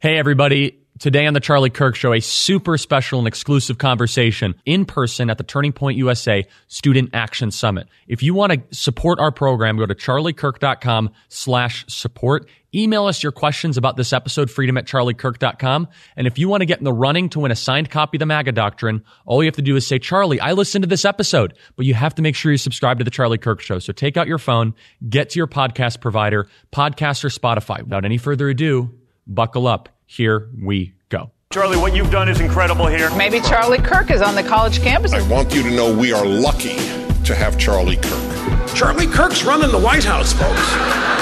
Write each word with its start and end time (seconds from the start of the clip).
Hey, 0.00 0.16
everybody. 0.16 0.78
Today 1.00 1.26
on 1.26 1.34
the 1.34 1.40
Charlie 1.40 1.70
Kirk 1.70 1.96
Show, 1.96 2.12
a 2.12 2.20
super 2.20 2.78
special 2.78 3.18
and 3.18 3.26
exclusive 3.26 3.78
conversation 3.78 4.54
in 4.64 4.84
person 4.84 5.28
at 5.28 5.38
the 5.38 5.44
Turning 5.44 5.72
Point 5.72 5.98
USA 5.98 6.46
Student 6.68 7.10
Action 7.14 7.50
Summit. 7.50 7.88
If 8.06 8.22
you 8.22 8.32
want 8.32 8.52
to 8.52 8.62
support 8.72 9.18
our 9.18 9.32
program, 9.32 9.76
go 9.76 9.86
to 9.86 9.96
charliekirk.com 9.96 11.10
slash 11.28 11.84
support. 11.88 12.48
Email 12.72 13.06
us 13.06 13.24
your 13.24 13.32
questions 13.32 13.76
about 13.76 13.96
this 13.96 14.12
episode, 14.12 14.52
freedom 14.52 14.76
at 14.76 14.86
charliekirk.com. 14.86 15.88
And 16.16 16.28
if 16.28 16.38
you 16.38 16.48
want 16.48 16.60
to 16.60 16.66
get 16.66 16.78
in 16.78 16.84
the 16.84 16.92
running 16.92 17.28
to 17.30 17.40
win 17.40 17.50
a 17.50 17.56
signed 17.56 17.90
copy 17.90 18.18
of 18.18 18.20
the 18.20 18.26
MAGA 18.26 18.52
Doctrine, 18.52 19.02
all 19.26 19.42
you 19.42 19.48
have 19.48 19.56
to 19.56 19.62
do 19.62 19.74
is 19.74 19.84
say, 19.84 19.98
Charlie, 19.98 20.38
I 20.38 20.52
listened 20.52 20.84
to 20.84 20.88
this 20.88 21.04
episode, 21.04 21.54
but 21.74 21.86
you 21.86 21.94
have 21.94 22.14
to 22.14 22.22
make 22.22 22.36
sure 22.36 22.52
you 22.52 22.58
subscribe 22.58 22.98
to 22.98 23.04
the 23.04 23.10
Charlie 23.10 23.38
Kirk 23.38 23.60
Show. 23.60 23.80
So 23.80 23.92
take 23.92 24.16
out 24.16 24.28
your 24.28 24.38
phone, 24.38 24.74
get 25.08 25.30
to 25.30 25.40
your 25.40 25.48
podcast 25.48 26.00
provider, 26.00 26.46
podcast 26.72 27.24
or 27.24 27.30
Spotify. 27.30 27.82
Without 27.82 28.04
any 28.04 28.18
further 28.18 28.48
ado, 28.48 28.94
buckle 29.28 29.66
up. 29.66 29.88
Here 30.06 30.48
we 30.60 30.94
go. 31.08 31.30
Charlie, 31.50 31.76
what 31.76 31.94
you've 31.94 32.10
done 32.10 32.28
is 32.28 32.40
incredible 32.40 32.86
here. 32.86 33.10
Maybe 33.16 33.40
Charlie 33.40 33.78
Kirk 33.78 34.10
is 34.10 34.20
on 34.20 34.34
the 34.34 34.42
college 34.42 34.80
campus. 34.80 35.12
I 35.12 35.26
want 35.28 35.54
you 35.54 35.62
to 35.62 35.70
know 35.70 35.96
we 35.96 36.12
are 36.12 36.26
lucky 36.26 36.76
to 37.24 37.34
have 37.34 37.58
Charlie 37.58 37.96
Kirk. 37.96 38.74
Charlie 38.74 39.06
Kirk's 39.06 39.44
running 39.44 39.70
the 39.70 39.78
White 39.78 40.04
House, 40.04 40.32
folks. 40.32 41.17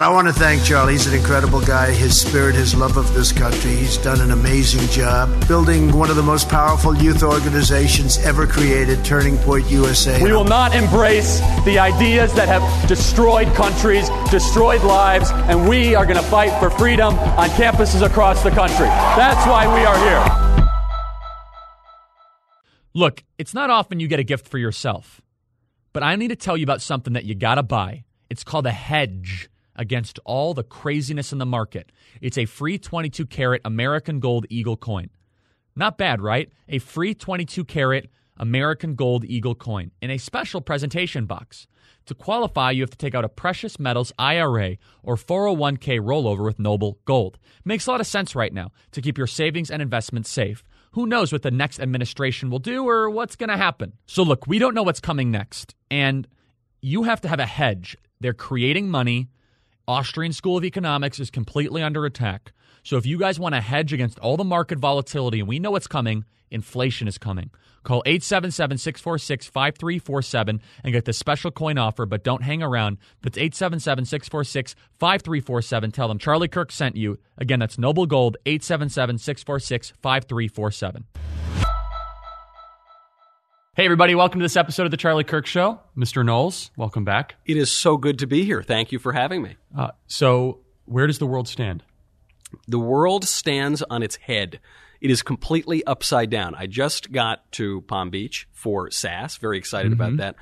I 0.00 0.10
want 0.10 0.28
to 0.28 0.32
thank 0.32 0.62
Charlie. 0.62 0.92
He's 0.92 1.08
an 1.08 1.14
incredible 1.14 1.60
guy. 1.60 1.90
His 1.90 2.20
spirit, 2.20 2.54
his 2.54 2.72
love 2.72 2.96
of 2.96 3.12
this 3.14 3.32
country. 3.32 3.72
He's 3.72 3.96
done 3.96 4.20
an 4.20 4.30
amazing 4.30 4.88
job 4.90 5.48
building 5.48 5.90
one 5.90 6.08
of 6.08 6.14
the 6.14 6.22
most 6.22 6.48
powerful 6.48 6.94
youth 6.94 7.24
organizations 7.24 8.16
ever 8.18 8.46
created, 8.46 9.04
Turning 9.04 9.36
Point 9.38 9.68
USA. 9.68 10.22
We 10.22 10.30
will 10.30 10.44
not 10.44 10.72
embrace 10.72 11.40
the 11.64 11.80
ideas 11.80 12.32
that 12.34 12.46
have 12.46 12.88
destroyed 12.88 13.52
countries, 13.56 14.08
destroyed 14.30 14.84
lives, 14.84 15.32
and 15.32 15.68
we 15.68 15.96
are 15.96 16.06
going 16.06 16.16
to 16.16 16.22
fight 16.30 16.56
for 16.60 16.70
freedom 16.70 17.18
on 17.18 17.48
campuses 17.50 18.06
across 18.06 18.44
the 18.44 18.50
country. 18.50 18.86
That's 18.86 19.44
why 19.48 19.66
we 19.66 19.84
are 19.84 19.98
here. 19.98 20.68
Look, 22.94 23.24
it's 23.36 23.52
not 23.52 23.68
often 23.68 23.98
you 23.98 24.06
get 24.06 24.20
a 24.20 24.24
gift 24.24 24.46
for 24.46 24.58
yourself, 24.58 25.20
but 25.92 26.04
I 26.04 26.14
need 26.14 26.28
to 26.28 26.36
tell 26.36 26.56
you 26.56 26.62
about 26.62 26.82
something 26.82 27.14
that 27.14 27.24
you 27.24 27.34
got 27.34 27.56
to 27.56 27.64
buy. 27.64 28.04
It's 28.30 28.44
called 28.44 28.66
a 28.66 28.70
hedge 28.70 29.50
against 29.78 30.18
all 30.24 30.52
the 30.52 30.64
craziness 30.64 31.32
in 31.32 31.38
the 31.38 31.46
market. 31.46 31.90
It's 32.20 32.36
a 32.36 32.44
free 32.44 32.78
22 32.78 33.24
karat 33.26 33.62
American 33.64 34.20
Gold 34.20 34.44
Eagle 34.50 34.76
coin. 34.76 35.08
Not 35.76 35.96
bad, 35.96 36.20
right? 36.20 36.50
A 36.68 36.80
free 36.80 37.14
22 37.14 37.64
karat 37.64 38.10
American 38.36 38.94
Gold 38.94 39.24
Eagle 39.24 39.54
coin 39.54 39.92
in 40.02 40.10
a 40.10 40.18
special 40.18 40.60
presentation 40.60 41.26
box. 41.26 41.66
To 42.06 42.14
qualify, 42.14 42.70
you 42.70 42.82
have 42.82 42.90
to 42.90 42.96
take 42.96 43.14
out 43.14 43.24
a 43.24 43.28
precious 43.28 43.78
metals 43.78 44.12
IRA 44.18 44.76
or 45.02 45.16
401k 45.16 46.00
rollover 46.00 46.44
with 46.44 46.58
Noble 46.58 46.98
Gold. 47.04 47.38
Makes 47.64 47.86
a 47.86 47.90
lot 47.90 48.00
of 48.00 48.06
sense 48.06 48.34
right 48.34 48.52
now 48.52 48.70
to 48.92 49.02
keep 49.02 49.18
your 49.18 49.26
savings 49.26 49.70
and 49.70 49.82
investments 49.82 50.30
safe. 50.30 50.64
Who 50.92 51.06
knows 51.06 51.32
what 51.32 51.42
the 51.42 51.50
next 51.50 51.80
administration 51.80 52.50
will 52.50 52.60
do 52.60 52.88
or 52.88 53.10
what's 53.10 53.36
going 53.36 53.50
to 53.50 53.56
happen? 53.56 53.92
So, 54.06 54.22
look, 54.22 54.46
we 54.46 54.58
don't 54.58 54.74
know 54.74 54.82
what's 54.82 55.00
coming 55.00 55.30
next. 55.30 55.74
And 55.90 56.26
you 56.80 57.02
have 57.02 57.20
to 57.22 57.28
have 57.28 57.40
a 57.40 57.46
hedge. 57.46 57.96
They're 58.20 58.32
creating 58.32 58.88
money 58.88 59.28
Austrian 59.88 60.32
School 60.34 60.58
of 60.58 60.64
Economics 60.64 61.18
is 61.18 61.30
completely 61.30 61.82
under 61.82 62.04
attack. 62.04 62.52
So 62.82 62.98
if 62.98 63.06
you 63.06 63.18
guys 63.18 63.40
want 63.40 63.54
to 63.54 63.62
hedge 63.62 63.94
against 63.94 64.18
all 64.18 64.36
the 64.36 64.44
market 64.44 64.78
volatility, 64.78 65.40
and 65.40 65.48
we 65.48 65.58
know 65.58 65.76
it's 65.76 65.86
coming, 65.86 66.26
inflation 66.50 67.08
is 67.08 67.16
coming. 67.16 67.48
Call 67.84 68.02
877-646-5347 68.04 70.60
and 70.84 70.92
get 70.92 71.06
the 71.06 71.14
special 71.14 71.50
coin 71.50 71.78
offer, 71.78 72.04
but 72.04 72.22
don't 72.22 72.42
hang 72.42 72.62
around. 72.62 72.98
That's 73.22 73.38
877-646-5347. 73.38 75.92
Tell 75.94 76.08
them 76.08 76.18
Charlie 76.18 76.48
Kirk 76.48 76.70
sent 76.70 76.96
you. 76.96 77.18
Again, 77.38 77.60
that's 77.60 77.78
Noble 77.78 78.04
Gold, 78.04 78.36
877-646-5347. 78.44 81.04
Hey, 83.78 83.84
everybody, 83.84 84.16
welcome 84.16 84.40
to 84.40 84.44
this 84.44 84.56
episode 84.56 84.86
of 84.86 84.90
The 84.90 84.96
Charlie 84.96 85.22
Kirk 85.22 85.46
Show. 85.46 85.78
Mr. 85.96 86.26
Knowles, 86.26 86.72
welcome 86.76 87.04
back. 87.04 87.36
It 87.46 87.56
is 87.56 87.70
so 87.70 87.96
good 87.96 88.18
to 88.18 88.26
be 88.26 88.42
here. 88.42 88.60
Thank 88.60 88.90
you 88.90 88.98
for 88.98 89.12
having 89.12 89.40
me. 89.40 89.54
Uh, 89.72 89.92
so, 90.08 90.58
where 90.86 91.06
does 91.06 91.20
the 91.20 91.26
world 91.26 91.46
stand? 91.46 91.84
The 92.66 92.80
world 92.80 93.24
stands 93.24 93.82
on 93.82 94.02
its 94.02 94.16
head. 94.16 94.58
It 95.00 95.12
is 95.12 95.22
completely 95.22 95.84
upside 95.84 96.28
down. 96.28 96.56
I 96.56 96.66
just 96.66 97.12
got 97.12 97.52
to 97.52 97.82
Palm 97.82 98.10
Beach 98.10 98.48
for 98.50 98.90
SAS, 98.90 99.36
very 99.36 99.58
excited 99.58 99.92
mm-hmm. 99.92 100.00
about 100.00 100.16
that. 100.16 100.34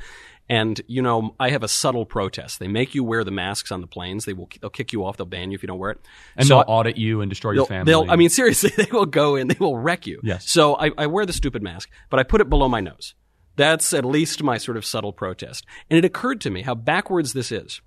And 0.49 0.81
you 0.87 1.03
know, 1.03 1.34
I 1.39 1.50
have 1.50 1.62
a 1.62 1.69
subtle 1.69 2.06
protest. 2.06 2.59
They 2.59 2.69
make 2.69 2.94
you 2.94 3.05
wear 3.05 3.22
the 3.22 3.33
masks 3.33 3.71
on 3.71 3.83
the 3.83 3.87
planes. 3.87 4.25
They 4.25 4.33
will 4.33 4.49
they'll 4.62 4.71
kick 4.71 4.94
you 4.94 5.05
off. 5.05 5.19
They'll 5.19 5.27
ban 5.27 5.50
you 5.50 5.56
if 5.56 5.62
you 5.62 5.66
don't 5.66 5.78
wear 5.78 5.91
it. 5.91 6.00
And 6.39 6.49
so 6.49 6.55
they'll 6.55 6.75
audit 6.75 6.97
you 6.97 7.21
and 7.21 7.28
destroy 7.28 7.50
your 7.50 7.66
family. 7.66 7.91
They'll, 7.93 8.10
I 8.10 8.16
mean, 8.16 8.28
seriously, 8.31 8.71
they 8.71 8.89
will 8.91 9.05
go 9.05 9.37
in. 9.37 9.49
they 9.49 9.59
will 9.60 9.77
wreck 9.77 10.06
you. 10.06 10.21
Yes. 10.22 10.50
So 10.50 10.75
I, 10.75 10.91
I 10.97 11.06
wear 11.09 11.27
the 11.27 11.34
stupid 11.34 11.62
mask, 11.62 11.91
but 12.09 12.19
I 12.19 12.22
put 12.22 12.41
it 12.41 12.49
below 12.49 12.71
my 12.71 12.81
nose. 12.81 13.12
That's 13.56 13.93
at 13.93 14.05
least 14.05 14.43
my 14.43 14.59
sort 14.59 14.77
of 14.77 14.84
subtle 14.84 15.12
protest. 15.12 15.65
And 15.91 15.99
it 15.99 16.05
occurred 16.05 16.41
to 16.43 16.50
me 16.50 16.62
how 16.62 16.75
backwards 16.75 17.33
this 17.33 17.50
is. 17.50 17.81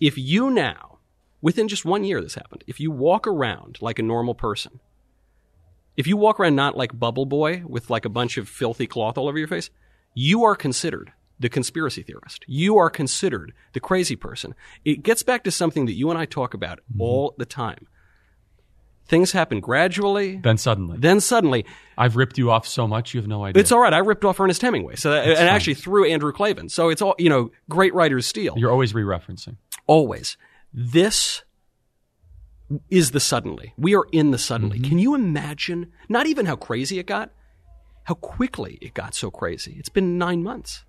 If 0.00 0.18
you 0.18 0.50
now, 0.50 0.98
within 1.40 1.68
just 1.68 1.84
one 1.84 2.04
year 2.04 2.20
this 2.20 2.34
happened, 2.34 2.64
if 2.66 2.80
you 2.80 2.90
walk 2.90 3.26
around 3.26 3.78
like 3.80 3.98
a 3.98 4.02
normal 4.02 4.34
person, 4.34 4.80
if 5.96 6.06
you 6.06 6.16
walk 6.16 6.38
around 6.38 6.56
not 6.56 6.76
like 6.76 6.98
Bubble 6.98 7.24
Boy 7.24 7.62
with 7.66 7.88
like 7.88 8.04
a 8.04 8.10
bunch 8.10 8.36
of 8.36 8.48
filthy 8.48 8.86
cloth 8.86 9.16
all 9.16 9.28
over 9.28 9.38
your 9.38 9.48
face, 9.48 9.70
you 10.14 10.44
are 10.44 10.56
considered 10.56 11.12
the 11.38 11.48
conspiracy 11.48 12.02
theorist. 12.02 12.44
You 12.46 12.78
are 12.78 12.90
considered 12.90 13.52
the 13.72 13.80
crazy 13.80 14.16
person. 14.16 14.54
It 14.84 15.02
gets 15.02 15.22
back 15.22 15.44
to 15.44 15.50
something 15.50 15.86
that 15.86 15.94
you 15.94 16.10
and 16.10 16.18
I 16.18 16.24
talk 16.24 16.54
about 16.54 16.78
mm-hmm. 16.78 17.00
all 17.00 17.34
the 17.38 17.46
time. 17.46 17.86
Things 19.08 19.32
happen 19.32 19.60
gradually. 19.60 20.36
Then 20.36 20.58
suddenly. 20.58 20.98
Then 20.98 21.20
suddenly. 21.20 21.64
I've 21.96 22.16
ripped 22.16 22.38
you 22.38 22.50
off 22.50 22.66
so 22.66 22.88
much, 22.88 23.14
you 23.14 23.20
have 23.20 23.28
no 23.28 23.44
idea. 23.44 23.60
It's 23.60 23.70
all 23.70 23.80
right. 23.80 23.94
I 23.94 23.98
ripped 23.98 24.24
off 24.24 24.40
Ernest 24.40 24.62
Hemingway. 24.62 24.96
So 24.96 25.10
that, 25.12 25.26
and 25.26 25.36
fine. 25.36 25.46
actually 25.46 25.74
through 25.74 26.06
Andrew 26.06 26.32
Klavan. 26.32 26.68
So 26.68 26.88
it's 26.88 27.00
all, 27.00 27.14
you 27.18 27.28
know, 27.28 27.50
great 27.68 27.94
writers 27.94 28.26
steal. 28.26 28.54
You're 28.56 28.72
always 28.72 28.94
re-referencing. 28.94 29.56
Always. 29.86 30.36
This 30.72 31.42
is 32.90 33.12
the 33.12 33.20
suddenly. 33.20 33.72
We 33.78 33.94
are 33.94 34.06
in 34.10 34.32
the 34.32 34.38
suddenly. 34.38 34.78
Mm-hmm. 34.78 34.88
Can 34.88 34.98
you 34.98 35.14
imagine 35.14 35.92
not 36.08 36.26
even 36.26 36.46
how 36.46 36.56
crazy 36.56 36.98
it 36.98 37.06
got, 37.06 37.30
how 38.04 38.14
quickly 38.14 38.78
it 38.82 38.92
got 38.92 39.14
so 39.14 39.30
crazy? 39.30 39.76
It's 39.78 39.88
been 39.88 40.18
nine 40.18 40.42
months. 40.42 40.84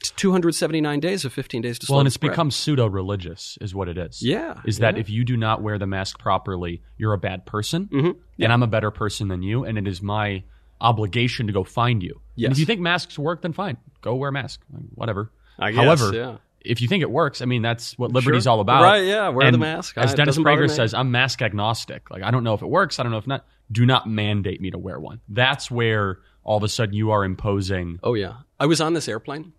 279 0.00 1.00
days 1.00 1.24
of 1.24 1.32
15 1.32 1.62
days 1.62 1.78
to 1.80 1.86
Well, 1.90 2.00
and 2.00 2.06
it's 2.06 2.14
spread. 2.14 2.30
become 2.30 2.50
pseudo 2.50 2.86
religious, 2.86 3.58
is 3.60 3.74
what 3.74 3.88
it 3.88 3.98
is. 3.98 4.22
Yeah. 4.22 4.60
Is 4.64 4.78
yeah. 4.78 4.92
that 4.92 4.98
if 4.98 5.10
you 5.10 5.24
do 5.24 5.36
not 5.36 5.62
wear 5.62 5.78
the 5.78 5.86
mask 5.86 6.18
properly, 6.18 6.82
you're 6.96 7.12
a 7.12 7.18
bad 7.18 7.46
person, 7.46 7.86
mm-hmm. 7.86 8.18
yeah. 8.36 8.46
and 8.46 8.52
I'm 8.52 8.62
a 8.62 8.68
better 8.68 8.90
person 8.90 9.28
than 9.28 9.42
you, 9.42 9.64
and 9.64 9.76
it 9.76 9.88
is 9.88 10.00
my 10.00 10.44
obligation 10.80 11.48
to 11.48 11.52
go 11.52 11.64
find 11.64 12.02
you. 12.02 12.20
Yes. 12.36 12.46
And 12.46 12.52
if 12.52 12.58
you 12.60 12.66
think 12.66 12.80
masks 12.80 13.18
work, 13.18 13.42
then 13.42 13.52
fine. 13.52 13.76
Go 14.00 14.14
wear 14.14 14.28
a 14.28 14.32
mask. 14.32 14.60
Whatever. 14.94 15.32
I 15.58 15.72
guess, 15.72 15.82
However, 15.82 16.14
yeah. 16.14 16.36
if 16.60 16.80
you 16.80 16.86
think 16.86 17.02
it 17.02 17.10
works, 17.10 17.42
I 17.42 17.46
mean, 17.46 17.62
that's 17.62 17.98
what 17.98 18.12
liberty's 18.12 18.44
sure. 18.44 18.52
all 18.52 18.60
about. 18.60 18.82
Right, 18.82 19.04
yeah. 19.04 19.28
Wear 19.30 19.46
and 19.46 19.54
the 19.54 19.58
mask. 19.58 19.98
As 19.98 20.14
Dennis 20.14 20.38
Prager 20.38 20.70
says, 20.70 20.94
I'm 20.94 21.10
mask 21.10 21.42
agnostic. 21.42 22.10
Like, 22.10 22.22
I 22.22 22.30
don't 22.30 22.44
know 22.44 22.54
if 22.54 22.62
it 22.62 22.68
works. 22.68 23.00
I 23.00 23.02
don't 23.02 23.10
know 23.10 23.18
if 23.18 23.26
not. 23.26 23.44
Do 23.72 23.84
not 23.84 24.08
mandate 24.08 24.60
me 24.60 24.70
to 24.70 24.78
wear 24.78 25.00
one. 25.00 25.20
That's 25.28 25.70
where 25.70 26.20
all 26.44 26.56
of 26.56 26.62
a 26.62 26.68
sudden 26.68 26.94
you 26.94 27.10
are 27.10 27.24
imposing. 27.24 27.98
Oh, 28.04 28.14
yeah. 28.14 28.34
I 28.60 28.66
was 28.66 28.80
on 28.80 28.94
this 28.94 29.08
airplane 29.08 29.52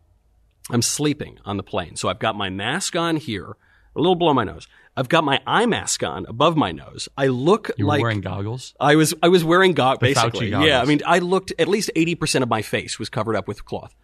I'm 0.69 0.81
sleeping 0.81 1.39
on 1.45 1.57
the 1.57 1.63
plane. 1.63 1.95
So 1.95 2.09
I've 2.09 2.19
got 2.19 2.35
my 2.35 2.49
mask 2.49 2.95
on 2.95 3.17
here, 3.17 3.55
a 3.95 3.99
little 3.99 4.15
below 4.15 4.33
my 4.33 4.43
nose. 4.43 4.67
I've 4.95 5.09
got 5.09 5.23
my 5.23 5.39
eye 5.47 5.65
mask 5.65 6.03
on 6.03 6.25
above 6.27 6.57
my 6.57 6.71
nose. 6.71 7.07
I 7.17 7.27
look 7.27 7.71
you 7.77 7.85
like 7.85 8.01
wearing 8.01 8.21
goggles. 8.21 8.75
I 8.79 8.95
was 8.95 9.13
I 9.23 9.29
was 9.29 9.43
wearing 9.43 9.73
goggles 9.73 10.13
basically. 10.13 10.49
goggles. 10.49 10.67
Yeah, 10.67 10.81
I 10.81 10.85
mean 10.85 11.01
I 11.05 11.19
looked 11.19 11.53
at 11.57 11.67
least 11.67 11.89
80% 11.95 12.43
of 12.43 12.49
my 12.49 12.61
face 12.61 12.99
was 12.99 13.09
covered 13.09 13.35
up 13.35 13.47
with 13.47 13.63
cloth. 13.65 13.95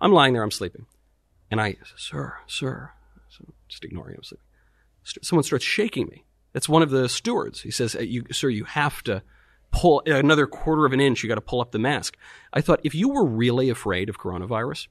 I'm 0.00 0.12
lying 0.12 0.34
there, 0.34 0.42
I'm 0.42 0.50
sleeping. 0.50 0.86
And 1.50 1.60
I, 1.60 1.76
sir, 1.96 2.34
sir, 2.46 2.90
just 3.68 3.84
ignoring 3.84 4.16
him. 4.16 4.22
Sleeping. 4.24 4.44
Someone 5.22 5.44
starts 5.44 5.64
shaking 5.64 6.06
me. 6.08 6.24
That's 6.52 6.68
one 6.68 6.82
of 6.82 6.90
the 6.90 7.08
stewards. 7.08 7.60
He 7.60 7.70
says, 7.70 7.94
you, 7.94 8.24
"Sir, 8.32 8.48
you 8.48 8.64
have 8.64 9.02
to 9.04 9.22
pull 9.72 10.02
another 10.06 10.46
quarter 10.46 10.86
of 10.86 10.92
an 10.92 11.00
inch. 11.00 11.22
You 11.22 11.28
got 11.28 11.34
to 11.34 11.40
pull 11.40 11.60
up 11.60 11.72
the 11.72 11.78
mask." 11.78 12.16
I 12.52 12.60
thought, 12.60 12.80
if 12.84 12.94
you 12.94 13.08
were 13.08 13.24
really 13.24 13.70
afraid 13.70 14.08
of 14.08 14.18
coronavirus, 14.18 14.88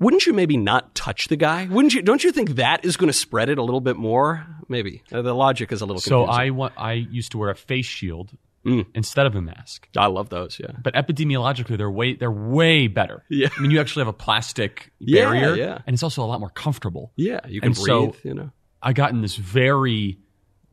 wouldn't 0.00 0.26
you 0.26 0.32
maybe 0.32 0.56
not 0.56 0.94
touch 0.94 1.28
the 1.28 1.36
guy? 1.36 1.66
Wouldn't 1.66 1.94
you? 1.94 2.02
Don't 2.02 2.22
you 2.22 2.32
think 2.32 2.50
that 2.50 2.84
is 2.84 2.96
going 2.96 3.08
to 3.08 3.16
spread 3.16 3.48
it 3.48 3.58
a 3.58 3.62
little 3.62 3.80
bit 3.80 3.96
more? 3.96 4.46
Maybe 4.68 5.02
uh, 5.12 5.22
the 5.22 5.34
logic 5.34 5.72
is 5.72 5.80
a 5.80 5.86
little. 5.86 6.00
So 6.00 6.24
confusing. 6.24 6.40
I 6.40 6.50
want. 6.50 6.74
I 6.76 6.92
used 6.92 7.32
to 7.32 7.38
wear 7.38 7.50
a 7.50 7.56
face 7.56 7.86
shield 7.86 8.30
mm. 8.64 8.86
instead 8.94 9.26
of 9.26 9.34
a 9.34 9.42
mask. 9.42 9.88
I 9.96 10.06
love 10.06 10.28
those. 10.28 10.60
Yeah, 10.60 10.72
but 10.82 10.94
epidemiologically, 10.94 11.76
they're 11.76 11.90
way 11.90 12.14
they're 12.14 12.30
way 12.30 12.86
better. 12.86 13.24
Yeah, 13.28 13.48
I 13.56 13.60
mean, 13.60 13.70
you 13.70 13.80
actually 13.80 14.02
have 14.02 14.08
a 14.08 14.18
plastic 14.18 14.92
yeah, 14.98 15.24
barrier, 15.24 15.54
yeah. 15.56 15.78
and 15.86 15.94
it's 15.94 16.02
also 16.02 16.22
a 16.22 16.26
lot 16.26 16.40
more 16.40 16.50
comfortable. 16.50 17.12
Yeah, 17.16 17.40
you 17.48 17.60
can 17.60 17.68
and 17.68 17.74
breathe. 17.74 18.14
So 18.14 18.16
you 18.22 18.34
know, 18.34 18.50
I 18.82 18.92
got 18.92 19.10
in 19.10 19.22
this 19.22 19.36
very 19.36 20.18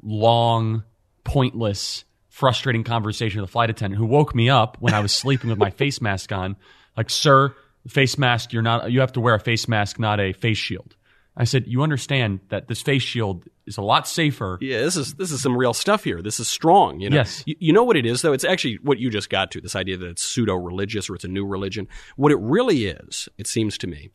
long, 0.03 0.83
pointless, 1.23 2.03
frustrating 2.29 2.83
conversation 2.83 3.41
with 3.41 3.49
a 3.49 3.51
flight 3.51 3.69
attendant 3.69 3.99
who 3.99 4.05
woke 4.05 4.35
me 4.35 4.49
up 4.49 4.77
when 4.79 4.93
I 4.93 4.99
was 4.99 5.11
sleeping 5.11 5.49
with 5.49 5.57
my 5.57 5.69
face 5.71 6.01
mask 6.01 6.31
on. 6.31 6.57
Like, 6.95 7.09
sir, 7.09 7.53
face 7.87 8.17
mask, 8.17 8.53
you're 8.53 8.61
not, 8.61 8.91
you 8.91 8.99
have 8.99 9.13
to 9.13 9.21
wear 9.21 9.35
a 9.35 9.39
face 9.39 9.67
mask, 9.67 9.99
not 9.99 10.19
a 10.19 10.33
face 10.33 10.57
shield. 10.57 10.95
I 11.37 11.43
said, 11.43 11.65
"You 11.67 11.83
understand 11.83 12.39
that 12.49 12.67
this 12.67 12.81
face 12.81 13.01
shield 13.01 13.45
is 13.65 13.77
a 13.77 13.81
lot 13.81 14.07
safer." 14.07 14.57
Yeah, 14.61 14.79
this 14.79 14.95
is 14.95 15.15
this 15.15 15.31
is 15.31 15.41
some 15.41 15.57
real 15.57 15.73
stuff 15.73 16.03
here. 16.03 16.21
This 16.21 16.39
is 16.39 16.47
strong. 16.47 17.01
You 17.01 17.09
know? 17.09 17.17
Yes. 17.17 17.43
You, 17.45 17.55
you 17.59 17.73
know 17.73 17.83
what 17.83 17.97
it 17.97 18.05
is 18.05 18.21
though? 18.21 18.33
It's 18.33 18.45
actually 18.45 18.75
what 18.81 18.99
you 18.99 19.09
just 19.09 19.29
got 19.29 19.51
to. 19.51 19.61
This 19.61 19.75
idea 19.75 19.97
that 19.97 20.07
it's 20.07 20.23
pseudo 20.23 20.55
religious 20.55 21.09
or 21.09 21.15
it's 21.15 21.25
a 21.25 21.29
new 21.29 21.45
religion. 21.45 21.87
What 22.15 22.31
it 22.31 22.39
really 22.39 22.85
is, 22.85 23.27
it 23.37 23.47
seems 23.47 23.77
to 23.79 23.87
me, 23.87 24.11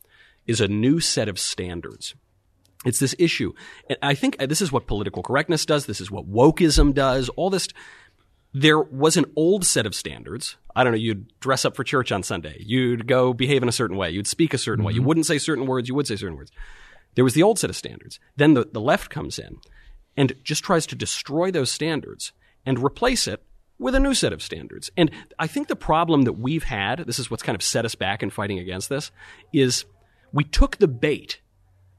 is 0.47 0.61
a 0.61 0.67
new 0.67 0.99
set 0.99 1.29
of 1.29 1.37
standards. 1.37 2.15
It's 2.83 2.97
this 2.97 3.13
issue. 3.19 3.53
And 3.87 3.99
I 4.01 4.15
think 4.15 4.37
uh, 4.41 4.47
this 4.47 4.61
is 4.61 4.71
what 4.71 4.87
political 4.87 5.21
correctness 5.21 5.67
does. 5.67 5.85
This 5.85 6.01
is 6.01 6.09
what 6.09 6.27
wokeism 6.27 6.95
does. 6.95 7.29
All 7.29 7.51
this. 7.51 7.67
There 8.53 8.79
was 8.81 9.17
an 9.17 9.25
old 9.35 9.65
set 9.65 9.85
of 9.85 9.95
standards. 9.95 10.57
I 10.75 10.83
don't 10.83 10.93
know. 10.93 10.99
You'd 10.99 11.39
dress 11.39 11.63
up 11.65 11.75
for 11.75 11.83
church 11.83 12.11
on 12.11 12.23
Sunday. 12.23 12.57
You'd 12.59 13.07
go 13.07 13.33
behave 13.33 13.63
in 13.63 13.69
a 13.69 13.73
certain 13.73 13.97
way. 13.97 14.11
You'd 14.11 14.27
speak 14.27 14.53
a 14.53 14.57
certain 14.57 14.83
way. 14.83 14.93
You 14.93 14.99
mm-hmm. 14.99 15.07
wouldn't 15.07 15.25
say 15.25 15.37
certain 15.37 15.67
words. 15.67 15.87
You 15.87 15.95
would 15.95 16.07
say 16.07 16.15
certain 16.15 16.37
words. 16.37 16.51
There 17.15 17.23
was 17.23 17.33
the 17.33 17.43
old 17.43 17.59
set 17.59 17.69
of 17.69 17.75
standards. 17.75 18.19
Then 18.35 18.53
the, 18.53 18.67
the 18.71 18.81
left 18.81 19.09
comes 19.09 19.39
in 19.39 19.57
and 20.17 20.35
just 20.43 20.63
tries 20.63 20.85
to 20.87 20.95
destroy 20.95 21.51
those 21.51 21.71
standards 21.71 22.33
and 22.65 22.83
replace 22.83 23.27
it 23.27 23.43
with 23.79 23.95
a 23.95 23.99
new 23.99 24.13
set 24.13 24.33
of 24.33 24.41
standards. 24.41 24.91
And 24.95 25.11
I 25.39 25.47
think 25.47 25.67
the 25.67 25.75
problem 25.75 26.23
that 26.23 26.33
we've 26.33 26.63
had, 26.63 26.99
this 26.99 27.19
is 27.19 27.31
what's 27.31 27.43
kind 27.43 27.55
of 27.55 27.63
set 27.63 27.85
us 27.85 27.95
back 27.95 28.21
in 28.21 28.29
fighting 28.29 28.59
against 28.59 28.89
this, 28.89 29.11
is 29.51 29.85
we 30.31 30.43
took 30.43 30.77
the 30.77 30.87
bait 30.87 31.41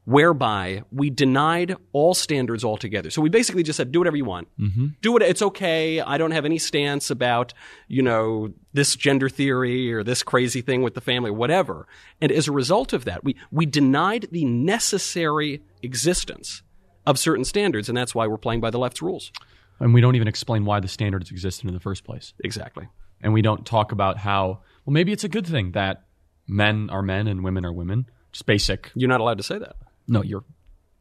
whereby 0.05 0.83
we 0.91 1.09
denied 1.09 1.75
all 1.93 2.13
standards 2.13 2.63
altogether. 2.63 3.09
So 3.09 3.21
we 3.21 3.29
basically 3.29 3.63
just 3.63 3.77
said, 3.77 3.91
do 3.91 3.99
whatever 3.99 4.17
you 4.17 4.25
want. 4.25 4.49
Mm-hmm. 4.59 4.87
Do 5.01 5.15
it. 5.15 5.23
It's 5.23 5.41
okay. 5.41 6.01
I 6.01 6.17
don't 6.17 6.31
have 6.31 6.43
any 6.45 6.57
stance 6.57 7.09
about, 7.09 7.53
you 7.87 8.01
know, 8.01 8.53
this 8.73 8.95
gender 8.95 9.29
theory 9.29 9.93
or 9.93 10.03
this 10.03 10.21
crazy 10.21 10.61
thing 10.61 10.81
with 10.81 10.93
the 10.93 11.01
family, 11.01 11.31
whatever. 11.31 11.87
And 12.19 12.31
as 12.31 12.47
a 12.47 12.51
result 12.51 12.91
of 12.91 13.05
that, 13.05 13.23
we, 13.23 13.37
we 13.51 13.65
denied 13.65 14.27
the 14.31 14.43
necessary 14.43 15.61
existence 15.81 16.63
of 17.05 17.17
certain 17.17 17.45
standards. 17.45 17.87
And 17.87 17.97
that's 17.97 18.13
why 18.13 18.27
we're 18.27 18.37
playing 18.37 18.59
by 18.59 18.71
the 18.71 18.79
left's 18.79 19.01
rules. 19.01 19.31
And 19.79 19.93
we 19.93 20.01
don't 20.01 20.15
even 20.15 20.27
explain 20.27 20.65
why 20.65 20.81
the 20.81 20.87
standards 20.87 21.31
existed 21.31 21.67
in 21.67 21.73
the 21.73 21.79
first 21.79 22.03
place. 22.03 22.33
Exactly. 22.43 22.89
And 23.21 23.31
we 23.31 23.41
don't 23.41 23.65
talk 23.65 23.93
about 23.93 24.17
how, 24.17 24.59
well, 24.85 24.93
maybe 24.93 25.13
it's 25.13 25.23
a 25.23 25.29
good 25.29 25.47
thing 25.47 25.71
that 25.71 26.03
men 26.45 26.89
are 26.89 27.01
men 27.01 27.27
and 27.27 27.41
women 27.41 27.65
are 27.65 27.71
women. 27.71 28.09
Just 28.33 28.45
basic. 28.45 28.91
You're 28.95 29.09
not 29.09 29.21
allowed 29.21 29.37
to 29.37 29.43
say 29.43 29.57
that. 29.57 29.77
No, 30.07 30.21
you're 30.23 30.41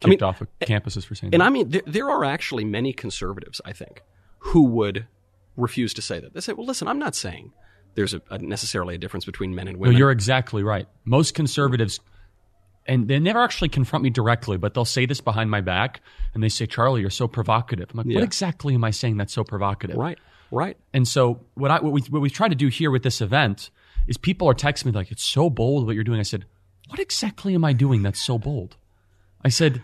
kicked 0.00 0.04
I 0.04 0.08
mean, 0.08 0.22
off 0.22 0.40
of 0.40 0.49
campuses 0.60 1.04
for 1.04 1.14
saying 1.14 1.32
And 1.32 1.32
that. 1.32 1.34
And 1.34 1.43
I 1.43 1.50
mean, 1.50 1.69
there, 1.70 1.82
there 1.87 2.10
are 2.10 2.25
actually 2.25 2.64
many 2.64 2.93
conservatives, 2.93 3.60
I 3.64 3.72
think, 3.72 4.02
who 4.38 4.64
would 4.64 5.06
refuse 5.56 5.94
to 5.94 6.02
say 6.02 6.19
that. 6.20 6.34
They 6.34 6.40
say, 6.40 6.52
well, 6.54 6.66
listen, 6.66 6.88
I'm 6.88 6.99
not 6.99 7.14
saying 7.14 7.52
there's 7.94 8.14
a, 8.14 8.22
a 8.31 8.38
necessarily 8.38 8.94
a 8.94 8.99
difference 8.99 9.25
between 9.25 9.54
men 9.54 9.69
and 9.69 9.76
no, 9.76 9.82
women. 9.82 9.96
you're 9.96 10.10
exactly 10.10 10.62
right. 10.62 10.88
Most 11.04 11.34
conservatives, 11.34 12.00
and 12.87 13.06
they 13.06 13.19
never 13.19 13.40
actually 13.43 13.69
confront 13.69 14.02
me 14.02 14.10
directly, 14.10 14.56
but 14.56 14.75
they'll 14.75 14.84
say 14.84 15.06
this 15.06 15.20
behind 15.20 15.50
my 15.50 15.60
back, 15.60 16.00
and 16.34 16.43
they 16.43 16.48
say, 16.48 16.66
"Charlie, 16.66 17.00
you're 17.02 17.10
so 17.10 17.28
provocative." 17.28 17.90
I'm 17.93 17.98
like, 17.98 18.06
Yeah. 18.06 18.16
"What 18.16 18.25
exactly 18.25 18.75
am 18.75 18.82
I 18.82 18.90
saying 18.90 19.19
that's 19.19 19.32
so 19.32 19.44
provocative?" 19.44 19.96
right, 19.96 20.19
right. 20.50 20.76
And 20.93 21.06
so 21.06 21.44
what 21.55 21.70
I 21.70 21.81
what 21.81 21.93
we 21.93 22.00
what 22.08 22.22
we 22.22 22.31
try 22.31 22.48
to 22.48 22.55
do 22.55 22.69
here 22.69 22.90
with 22.90 23.02
this 23.02 23.20
event 23.20 23.70
is 24.08 24.16
people 24.16 24.48
are 24.48 24.55
texting 24.55 24.87
me 24.87 24.93
like, 24.93 25.12
"It's 25.12 25.22
so 25.25 25.50
bold 25.50 25.87
what 25.87 25.94
you're 25.94 26.02
doing." 26.02 26.19
I 26.19 26.25
said, 26.25 26.46
"What 26.88 26.98
exactly 26.98 27.55
am 27.55 27.64
I 27.64 27.72
doing 27.75 28.02
that's 28.02 28.20
so 28.20 28.38
bold?" 28.38 28.76
I 29.44 29.49
said, 29.49 29.83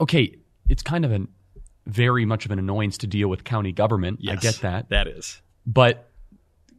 "Okay, 0.00 0.36
it's 0.68 0.82
kind 0.82 1.04
of 1.04 1.12
a 1.12 1.26
very 1.86 2.24
much 2.24 2.44
of 2.46 2.50
an 2.50 2.58
annoyance 2.58 2.98
to 2.98 3.06
deal 3.06 3.28
with 3.28 3.44
county 3.44 3.72
government. 3.72 4.20
I 4.28 4.36
get 4.36 4.56
that, 4.62 4.88
That 4.88 5.06
is. 5.06 5.42
but 5.66 6.10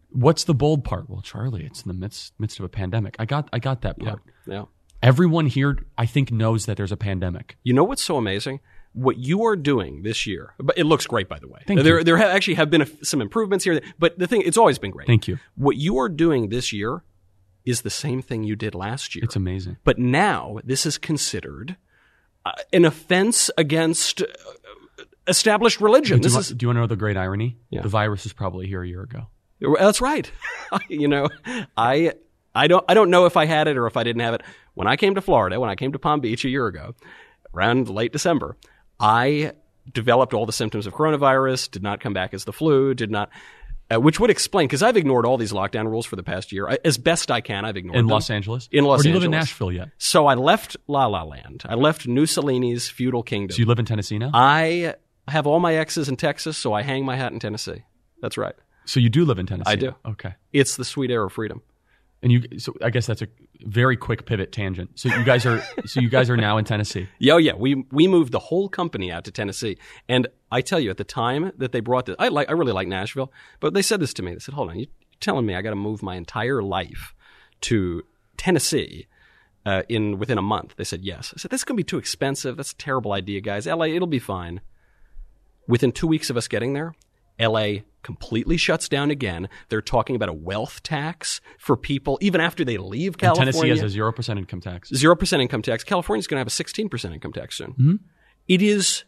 what's 0.10 0.46
the 0.46 0.54
bold 0.54 0.84
part? 0.84 1.10
Well, 1.10 1.22
Charlie, 1.22 1.66
it's 1.66 1.84
in 1.84 1.88
the 1.90 1.94
midst 1.94 2.34
midst 2.40 2.60
of 2.60 2.66
a 2.66 2.70
pandemic. 2.70 3.16
I 3.20 3.26
got 3.26 3.50
I 3.54 3.60
got 3.60 3.82
that 3.82 4.00
part. 4.00 4.22
yeah. 4.48 4.66
Everyone 5.04 5.46
here, 5.46 5.78
I 5.98 6.08
think, 6.08 6.32
knows 6.32 6.66
that 6.66 6.78
there's 6.78 6.92
a 6.92 6.98
pandemic. 6.98 7.58
You 7.64 7.74
know 7.74 7.84
what's 7.84 8.02
so 8.04 8.18
amazing? 8.18 8.60
What 8.94 9.18
you 9.18 9.46
are 9.46 9.56
doing 9.58 10.02
this 10.04 10.26
year, 10.26 10.54
but 10.58 10.76
it 10.78 10.86
looks 10.86 11.06
great, 11.06 11.28
by 11.30 11.38
the 11.38 11.48
way. 11.50 11.60
Thank 11.68 11.84
there, 11.84 11.98
you. 12.00 12.04
there 12.06 12.18
ha- 12.18 12.30
actually 12.30 12.54
have 12.56 12.70
been 12.72 12.82
a, 12.82 12.88
some 13.06 13.22
improvements 13.22 13.66
here, 13.66 13.82
but 14.00 14.18
the 14.18 14.26
thing, 14.26 14.42
it's 14.46 14.58
always 14.58 14.80
been 14.80 14.92
great. 14.92 15.06
Thank 15.06 15.28
you. 15.28 15.38
What 15.56 15.76
you 15.76 15.98
are 16.00 16.08
doing 16.10 16.48
this 16.50 16.72
year 16.72 17.04
is 17.66 17.82
the 17.82 17.90
same 17.90 18.22
thing 18.22 18.44
you 18.46 18.56
did 18.56 18.74
last 18.74 19.14
year. 19.14 19.24
It's 19.26 19.36
amazing. 19.36 19.78
But 19.84 20.00
now 20.00 20.60
this 20.64 20.86
is 20.86 20.98
considered 20.98 21.76
an 22.74 22.86
offense 22.86 23.50
against 23.58 24.24
established 25.28 25.82
religion. 25.82 26.20
Do 26.20 26.28
you, 26.28 26.34
want, 26.34 26.46
is 26.46 26.56
do 26.56 26.64
you 26.64 26.68
want 26.68 26.78
to 26.78 26.82
know 26.82 26.88
the 26.88 26.96
great 26.96 27.18
irony? 27.18 27.58
Yeah. 27.70 27.82
The 27.82 27.90
virus 27.90 28.24
was 28.24 28.34
probably 28.34 28.68
here 28.68 28.84
a 28.84 28.88
year 28.88 29.02
ago. 29.02 29.28
that's 29.80 30.02
right. 30.02 30.32
you 30.88 31.08
know, 31.08 31.30
I 31.78 32.14
I 32.54 32.68
don't 32.68 32.86
I 32.88 32.94
don't 32.94 33.10
know 33.10 33.26
if 33.26 33.38
I 33.38 33.46
had 33.46 33.68
it 33.68 33.78
or 33.78 33.88
if 33.88 33.98
I 33.98 34.04
didn't 34.04 34.22
have 34.22 34.36
it 34.36 34.44
when 34.74 34.88
I 34.88 34.96
came 34.96 35.16
to 35.16 35.22
Florida. 35.22 35.60
When 35.60 35.70
I 35.70 35.76
came 35.76 35.92
to 35.94 36.00
Palm 36.00 36.20
Beach 36.20 36.46
a 36.46 36.50
year 36.50 36.68
ago, 36.68 36.96
around 37.54 37.90
late 37.90 38.12
December, 38.12 38.58
I 39.00 39.54
developed 39.92 40.34
all 40.34 40.46
the 40.46 40.54
symptoms 40.54 40.88
of 40.88 40.94
coronavirus. 40.94 41.72
Did 41.72 41.84
not 41.84 42.00
come 42.00 42.14
back 42.14 42.34
as 42.34 42.46
the 42.46 42.54
flu. 42.54 42.94
Did 42.94 43.12
not. 43.12 43.30
Uh, 43.94 44.02
which 44.02 44.20
would 44.20 44.32
explain 44.32 44.68
because 44.68 44.82
I've 44.82 44.98
ignored 44.98 45.28
all 45.28 45.38
these 45.38 45.52
lockdown 45.54 45.88
rules 45.88 46.08
for 46.08 46.16
the 46.16 46.24
past 46.24 46.52
year 46.52 46.68
I, 46.68 46.80
as 46.84 46.98
best 46.98 47.30
I 47.30 47.40
can. 47.42 47.66
I've 47.66 47.78
ignored 47.78 47.98
In 47.98 48.06
them. 48.08 48.14
Los 48.14 48.32
Angeles? 48.32 48.68
In 48.72 48.84
Los 48.84 49.02
or 49.02 49.04
do 49.04 49.10
you 49.10 49.14
live 49.16 49.24
in 49.26 49.30
Nashville 49.32 49.72
yet? 49.72 49.90
So 50.00 50.26
I 50.26 50.34
left 50.34 50.76
La 50.88 51.06
La 51.06 51.22
Land. 51.24 51.64
I 51.70 51.76
left 51.76 52.08
Mussolini's 52.08 52.90
feudal 52.90 53.22
kingdom. 53.22 53.54
So 53.56 53.60
you 53.60 53.68
live 53.68 53.78
in 53.78 53.86
Tennessee 53.86 54.18
now? 54.18 54.32
I 54.34 54.96
have 55.28 55.46
all 55.46 55.60
my 55.60 55.76
exes 55.76 56.10
in 56.10 56.16
Texas, 56.16 56.58
so 56.58 56.74
I 56.74 56.82
hang 56.82 57.06
my 57.06 57.16
hat 57.16 57.32
in 57.32 57.40
Tennessee. 57.40 57.84
That's 58.22 58.38
right. 58.40 58.56
so 58.86 59.00
you 59.00 59.10
do 59.10 59.24
live 59.24 59.38
in 59.38 59.46
Tennessee? 59.46 59.72
I 59.72 59.76
do. 59.76 59.94
Okay. 60.04 60.34
It's 60.52 60.78
the 60.78 60.86
sweet 60.86 61.12
air 61.12 61.24
of 61.24 61.34
freedom. 61.34 61.62
And 62.24 62.32
you, 62.32 62.58
so 62.58 62.74
I 62.82 62.90
guess 62.90 63.06
that's 63.06 63.22
a 63.22 63.28
very 63.62 63.96
quick 63.98 64.26
pivot 64.26 64.52
tangent. 64.52 64.92
So 65.00 65.10
you 65.10 65.24
guys 65.24 65.46
are, 65.46 65.62
so 65.86 66.00
you 66.00 66.10
guys 66.10 66.30
are 66.30 66.38
now 66.38 66.58
in 66.58 66.66
Tennessee. 66.66 67.08
Yeah, 67.20 67.34
oh, 67.34 67.38
yeah. 67.38 67.54
We 67.54 67.86
we 67.92 68.08
moved 68.08 68.32
the 68.32 68.40
whole 68.40 68.70
company 68.70 69.12
out 69.12 69.24
to 69.26 69.32
Tennessee, 69.32 69.78
and 70.10 70.28
I 70.52 70.62
tell 70.62 70.80
you, 70.80 70.90
at 70.90 70.98
the 70.98 71.04
time 71.04 71.52
that 71.58 71.72
they 71.72 71.80
brought 71.80 72.06
this, 72.06 72.16
I 72.20 72.28
like 72.30 72.50
I 72.50 72.54
really 72.54 72.74
like 72.74 72.88
Nashville, 72.88 73.32
but 73.60 73.74
they 73.74 73.82
said 73.82 74.00
this 74.00 74.14
to 74.16 74.24
me. 74.24 74.34
They 74.34 74.40
said, 74.40 74.54
"Hold 74.56 74.70
on, 74.70 74.76
you- 74.80 74.88
you're 74.88 75.20
telling 75.20 75.46
me 75.46 75.56
I 75.56 75.62
got 75.62 75.70
to 75.72 75.76
move 75.76 76.04
my 76.04 76.16
entire 76.16 76.62
life 76.62 77.14
to 77.62 78.04
Tennessee 78.38 79.08
uh, 79.66 79.84
in 79.90 80.18
within 80.20 80.38
a 80.38 80.42
month?" 80.42 80.76
They 80.78 80.84
said, 80.84 81.02
"Yes." 81.04 81.34
I 81.36 81.40
said, 81.40 81.52
"That's 81.52 81.64
going 81.64 81.76
to 81.78 81.80
be 81.80 81.84
too 81.86 81.98
expensive. 81.98 82.58
That's 82.58 82.72
a 82.74 82.78
terrible 82.78 83.14
idea, 83.14 83.42
guys. 83.42 83.66
LA, 83.68 83.86
it'll 83.86 84.08
be 84.08 84.20
fine." 84.20 84.62
Within 85.68 85.92
two 85.92 86.06
weeks 86.08 86.30
of 86.30 86.38
us 86.38 86.48
getting 86.48 86.74
there, 86.74 86.94
LA 87.40 87.80
completely 88.04 88.56
shuts 88.56 88.88
down 88.88 89.10
again. 89.10 89.50
They're 89.70 89.82
talking 89.82 90.16
about 90.16 90.30
a 90.30 90.34
wealth 90.34 90.84
tax 90.84 91.42
for 91.58 91.76
people 91.76 92.18
even 92.22 92.40
after 92.40 92.64
they 92.64 92.78
leave 92.78 93.14
And 93.14 93.20
California. 93.20 93.52
Tennessee 93.52 93.70
has 93.70 93.82
a 93.82 93.90
zero 93.90 94.12
percent 94.14 94.40
income 94.40 94.62
tax. 94.62 94.90
Zero 94.90 95.16
percent 95.16 95.42
income 95.42 95.62
tax. 95.62 95.84
California's 95.84 96.28
going 96.28 96.38
to 96.38 96.42
have 96.42 96.48
a 96.48 96.52
sixteen 96.52 96.88
percent 96.88 97.14
income 97.14 97.34
tax 97.34 97.58
soon. 97.58 97.72
Mm-hmm. 97.72 97.96
It 98.48 98.62
is 98.62 99.04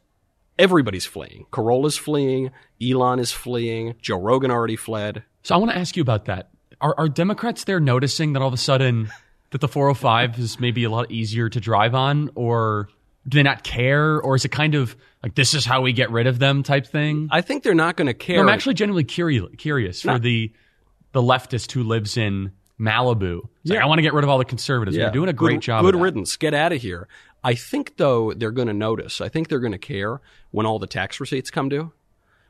everybody's 0.57 1.05
fleeing. 1.05 1.45
Carolla's 1.51 1.97
fleeing. 1.97 2.51
Elon 2.81 3.19
is 3.19 3.31
fleeing. 3.31 3.95
Joe 4.01 4.19
Rogan 4.19 4.51
already 4.51 4.75
fled. 4.75 5.23
So 5.43 5.55
I 5.55 5.57
want 5.59 5.71
to 5.71 5.77
ask 5.77 5.95
you 5.95 6.01
about 6.01 6.25
that. 6.25 6.49
Are, 6.81 6.95
are 6.97 7.09
Democrats 7.09 7.63
there 7.63 7.79
noticing 7.79 8.33
that 8.33 8.41
all 8.41 8.47
of 8.47 8.53
a 8.53 8.57
sudden 8.57 9.11
that 9.51 9.61
the 9.61 9.67
405 9.67 10.39
is 10.39 10.59
maybe 10.59 10.83
a 10.83 10.89
lot 10.89 11.11
easier 11.11 11.49
to 11.49 11.59
drive 11.59 11.95
on, 11.95 12.29
or 12.35 12.89
do 13.27 13.37
they 13.37 13.43
not 13.43 13.63
care, 13.63 14.21
or 14.21 14.35
is 14.35 14.45
it 14.45 14.49
kind 14.49 14.73
of 14.75 14.95
like 15.21 15.35
this 15.35 15.53
is 15.53 15.65
how 15.65 15.81
we 15.81 15.91
get 15.93 16.11
rid 16.11 16.27
of 16.27 16.39
them 16.39 16.63
type 16.63 16.87
thing? 16.87 17.27
I 17.31 17.41
think 17.41 17.63
they're 17.63 17.73
not 17.75 17.97
going 17.97 18.07
to 18.07 18.13
care. 18.13 18.37
No, 18.37 18.43
I'm 18.43 18.49
actually 18.49 18.75
genuinely 18.75 19.03
curious, 19.03 19.47
curious 19.57 20.01
for 20.01 20.07
No. 20.13 20.17
the 20.19 20.51
the 21.13 21.21
leftist 21.21 21.71
who 21.71 21.83
lives 21.83 22.15
in 22.17 22.51
Malibu. 22.79 23.39
It's 23.61 23.69
like, 23.71 23.77
Yeah. 23.77 23.83
I 23.83 23.87
want 23.87 23.97
to 23.99 24.03
get 24.03 24.13
rid 24.13 24.23
of 24.23 24.29
all 24.29 24.37
the 24.37 24.45
conservatives. 24.45 24.95
They're 24.95 25.09
doing 25.11 25.29
a 25.29 25.33
great 25.33 25.55
good, 25.55 25.61
job. 25.61 25.81
Good 25.83 25.95
of 25.95 25.99
that. 25.99 26.03
riddance. 26.03 26.35
Get 26.37 26.53
out 26.53 26.71
of 26.73 26.81
here. 26.81 27.07
I 27.43 27.55
think 27.55 27.97
though 27.97 28.33
they're 28.33 28.51
going 28.51 28.67
to 28.67 28.73
notice. 28.73 29.19
I 29.21 29.29
think 29.29 29.47
they're 29.47 29.59
going 29.59 29.71
to 29.71 29.77
care 29.77 30.21
when 30.51 30.65
all 30.65 30.79
the 30.79 30.87
tax 30.87 31.19
receipts 31.19 31.49
come 31.49 31.69
due. 31.69 31.91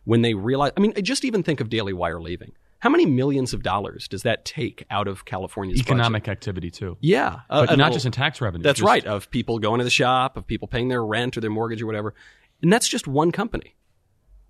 When 0.03 0.21
they 0.21 0.33
realize, 0.33 0.71
I 0.77 0.79
mean, 0.79 0.93
just 1.03 1.25
even 1.25 1.43
think 1.43 1.59
of 1.59 1.69
Daily 1.69 1.93
Wire 1.93 2.19
leaving. 2.21 2.53
How 2.79 2.89
many 2.89 3.05
millions 3.05 3.53
of 3.53 3.63
dollars 3.63 4.07
does 4.07 4.21
that 4.23 4.45
take 4.45 4.83
out 4.91 5.07
of 5.07 5.25
California's 5.25 5.79
budget? 5.81 5.91
Economic 5.91 6.27
activity 6.27 6.69
too, 6.69 6.97
Yeah, 7.01 7.39
uh, 7.49 7.65
but 7.65 7.77
not 7.77 7.91
a- 7.91 7.93
just 7.93 8.05
in 8.05 8.11
tax 8.11 8.39
revenue. 8.39 8.63
That's 8.63 8.79
just- 8.79 8.87
right. 8.87 9.03
Of 9.05 9.31
people 9.31 9.57
going 9.59 9.79
to 9.79 9.83
the 9.83 9.89
shop, 9.89 10.37
of 10.37 10.45
people 10.45 10.67
paying 10.67 10.87
their 10.87 11.03
rent 11.03 11.35
or 11.37 11.41
their 11.41 11.49
mortgage 11.49 11.81
or 11.81 11.87
whatever. 11.87 12.13
And 12.61 12.71
that's 12.71 12.87
just 12.87 13.07
one 13.07 13.31
company. 13.31 13.75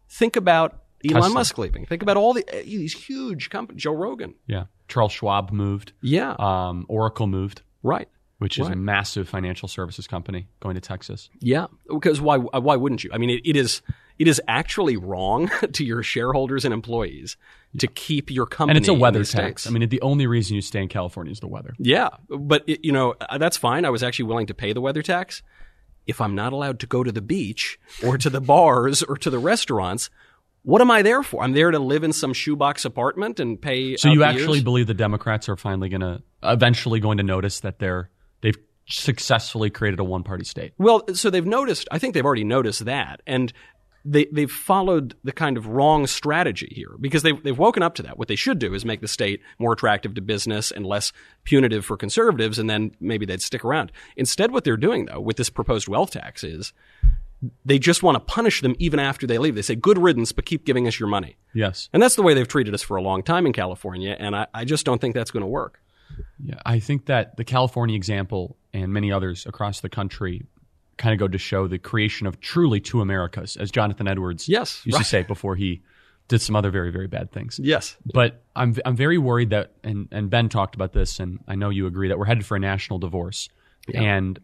Think 0.09 0.35
about 0.35 0.83
Elon 1.05 1.21
Tesla. 1.21 1.33
Musk 1.33 1.57
leaving. 1.57 1.85
Think 1.85 2.01
about 2.01 2.17
all 2.17 2.33
the 2.33 2.43
uh, 2.49 2.63
these 2.63 2.93
huge 2.93 3.49
companies. 3.49 3.83
Joe 3.83 3.93
Rogan. 3.93 4.33
Yeah, 4.47 4.65
Charles 4.87 5.11
Schwab 5.11 5.51
moved. 5.51 5.93
Yeah. 6.01 6.35
Um, 6.39 6.85
Oracle 6.89 7.27
moved, 7.27 7.61
right. 7.83 8.07
which 8.39 8.57
is 8.57 8.67
a 8.67 8.75
massive 8.75 9.27
financial 9.29 9.67
services 9.67 10.07
company 10.07 10.47
going 10.59 10.75
to 10.75 10.81
Texas. 10.81 11.29
Yeah. 11.39 11.67
Because 11.89 12.19
why? 12.21 12.37
Why 12.37 12.75
wouldn't 12.77 13.03
you? 13.03 13.09
I 13.13 13.17
mean, 13.19 13.29
it, 13.29 13.41
it 13.45 13.55
is. 13.55 13.81
It 14.19 14.27
is 14.27 14.41
actually 14.47 14.97
wrong 14.97 15.49
to 15.73 15.85
your 15.85 16.03
shareholders 16.03 16.65
and 16.65 16.73
employees 16.73 17.37
to 17.79 17.87
keep 17.87 18.31
your 18.31 18.45
company. 18.45 18.77
And 18.77 18.83
it's 18.83 18.89
a 18.89 18.93
weather 18.93 19.23
tax. 19.23 19.63
states. 19.63 19.67
I 19.67 19.71
mean, 19.71 19.87
the 19.89 20.01
only 20.01 20.27
reason 20.27 20.55
you 20.55 20.61
stay 20.61 20.81
in 20.81 20.87
California 20.87 21.31
is 21.31 21.39
the 21.39 21.47
weather. 21.47 21.73
Yeah, 21.77 22.09
but 22.29 22.63
it, 22.67 22.83
you 22.83 22.91
know 22.91 23.15
uh, 23.21 23.37
that's 23.37 23.57
fine. 23.57 23.85
I 23.85 23.89
was 23.89 24.03
actually 24.03 24.25
willing 24.25 24.47
to 24.47 24.53
pay 24.53 24.73
the 24.73 24.81
weather 24.81 25.01
tax 25.01 25.43
if 26.07 26.21
I'm 26.21 26.35
not 26.35 26.53
allowed 26.53 26.79
to 26.79 26.87
go 26.87 27.03
to 27.03 27.11
the 27.11 27.21
beach 27.21 27.79
or 28.03 28.17
to 28.17 28.29
the 28.29 28.41
bars 28.53 29.03
or 29.03 29.17
to 29.17 29.29
the 29.29 29.39
restaurants. 29.39 30.09
What 30.63 30.81
am 30.81 30.91
I 30.91 31.01
there 31.01 31.23
for? 31.23 31.43
I'm 31.43 31.53
there 31.53 31.71
to 31.71 31.79
live 31.79 32.03
in 32.03 32.11
some 32.11 32.33
shoebox 32.33 32.83
apartment 32.83 33.39
and 33.39 33.61
pay. 33.61 33.95
So 33.95 34.09
you 34.09 34.23
actually 34.23 34.57
years? 34.57 34.63
believe 34.63 34.87
the 34.87 34.93
Democrats 34.93 35.47
are 35.47 35.55
finally 35.55 35.89
going 35.89 36.01
to 36.01 36.21
eventually 36.43 36.99
going 36.99 37.17
to 37.17 37.23
notice 37.23 37.61
that 37.61 37.79
they're 37.79 38.09
they've 38.41 38.57
successfully 38.87 39.69
created 39.69 39.99
a 39.99 40.03
one 40.03 40.23
party 40.23 40.43
state. 40.43 40.73
Well, 40.77 41.03
so 41.13 41.29
they've 41.29 41.45
noticed. 41.45 41.87
I 41.91 41.99
think 41.99 42.13
they've 42.13 42.25
already 42.25 42.43
noticed 42.43 42.85
that, 42.85 43.21
and 43.27 43.53
they 44.07 44.25
they've 44.31 44.51
followed 44.51 45.15
the 45.23 45.31
kind 45.31 45.57
of 45.57 45.67
wrong 45.67 46.07
strategy 46.07 46.71
here 46.71 46.95
because 46.99 47.23
they've 47.23 47.41
they've 47.43 47.57
woken 47.57 47.83
up 47.83 47.93
to 47.95 48.03
that. 48.03 48.17
What 48.17 48.29
they 48.29 48.35
should 48.35 48.57
do 48.57 48.73
is 48.73 48.85
make 48.85 49.01
the 49.01 49.07
state 49.07 49.41
more 49.59 49.73
attractive 49.73 50.15
to 50.15 50.21
business 50.21 50.71
and 50.71 50.85
less 50.85 51.11
punitive 51.43 51.85
for 51.85 51.97
conservatives, 51.97 52.57
and 52.57 52.69
then 52.69 52.95
maybe 52.99 53.25
they'd 53.25 53.41
stick 53.41 53.65
around. 53.65 53.91
Instead, 54.15 54.51
what 54.51 54.63
they're 54.63 54.77
doing 54.77 55.05
though 55.05 55.19
with 55.19 55.37
this 55.37 55.49
proposed 55.49 55.87
wealth 55.87 56.11
tax 56.11 56.43
is 56.43 56.71
they 57.65 57.77
just 57.77 58.01
want 58.01 58.15
to 58.15 58.19
punish 58.19 58.61
them 58.61 58.75
even 58.79 58.99
after 58.99 59.27
they 59.27 59.37
leave. 59.37 59.55
They 59.55 59.61
say 59.61 59.75
good 59.75 59.99
riddance, 59.99 60.31
but 60.31 60.45
keep 60.45 60.65
giving 60.65 60.87
us 60.87 60.99
your 60.99 61.09
money. 61.09 61.35
Yes. 61.53 61.87
And 61.93 62.01
that's 62.01 62.15
the 62.15 62.23
way 62.23 62.33
they've 62.33 62.47
treated 62.47 62.73
us 62.73 62.81
for 62.81 62.97
a 62.97 63.01
long 63.01 63.21
time 63.21 63.45
in 63.45 63.53
California, 63.53 64.15
and 64.17 64.35
I, 64.35 64.47
I 64.53 64.65
just 64.65 64.85
don't 64.85 64.99
think 64.99 65.13
that's 65.13 65.31
going 65.31 65.41
to 65.41 65.47
work. 65.47 65.81
Yeah, 66.43 66.59
I 66.65 66.79
think 66.79 67.05
that 67.07 67.35
the 67.35 67.43
California 67.43 67.95
example 67.95 68.55
and 68.73 68.91
many 68.93 69.11
others 69.11 69.45
across 69.45 69.81
the 69.81 69.89
country 69.89 70.45
kind 70.97 71.13
of 71.13 71.19
go 71.19 71.27
to 71.27 71.37
show 71.37 71.67
the 71.67 71.77
creation 71.77 72.27
of 72.27 72.39
truly 72.41 72.79
two 72.79 73.01
Americas, 73.01 73.55
as 73.57 73.71
Jonathan 73.71 74.07
Edwards 74.07 74.47
Yes, 74.49 74.81
used 74.85 74.95
right. 74.95 75.03
to 75.03 75.09
say 75.09 75.23
before 75.23 75.55
he 75.55 75.81
did 76.27 76.41
some 76.41 76.55
other 76.55 76.69
very, 76.71 76.91
very 76.91 77.07
bad 77.07 77.31
things. 77.31 77.59
Yes. 77.61 77.95
But 78.05 78.41
I'm 78.55 78.75
I'm 78.85 78.95
very 78.95 79.17
worried 79.17 79.51
that 79.51 79.71
and 79.83 80.07
and 80.11 80.29
Ben 80.29 80.49
talked 80.49 80.75
about 80.75 80.91
this 80.93 81.19
and 81.19 81.39
I 81.47 81.55
know 81.55 81.69
you 81.69 81.87
agree 81.87 82.09
that 82.09 82.17
we're 82.19 82.25
headed 82.25 82.45
for 82.45 82.57
a 82.57 82.59
national 82.59 82.99
divorce. 82.99 83.47
And 83.93 84.37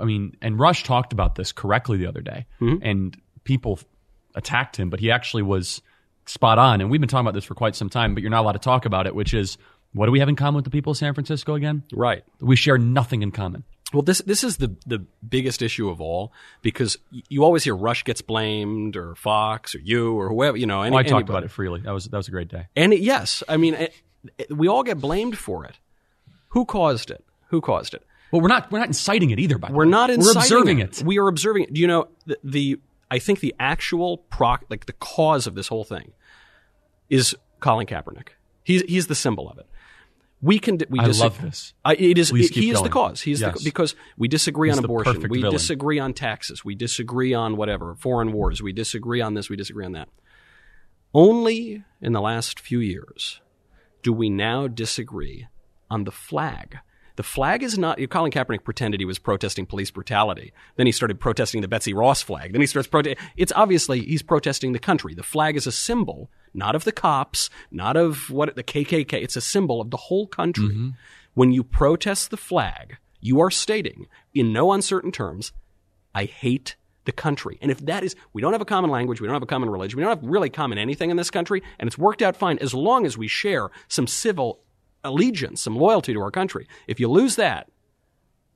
I 0.00 0.04
mean 0.04 0.36
and 0.40 0.58
Rush 0.58 0.84
talked 0.84 1.12
about 1.12 1.34
this 1.34 1.52
correctly 1.52 1.98
the 1.98 2.06
other 2.06 2.22
day 2.22 2.46
Mm-hmm. 2.60 2.82
and 2.82 3.16
people 3.44 3.78
attacked 4.34 4.76
him 4.76 4.88
but 4.90 5.00
he 5.00 5.10
actually 5.10 5.42
was 5.42 5.82
spot 6.26 6.58
on 6.58 6.80
and 6.80 6.90
we've 6.90 7.00
been 7.00 7.08
talking 7.08 7.26
about 7.26 7.34
this 7.34 7.44
for 7.44 7.54
quite 7.54 7.74
some 7.74 7.88
time 7.88 8.14
but 8.14 8.22
you're 8.22 8.30
not 8.30 8.40
allowed 8.42 8.52
to 8.52 8.58
talk 8.58 8.84
about 8.86 9.06
it 9.06 9.14
which 9.14 9.32
is 9.34 9.56
what 9.92 10.04
do 10.06 10.12
we 10.12 10.18
have 10.20 10.28
in 10.28 10.36
common 10.36 10.56
with 10.56 10.64
the 10.64 10.70
people 10.70 10.90
of 10.90 10.98
San 10.98 11.14
Francisco 11.14 11.54
again? 11.54 11.82
Right. 11.94 12.22
We 12.40 12.56
share 12.56 12.76
nothing 12.76 13.22
in 13.22 13.30
common. 13.30 13.64
Well, 13.92 14.02
this 14.02 14.18
this 14.22 14.44
is 14.44 14.58
the 14.58 14.76
the 14.86 14.98
biggest 15.26 15.62
issue 15.62 15.88
of 15.88 16.00
all 16.00 16.30
because 16.60 16.98
you 17.10 17.42
always 17.42 17.64
hear 17.64 17.74
Rush 17.74 18.04
gets 18.04 18.20
blamed 18.20 18.96
or 18.96 19.14
Fox 19.14 19.74
or 19.74 19.78
you 19.78 20.12
or 20.14 20.28
whoever 20.28 20.56
you 20.58 20.66
know. 20.66 20.82
Any, 20.82 20.94
Oh, 20.94 20.98
I 20.98 21.02
talked 21.02 21.12
anybody. 21.14 21.32
about 21.32 21.44
it 21.44 21.50
freely. 21.50 21.80
That 21.80 21.92
was 21.92 22.04
that 22.04 22.16
was 22.16 22.28
a 22.28 22.30
great 22.30 22.48
day. 22.48 22.66
And 22.76 22.92
it, 22.92 23.00
yes, 23.00 23.42
I 23.48 23.56
mean 23.56 23.74
it, 23.74 23.94
it- 24.36 24.54
we 24.56 24.68
all 24.68 24.82
get 24.82 25.00
blamed 25.00 25.38
for 25.38 25.64
it. 25.64 25.78
Who 26.48 26.64
caused 26.66 27.10
it? 27.10 27.24
Who 27.48 27.60
caused 27.62 27.94
it? 27.94 28.02
Well, 28.30 28.42
we're 28.42 28.48
not 28.48 28.70
we're 28.70 28.78
not 28.80 28.88
inciting 28.88 29.30
it 29.30 29.38
either. 29.38 29.56
By 29.56 29.68
the 29.68 29.74
We're 29.74 29.84
way. 29.86 29.90
not 29.90 30.10
inciting 30.10 30.34
We're 30.34 30.42
observing 30.42 30.78
it. 30.80 31.02
We 31.02 31.18
are 31.18 31.28
observing 31.28 31.62
it. 31.64 31.72
Do 31.72 31.80
you 31.80 31.86
know 31.86 32.08
the, 32.26 32.38
the 32.44 32.80
I 33.10 33.18
think 33.18 33.40
the 33.40 33.54
actual 33.58 34.18
proc 34.18 34.64
like 34.68 34.84
the 34.84 34.92
cause 34.92 35.46
of 35.46 35.54
this 35.54 35.68
whole 35.68 35.84
thing 35.84 36.12
is 37.08 37.34
Colin 37.60 37.86
Kaepernick. 37.86 38.28
He's 38.64 38.82
he's 38.82 39.06
the 39.06 39.14
symbol 39.14 39.48
of 39.48 39.56
it. 39.58 39.66
We 40.40 40.58
can 40.60 40.78
we 40.88 41.00
I 41.00 41.06
dis- 41.06 41.18
love 41.20 41.40
this. 41.42 41.74
I, 41.84 41.94
it 41.96 42.16
is 42.16 42.30
it- 42.30 42.54
he 42.54 42.70
is 42.70 42.80
the 42.82 42.88
cause. 42.88 43.20
He's 43.22 43.40
Yes. 43.40 43.58
the, 43.58 43.64
because 43.64 43.96
we 44.16 44.28
disagree 44.28 44.68
He's 44.68 44.78
on 44.78 44.84
abortion. 44.84 45.26
We 45.28 45.40
villain. 45.40 45.52
disagree 45.52 45.98
on 45.98 46.14
taxes. 46.14 46.64
We 46.64 46.74
disagree 46.76 47.34
on 47.34 47.56
whatever 47.56 47.94
foreign 47.96 48.32
wars. 48.32 48.62
We 48.62 48.72
disagree 48.72 49.20
on 49.20 49.34
this. 49.34 49.48
We 49.50 49.56
disagree 49.56 49.84
on 49.84 49.92
that. 49.92 50.08
Only 51.14 51.82
in 52.00 52.12
the 52.12 52.20
last 52.20 52.60
few 52.60 52.80
years 52.80 53.40
do 54.02 54.12
we 54.12 54.28
now 54.30 54.68
disagree 54.68 55.48
on 55.90 56.04
the 56.04 56.12
flag. 56.12 56.78
The 57.18 57.24
flag 57.24 57.64
is 57.64 57.76
not. 57.76 57.98
Colin 58.10 58.30
Kaepernick 58.30 58.62
pretended 58.62 59.00
he 59.00 59.04
was 59.04 59.18
protesting 59.18 59.66
police 59.66 59.90
brutality. 59.90 60.52
Then 60.76 60.86
he 60.86 60.92
started 60.92 61.18
protesting 61.18 61.62
the 61.62 61.66
Betsy 61.66 61.92
Ross 61.92 62.22
flag. 62.22 62.52
Then 62.52 62.60
he 62.60 62.66
starts 62.68 62.86
protesting. 62.86 63.20
It's 63.36 63.50
obviously 63.56 64.04
he's 64.04 64.22
protesting 64.22 64.72
the 64.72 64.78
country. 64.78 65.14
The 65.14 65.24
flag 65.24 65.56
is 65.56 65.66
a 65.66 65.72
symbol, 65.72 66.30
not 66.54 66.76
of 66.76 66.84
the 66.84 66.92
cops, 66.92 67.50
not 67.72 67.96
of 67.96 68.30
what 68.30 68.54
the 68.54 68.62
KKK. 68.62 69.14
It's 69.14 69.34
a 69.34 69.40
symbol 69.40 69.80
of 69.80 69.90
the 69.90 69.96
whole 69.96 70.28
country. 70.28 70.68
Mm-hmm. 70.68 70.90
When 71.34 71.50
you 71.50 71.64
protest 71.64 72.30
the 72.30 72.36
flag, 72.36 72.98
you 73.20 73.40
are 73.40 73.50
stating, 73.50 74.06
in 74.32 74.52
no 74.52 74.70
uncertain 74.70 75.10
terms, 75.10 75.50
I 76.14 76.26
hate 76.26 76.76
the 77.04 77.10
country. 77.10 77.58
And 77.60 77.72
if 77.72 77.84
that 77.86 78.04
is, 78.04 78.14
we 78.32 78.42
don't 78.42 78.52
have 78.52 78.62
a 78.62 78.64
common 78.64 78.90
language, 78.90 79.20
we 79.20 79.26
don't 79.26 79.34
have 79.34 79.42
a 79.42 79.46
common 79.46 79.70
religion, 79.70 79.96
we 79.96 80.04
don't 80.04 80.16
have 80.16 80.30
really 80.30 80.50
common 80.50 80.78
anything 80.78 81.10
in 81.10 81.16
this 81.16 81.32
country, 81.32 81.64
and 81.80 81.88
it's 81.88 81.98
worked 81.98 82.22
out 82.22 82.36
fine 82.36 82.58
as 82.58 82.74
long 82.74 83.04
as 83.06 83.18
we 83.18 83.26
share 83.26 83.70
some 83.88 84.06
civil 84.06 84.60
allegiance, 85.08 85.60
some 85.62 85.76
loyalty 85.76 86.12
to 86.12 86.20
our 86.20 86.30
country. 86.30 86.66
If 86.86 87.00
you 87.00 87.08
lose 87.08 87.36
that, 87.36 87.68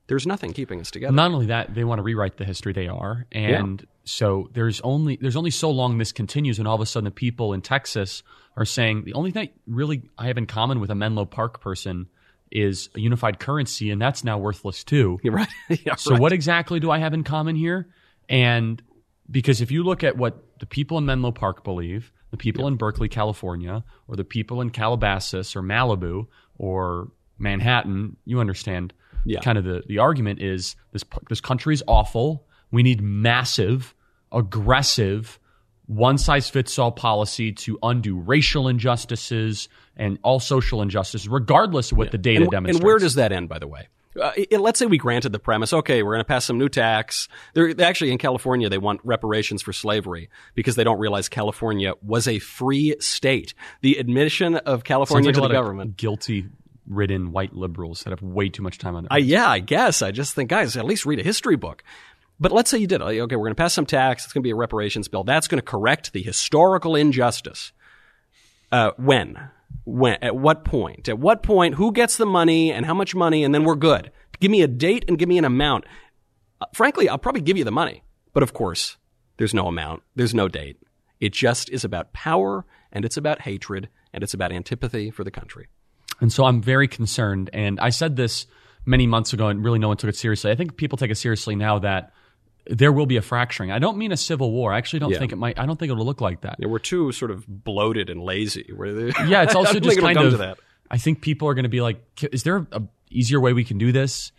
there's 0.07 0.27
nothing 0.27 0.53
keeping 0.53 0.81
us 0.81 0.91
together. 0.91 1.13
Not 1.13 1.31
only 1.33 1.47
that, 1.47 1.75
they 1.75 1.85
want 1.85 1.99
to 1.99 2.03
rewrite 2.03 2.37
the 2.37 2.45
history 2.45 2.73
they 2.73 2.89
are, 2.89 3.27
and 3.33 3.87
so 4.05 4.51
there's 4.53 4.81
only 4.83 5.17
there's 5.21 5.37
only 5.37 5.51
so 5.51 5.71
long 5.71 5.99
this 5.99 6.13
continues, 6.13 6.59
and 6.59 6.67
all 6.69 6.75
of 6.75 6.81
a 6.81 6.87
sudden 6.87 7.05
the 7.05 7.11
people 7.11 7.53
in 7.53 7.63
Texas 7.63 8.23
are 8.57 8.65
saying 8.65 9.05
the 9.05 9.15
only 9.15 9.31
thing 9.31 9.49
really 9.67 10.03
I 10.19 10.27
have 10.27 10.37
in 10.39 10.47
common 10.47 10.81
with 10.81 10.91
a 10.91 10.95
Menlo 10.95 11.25
Park 11.25 11.61
person 11.61 12.09
is 12.51 12.91
a 12.95 13.01
unified 13.01 13.39
currency, 13.39 13.91
and 13.91 14.03
that's 14.03 14.25
now 14.25 14.39
worthless 14.39 14.85
too. 14.85 15.19
You're 15.23 15.33
right. 15.43 15.49
Yeah, 15.87 15.95
So 15.95 16.11
right. 16.13 16.21
what 16.21 16.33
exactly 16.33 16.81
do 16.81 16.91
I 16.91 16.99
have 16.99 17.15
in 17.15 17.25
common 17.25 17.57
here? 17.57 17.89
And 18.29 18.83
because 19.31 19.61
if 19.63 19.71
you 19.71 19.83
look 19.85 20.05
at 20.05 20.17
what 20.19 20.59
the 20.59 20.67
people 20.67 20.99
in 20.99 21.07
Menlo 21.07 21.33
Park 21.33 21.65
believe, 21.65 22.13
the 22.31 22.37
people 22.37 22.67
in 22.67 22.77
Berkeley, 22.77 23.09
California, 23.09 23.85
or 24.09 24.17
the 24.17 24.25
people 24.25 24.61
in 24.61 24.71
Calabasas 24.71 25.57
or 25.57 25.63
Malibu 25.63 26.27
or 26.63 27.09
Manhattan, 27.39 28.17
you 28.25 28.39
understand 28.41 28.95
Yeah. 29.25 29.41
kind 29.41 29.59
of 29.59 29.65
the, 29.65 29.83
the 29.87 29.99
argument 29.99 30.41
is 30.41 30.77
this 30.93 31.05
this 31.29 31.41
country 31.41 31.75
is 31.75 31.83
awful. 31.87 32.47
We 32.71 32.83
need 32.83 33.03
massive, 33.03 33.95
aggressive, 34.31 35.39
one 35.87 36.17
size 36.17 36.49
fits 36.49 36.79
all 36.79 36.93
policy 36.93 37.53
to 37.53 37.79
undo 37.83 38.17
racial 38.19 38.69
injustices 38.69 39.69
and 39.97 40.19
all 40.23 40.41
social 40.41 40.81
injustices, 40.81 41.29
regardless 41.29 41.93
of 41.93 41.99
what 41.99 42.13
the 42.13 42.19
data 42.19 42.43
and, 42.43 42.51
demonstrates. 42.51 42.79
and 42.79 42.87
where 42.87 42.99
does 42.99 43.15
that 43.15 43.33
end, 43.33 43.49
by 43.49 43.59
the 43.59 43.67
way? 43.67 43.89
Uh, 44.21 44.33
it- 44.37 44.61
let's 44.61 44.79
say 44.79 44.87
we 44.87 44.99
granted 44.99 45.33
the 45.33 45.39
premise, 45.39 45.73
okay, 45.73 46.03
we're 46.03 46.13
going 46.13 46.21
to 46.21 46.25
pass 46.29 46.45
some 46.45 46.59
new 46.59 46.69
tax. 46.69 47.29
They're, 47.55 47.75
actually, 47.81 48.13
in 48.13 48.19
California, 48.19 48.69
they 48.69 48.79
want 48.79 49.01
reparations 49.05 49.63
for 49.63 49.73
slavery 49.73 50.29
because 50.55 50.77
they 50.77 50.85
don't 50.85 50.99
realize 50.99 51.29
California 51.29 51.95
was 52.03 52.29
a 52.29 52.39
free 52.39 52.95
state. 53.01 53.55
The 53.81 53.97
admission 53.97 54.57
of 54.57 54.85
California 54.85 55.29
like 55.29 55.35
to 55.37 55.41
the 55.41 55.49
government. 55.49 55.97
guilty 55.97 56.47
ridden 56.87 57.33
white 57.33 57.55
liberals 57.55 58.03
that 58.03 58.11
have 58.11 58.23
way 58.23 58.49
too 58.49 58.63
much 58.63 58.77
time 58.79 58.97
on 58.97 59.05
their 59.05 59.13
I, 59.13 59.19
yeah, 59.19 59.49
I 59.49 59.61
guess. 59.61 60.03
I 60.03 60.11
just 60.11 60.35
think, 60.35 60.51
guys, 60.51 60.77
at 60.77 60.85
least 60.85 61.07
read 61.07 61.21
a 61.21 61.23
history 61.23 61.57
book. 61.57 61.83
But 62.41 62.51
let's 62.51 62.71
say 62.71 62.79
you 62.79 62.89
did. 62.89 63.01
Okay, 63.01 63.37
we're 63.37 63.45
going 63.45 63.53
to 63.53 63.55
pass 63.55 63.73
some 63.73 63.87
tax. 63.87 64.25
It's 64.25 64.33
going 64.33 64.43
to 64.43 64.47
be 64.47 64.51
a 64.51 64.57
reparations 64.57 65.07
bill. 65.07 65.23
That's 65.23 65.47
going 65.47 65.61
to 65.61 65.65
correct 65.65 66.13
the 66.13 66.23
historical 66.23 66.97
injustice. 66.97 67.71
Uh, 68.73 68.91
when? 68.97 69.39
When? 69.85 70.19
At 70.23 70.37
what 70.37 70.65
point? 70.65 71.09
At 71.09 71.19
what 71.19 71.43
point? 71.43 71.75
Who 71.75 71.93
gets 71.93 72.17
the 72.17 72.27
money 72.27 72.73
and 72.73 72.87
how 72.87 72.95
much 72.95 73.15
money? 73.15 73.45
And 73.45 73.55
then 73.55 73.65
we're 73.65 73.75
good. 73.75 74.13
Give 74.41 74.51
me 74.51 74.63
a 74.63 74.69
date 74.69 75.05
and 75.09 75.19
give 75.19 75.29
me 75.29 75.39
an 75.39 75.45
amount. 75.45 75.85
Uh, 76.61 76.67
frankly, 76.75 77.09
I'll 77.09 77.19
probably 77.19 77.41
give 77.41 77.57
you 77.57 77.65
the 77.65 77.71
money. 77.71 78.03
But 78.33 78.43
of 78.43 78.53
course, 78.53 78.97
there's 79.37 79.55
no 79.55 79.67
amount. 79.67 80.03
There's 80.15 80.35
no 80.35 80.49
date. 80.49 80.77
It 81.21 81.33
just 81.33 81.71
is 81.71 81.85
about 81.85 82.13
power 82.13 82.65
and 82.93 83.05
it's 83.05 83.17
about 83.17 83.43
hatred 83.43 83.89
and 84.13 84.23
it's 84.23 84.35
about 84.35 84.53
antipathy 84.53 85.11
for 85.11 85.25
the 85.25 85.31
country. 85.31 85.69
And 86.21 86.33
so 86.33 86.45
I'm 86.45 86.63
very 86.63 86.89
concerned. 86.89 87.51
And 87.53 87.81
I 87.81 87.91
said 87.91 88.17
this 88.17 88.47
many 88.85 89.07
months 89.07 89.33
ago, 89.33 89.49
and 89.49 89.65
really 89.65 89.79
no 89.79 89.89
one 89.89 89.97
took 89.97 90.09
it 90.09 90.17
seriously. 90.17 90.51
I 90.51 90.55
think 90.55 90.77
people 90.77 90.99
take 90.99 91.11
it 91.11 91.17
seriously 91.17 91.57
now 91.57 91.79
that 91.81 92.13
there 92.67 92.93
will 92.93 93.07
be 93.07 93.17
a 93.17 93.23
fracturing. 93.23 93.71
I 93.73 93.79
don't 93.79 93.97
mean 93.97 94.13
a 94.13 94.17
civil 94.17 94.53
war. 94.53 94.73
I 94.73 94.79
actually 94.79 95.01
don't 95.01 95.11
Yeah. 95.13 95.19
think 95.19 95.33
it 95.33 95.37
might. 95.37 95.59
I 95.59 95.67
don't 95.67 95.79
think 95.79 95.91
it'll 95.91 96.05
look 96.07 96.21
like 96.21 96.43
that. 96.43 96.57
Yeah, 96.59 96.69
we're 96.69 96.79
too 96.79 97.11
sort 97.13 97.31
of 97.31 97.45
bloated 97.47 98.09
and 98.11 98.23
lazy. 98.23 98.67
Yeah, 99.27 99.43
it's 99.43 99.55
also 99.55 99.81
just 99.81 99.99
kind 100.01 100.19
of. 100.19 100.39
that. 100.39 100.59
I 100.91 100.99
think 100.99 101.21
people 101.23 101.49
are 101.49 101.55
going 101.55 101.65
to 101.65 101.69
be 101.69 101.81
like, 101.81 102.01
is 102.33 102.43
there 102.43 102.67
a 102.73 102.83
easier 103.11 103.41
way 103.41 103.53
we 103.53 103.65
can 103.65 103.79
do 103.79 103.93
this? 103.93 104.31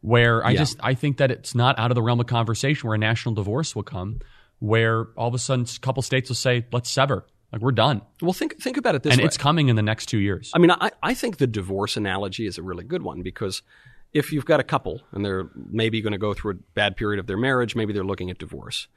Where 0.00 0.44
I 0.44 0.50
Yeah. 0.50 0.58
just 0.60 0.78
I 0.82 0.94
think 0.94 1.18
that 1.18 1.30
it's 1.30 1.54
not 1.54 1.78
out 1.78 1.90
of 1.90 1.94
the 1.94 2.02
realm 2.02 2.18
of 2.20 2.26
conversation 2.26 2.88
where 2.88 2.94
a 2.94 2.98
national 2.98 3.34
divorce 3.34 3.74
will 3.76 3.84
come, 3.84 4.18
where 4.58 5.06
all 5.16 5.28
of 5.28 5.34
a 5.34 5.38
sudden 5.38 5.64
a 5.64 5.80
couple 5.80 6.02
states 6.02 6.28
will 6.28 6.34
say, 6.36 6.66
let's 6.72 6.90
sever, 6.90 7.24
like 7.52 7.62
we're 7.62 7.70
done, 7.72 8.02
Well, 8.20 8.32
think 8.32 8.60
think 8.60 8.76
about 8.76 8.94
it 8.96 9.02
this 9.04 9.12
and 9.12 9.18
way. 9.18 9.22
And 9.24 9.28
it's 9.28 9.36
coming 9.36 9.68
in 9.68 9.76
the 9.76 9.82
next 9.82 10.06
two 10.06 10.18
years. 10.18 10.50
I 10.54 10.58
mean, 10.58 10.70
I, 10.72 10.90
I 11.02 11.14
think 11.14 11.36
the 11.38 11.46
divorce 11.46 11.96
analogy 11.96 12.46
is 12.46 12.58
a 12.58 12.62
really 12.62 12.84
good 12.84 13.02
one 13.02 13.22
because 13.22 13.62
if 14.12 14.32
you've 14.32 14.44
got 14.44 14.60
a 14.60 14.64
couple 14.64 15.02
and 15.12 15.24
they're 15.24 15.48
maybe 15.54 16.00
going 16.00 16.12
to 16.12 16.18
go 16.18 16.34
through 16.34 16.52
a 16.52 16.58
bad 16.74 16.96
period 16.96 17.18
of 17.18 17.26
their 17.26 17.36
marriage, 17.36 17.74
maybe 17.74 17.92
they're 17.92 18.04
looking 18.04 18.30
at 18.30 18.38
divorce. 18.38 18.88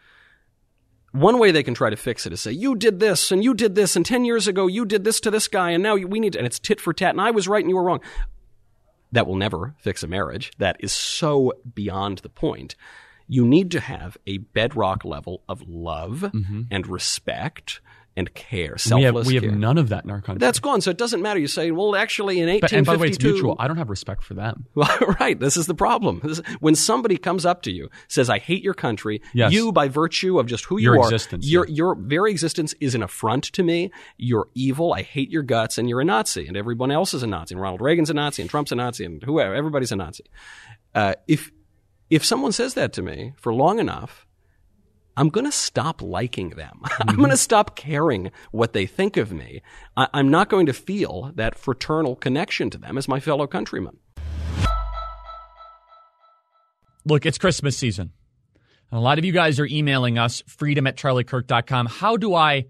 One 1.12 1.39
way 1.39 1.51
they 1.51 1.63
can 1.63 1.74
try 1.74 1.89
to 1.89 1.95
fix 1.95 2.25
it 2.25 2.34
is 2.34 2.41
say, 2.41 2.51
you 2.51 2.75
did 2.75 3.00
this 3.00 3.31
and 3.31 3.41
you 3.41 3.53
did 3.53 3.75
this, 3.75 3.95
and 3.95 4.05
10 4.05 4.25
years 4.25 4.48
ago 4.48 4.67
you 4.67 4.86
did 4.86 5.05
this 5.05 5.22
to 5.22 5.31
this 5.31 5.48
guy, 5.48 5.72
and 5.72 5.81
now 5.81 5.95
we 5.95 6.19
need 6.19 6.34
to, 6.34 6.39
and 6.39 6.45
it's 6.45 6.60
tit 6.60 6.81
for 6.81 6.93
tat, 6.93 7.12
and 7.12 7.22
I 7.22 7.31
was 7.31 7.48
right 7.48 7.63
and 7.63 7.69
you 7.69 7.77
were 7.77 7.84
wrong. 7.84 8.01
That 9.13 9.25
will 9.25 9.38
never 9.38 9.75
fix 9.77 10.03
a 10.03 10.07
marriage. 10.07 10.51
That 10.57 10.75
is 10.81 10.91
so 10.91 11.53
beyond 11.74 12.17
the 12.17 12.29
point. 12.29 12.75
You 13.27 13.45
need 13.45 13.72
to 13.72 13.79
have 13.79 14.17
a 14.27 14.39
bedrock 14.39 15.05
level 15.05 15.41
of 15.48 15.67
love 15.67 16.31
mm-hmm. 16.34 16.63
and 16.69 16.86
respect 16.86 17.79
and 18.17 18.34
care, 18.34 18.62
we 18.62 18.69
have 18.69 18.81
selfless 18.81 19.27
we 19.27 19.36
have 19.36 19.43
none 19.43 19.77
of 19.77 19.89
that 19.89 20.05
in 20.05 20.10
our 20.12 20.22
country. 20.22 20.39
That's 20.39 20.60
gone. 20.60 20.79
So 20.81 20.89
it 20.89 20.98
doesn't 20.98 21.22
matter. 21.22 21.39
You 21.39 21.48
say, 21.48 21.72
well, 21.72 21.95
actually, 21.95 22.39
in 22.39 22.48
1852. 22.48 22.62
but, 22.62 22.77
and 22.77 22.86
by 22.86 22.93
the 22.93 23.00
way, 23.00 23.07
it's 23.07 23.17
1852. 23.17 23.34
mutual. 23.34 23.55
I 23.60 23.67
don't 23.67 23.77
have 23.77 23.89
respect 23.89 24.24
for 24.24 24.34
them. 24.34 24.65
Right. 25.19 25.39
This 25.39 25.57
is 25.57 25.67
the 25.67 25.74
problem. 25.75 26.22
This 26.24 26.39
is- 26.39 26.45
when 26.60 26.75
somebody 26.75 27.17
comes 27.17 27.45
up 27.45 27.62
to 27.63 27.72
you, 27.72 27.89
says, 28.07 28.29
"I 28.29 28.39
hate 28.39 28.63
your 28.63 28.74
country," 28.74 29.22
Yes. 29.34 29.51
you, 29.53 29.72
by 29.72 29.88
virtue 29.88 30.39
of 30.39 30.45
just 30.48 30.65
who 30.65 30.79
Your 30.79 30.95
you 30.95 31.01
are, 31.01 31.05
existence, 31.05 31.50
your 31.50 31.67
your 31.67 31.95
very 31.95 32.31
existence 32.31 32.74
is 32.79 32.95
an 32.95 33.03
affront 33.03 33.43
to 33.53 33.63
me. 33.63 33.91
You're 34.17 34.48
evil. 34.53 34.93
I 34.93 35.01
hate 35.01 35.29
your 35.29 35.43
guts, 35.43 35.77
and 35.77 35.89
you're 35.89 36.01
a 36.01 36.05
Nazi, 36.05 36.48
and 36.48 36.55
everyone 36.57 36.91
else 36.91 37.13
is 37.13 37.24
a 37.24 37.27
Nazi. 37.27 37.55
And 37.55 37.62
Ronald 37.62 37.81
Reagan's 37.81 38.10
a 38.10 38.13
Nazi, 38.13 38.41
and 38.43 38.50
Trump's 38.50 38.72
a 38.72 38.75
Nazi, 38.75 39.05
and 39.05 39.22
whoever, 39.24 39.53
everybody's 39.53 39.91
a 39.91 39.95
Nazi. 39.95 40.24
uh, 40.93 41.13
if 41.27 41.51
if 42.10 42.24
someone 42.24 42.51
says 42.51 42.75
that 42.75 42.93
to 42.93 43.01
me 43.01 43.34
for 43.38 43.53
long 43.53 43.79
enough, 43.79 44.25
I'm 45.17 45.29
going 45.29 45.45
to 45.45 45.51
stop 45.51 46.01
liking 46.01 46.50
them. 46.51 46.79
I'm 46.84 46.89
mm-hmm. 46.89 47.17
going 47.17 47.31
to 47.31 47.38
stop 47.38 47.75
caring 47.75 48.31
what 48.51 48.74
they 48.74 48.86
think 48.86 49.17
of 49.17 49.31
me. 49.31 49.62
I- 49.95 50.10
I'm 50.13 50.29
not 50.29 50.50
going 50.50 50.65
to 50.65 50.74
feel 50.74 51.31
that 51.36 51.57
fraternal 51.57 52.15
connection 52.15 52.69
to 52.72 52.77
them 52.77 52.98
as 52.98 53.07
my 53.07 53.19
fellow 53.19 53.48
countrymen. 53.48 53.98
Look, 57.05 57.25
it's 57.25 57.38
Christmas 57.38 57.77
season. 57.77 58.12
And 58.91 58.98
a 58.98 59.01
lot 59.01 59.19
of 59.19 59.25
you 59.25 59.31
guys 59.31 59.60
are 59.60 59.67
emailing 59.67 60.17
us, 60.17 60.41
freedom 60.48 60.88
at 60.88 60.98
charliekirk.com. 60.98 61.86
How 61.86 62.17
do 62.17 62.34
I 62.34 62.65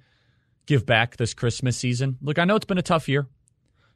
give 0.65 0.85
back 0.85 1.17
this 1.17 1.33
Christmas 1.33 1.77
season? 1.77 2.17
Look, 2.21 2.37
I 2.37 2.45
know 2.45 2.55
it's 2.55 2.65
been 2.65 2.77
a 2.77 2.83
tough 2.83 3.07
year, 3.07 3.27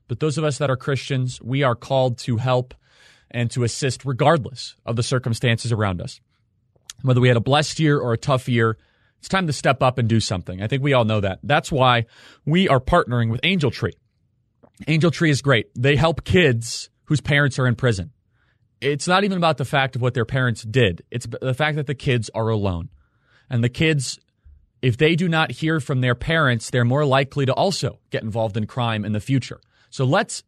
but 0.07 0.19
those 0.19 0.37
of 0.37 0.43
us 0.43 0.57
that 0.57 0.69
are 0.69 0.77
Christians, 0.77 1.41
we 1.41 1.61
are 1.63 1.75
called 1.75 2.17
to 2.19 2.37
help 2.37 2.73
and 3.29 3.51
to 3.51 3.63
assist 3.63 4.05
regardless 4.05 4.75
of 4.85 4.95
the 4.95 5.03
circumstances 5.03 5.71
around 5.71 6.01
us. 6.01 6.19
Whether 7.01 7.21
we 7.21 7.27
had 7.27 7.37
a 7.37 7.41
blessed 7.41 7.79
year 7.79 7.99
or 7.99 8.13
a 8.13 8.17
tough 8.17 8.49
year, 8.49 8.77
it's 9.19 9.29
time 9.29 9.47
to 9.47 9.53
step 9.53 9.81
up 9.81 9.97
and 9.97 10.07
do 10.07 10.19
something. 10.19 10.61
I 10.61 10.67
think 10.67 10.81
we 10.81 10.93
all 10.93 11.05
know 11.05 11.19
that. 11.21 11.39
That's 11.43 11.71
why 11.71 12.05
we 12.45 12.67
are 12.67 12.79
partnering 12.79 13.29
with 13.29 13.41
Angel 13.43 13.71
Tree. 13.71 13.93
Angel 14.87 15.11
Tree 15.11 15.29
is 15.29 15.41
great. 15.41 15.67
They 15.75 15.95
help 15.95 16.23
kids 16.23 16.89
whose 17.05 17.21
parents 17.21 17.59
are 17.59 17.67
in 17.67 17.75
prison. 17.75 18.11
It's 18.81 19.07
not 19.07 19.25
even 19.25 19.37
about 19.37 19.57
the 19.57 19.65
fact 19.65 19.95
of 19.95 20.01
what 20.01 20.13
their 20.13 20.25
parents 20.25 20.61
did. 20.63 21.03
It's 21.11 21.27
the 21.41 21.53
fact 21.53 21.75
that 21.75 21.87
the 21.87 21.95
kids 21.95 22.29
are 22.33 22.47
alone. 22.47 22.89
And 23.49 23.63
the 23.63 23.69
kids, 23.69 24.19
if 24.81 24.95
they 24.95 25.15
do 25.15 25.27
not 25.27 25.51
hear 25.51 25.81
from 25.81 25.99
their 25.99 26.15
parents, 26.15 26.69
they're 26.69 26.85
more 26.85 27.05
likely 27.05 27.45
to 27.45 27.53
also 27.53 27.99
get 28.09 28.23
involved 28.23 28.55
in 28.55 28.67
crime 28.67 29.03
in 29.03 29.11
the 29.11 29.19
future. 29.19 29.59
So 29.89 30.05
let's 30.05 30.43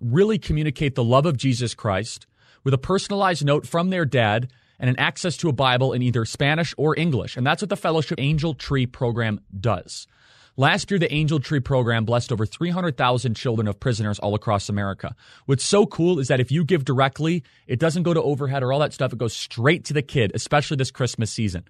really 0.00 0.38
communicate 0.38 0.94
the 0.94 1.02
love 1.02 1.26
of 1.26 1.36
Jesus 1.36 1.74
Christ 1.74 2.26
with 2.62 2.74
a 2.74 2.78
personalized 2.78 3.44
note 3.44 3.66
from 3.66 3.90
their 3.90 4.04
dad 4.04 4.48
and 4.82 4.90
an 4.90 4.98
access 4.98 5.36
to 5.38 5.48
a 5.48 5.52
Bible 5.52 5.92
in 5.92 6.02
either 6.02 6.24
Spanish 6.24 6.74
or 6.76 6.98
English. 6.98 7.36
And 7.36 7.46
that's 7.46 7.62
what 7.62 7.70
the 7.70 7.76
Fellowship 7.76 8.18
Angel 8.20 8.52
Tree 8.52 8.84
program 8.84 9.40
does. 9.58 10.08
Last 10.56 10.90
year, 10.90 10.98
the 10.98 11.12
Angel 11.14 11.38
Tree 11.40 11.60
program 11.60 12.04
blessed 12.04 12.32
over 12.32 12.44
300,000 12.44 13.34
children 13.34 13.68
of 13.68 13.80
prisoners 13.80 14.18
all 14.18 14.34
across 14.34 14.68
America. 14.68 15.14
What's 15.46 15.64
so 15.64 15.86
cool 15.86 16.18
is 16.18 16.28
that 16.28 16.40
if 16.40 16.50
you 16.50 16.64
give 16.64 16.84
directly, 16.84 17.44
it 17.66 17.78
doesn't 17.78 18.02
go 18.02 18.12
to 18.12 18.20
overhead 18.20 18.62
or 18.62 18.72
all 18.72 18.80
that 18.80 18.92
stuff. 18.92 19.12
It 19.12 19.18
goes 19.18 19.34
straight 19.34 19.84
to 19.86 19.94
the 19.94 20.02
kid, 20.02 20.32
especially 20.34 20.76
this 20.76 20.90
Christmas 20.90 21.30
season. 21.30 21.64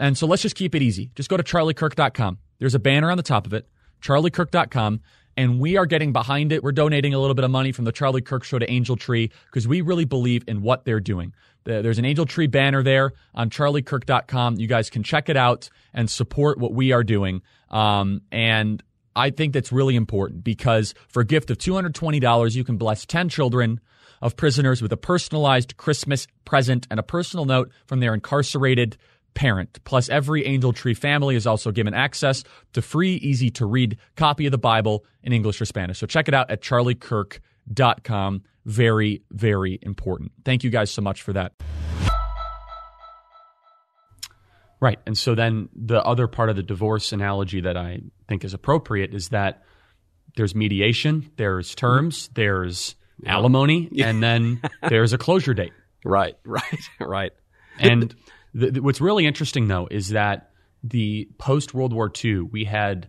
And 0.00 0.18
so 0.18 0.26
let's 0.26 0.42
just 0.42 0.56
keep 0.56 0.74
it 0.74 0.82
easy. 0.82 1.10
Just 1.14 1.28
go 1.28 1.36
to 1.36 1.44
charliekirk.com. 1.44 2.38
There's 2.58 2.74
a 2.74 2.80
banner 2.80 3.10
on 3.10 3.18
the 3.18 3.22
top 3.22 3.46
of 3.46 3.52
it, 3.52 3.68
charliekirk.com. 4.02 5.00
And 5.36 5.60
we 5.60 5.76
are 5.76 5.86
getting 5.86 6.12
behind 6.12 6.52
it. 6.52 6.62
We're 6.62 6.72
donating 6.72 7.12
a 7.12 7.18
little 7.18 7.34
bit 7.34 7.44
of 7.44 7.50
money 7.50 7.72
from 7.72 7.84
the 7.84 7.92
Charlie 7.92 8.22
Kirk 8.22 8.44
Show 8.44 8.58
to 8.58 8.70
Angel 8.70 8.96
Tree 8.96 9.30
because 9.46 9.66
we 9.66 9.80
really 9.80 10.04
believe 10.04 10.44
in 10.46 10.62
what 10.62 10.84
they're 10.84 11.00
doing. 11.00 11.34
There's 11.64 11.98
an 11.98 12.04
Angel 12.04 12.26
Tree 12.26 12.46
banner 12.46 12.82
there 12.82 13.12
on 13.34 13.50
charliekirk.com. 13.50 14.56
You 14.58 14.66
guys 14.66 14.90
can 14.90 15.02
check 15.02 15.28
it 15.28 15.36
out 15.36 15.70
and 15.92 16.10
support 16.10 16.58
what 16.58 16.72
we 16.72 16.92
are 16.92 17.04
doing. 17.04 17.42
Um, 17.70 18.22
and 18.30 18.82
I 19.16 19.30
think 19.30 19.52
that's 19.52 19.72
really 19.72 19.96
important 19.96 20.44
because 20.44 20.94
for 21.08 21.20
a 21.20 21.24
gift 21.24 21.50
of 21.50 21.58
$220, 21.58 22.54
you 22.54 22.64
can 22.64 22.76
bless 22.76 23.06
10 23.06 23.28
children 23.28 23.80
of 24.20 24.36
prisoners 24.36 24.80
with 24.80 24.92
a 24.92 24.96
personalized 24.96 25.76
Christmas 25.76 26.26
present 26.44 26.86
and 26.90 26.98
a 26.98 27.02
personal 27.02 27.44
note 27.44 27.70
from 27.86 28.00
their 28.00 28.14
incarcerated 28.14 28.96
parent. 29.34 29.78
Plus, 29.84 30.08
every 30.08 30.46
Angel 30.46 30.72
Tree 30.72 30.94
family 30.94 31.36
is 31.36 31.46
also 31.46 31.70
given 31.70 31.92
access 31.92 32.44
to 32.72 32.82
free, 32.82 33.14
easy 33.16 33.50
to 33.50 33.66
read 33.66 33.98
copy 34.16 34.46
of 34.46 34.52
the 34.52 34.58
Bible 34.58 35.04
in 35.22 35.32
English 35.32 35.60
or 35.60 35.64
Spanish. 35.64 35.98
So 35.98 36.06
check 36.06 36.28
it 36.28 36.34
out 36.34 36.50
at 36.50 36.62
charliekirk.com. 36.62 38.42
Very, 38.64 39.22
very 39.30 39.78
important. 39.82 40.32
Thank 40.44 40.64
you 40.64 40.70
guys 40.70 40.90
so 40.90 41.02
much 41.02 41.22
for 41.22 41.32
that. 41.34 41.52
Right. 44.80 44.98
And 45.06 45.16
so 45.16 45.34
then 45.34 45.70
the 45.74 46.02
other 46.02 46.26
part 46.26 46.50
of 46.50 46.56
the 46.56 46.62
divorce 46.62 47.12
analogy 47.12 47.62
that 47.62 47.76
I 47.76 48.00
think 48.28 48.44
is 48.44 48.52
appropriate 48.52 49.14
is 49.14 49.30
that 49.30 49.62
there's 50.36 50.54
mediation, 50.54 51.30
there's 51.36 51.74
terms, 51.74 52.24
mm-hmm. 52.24 52.32
there's 52.34 52.94
alimony, 53.24 53.88
and 53.98 54.22
then 54.22 54.60
there's 54.88 55.12
a 55.12 55.18
closure 55.18 55.54
date. 55.54 55.72
Right, 56.06 56.36
right, 56.44 56.90
right. 57.00 57.32
And 57.78 58.14
the, 58.52 58.72
the, 58.72 58.82
what's 58.82 59.00
really 59.00 59.24
interesting 59.24 59.68
though 59.68 59.88
is 59.90 60.10
that 60.10 60.50
the 60.82 61.30
post 61.38 61.72
World 61.72 61.94
War 61.94 62.12
II, 62.22 62.40
we 62.40 62.64
had 62.64 63.08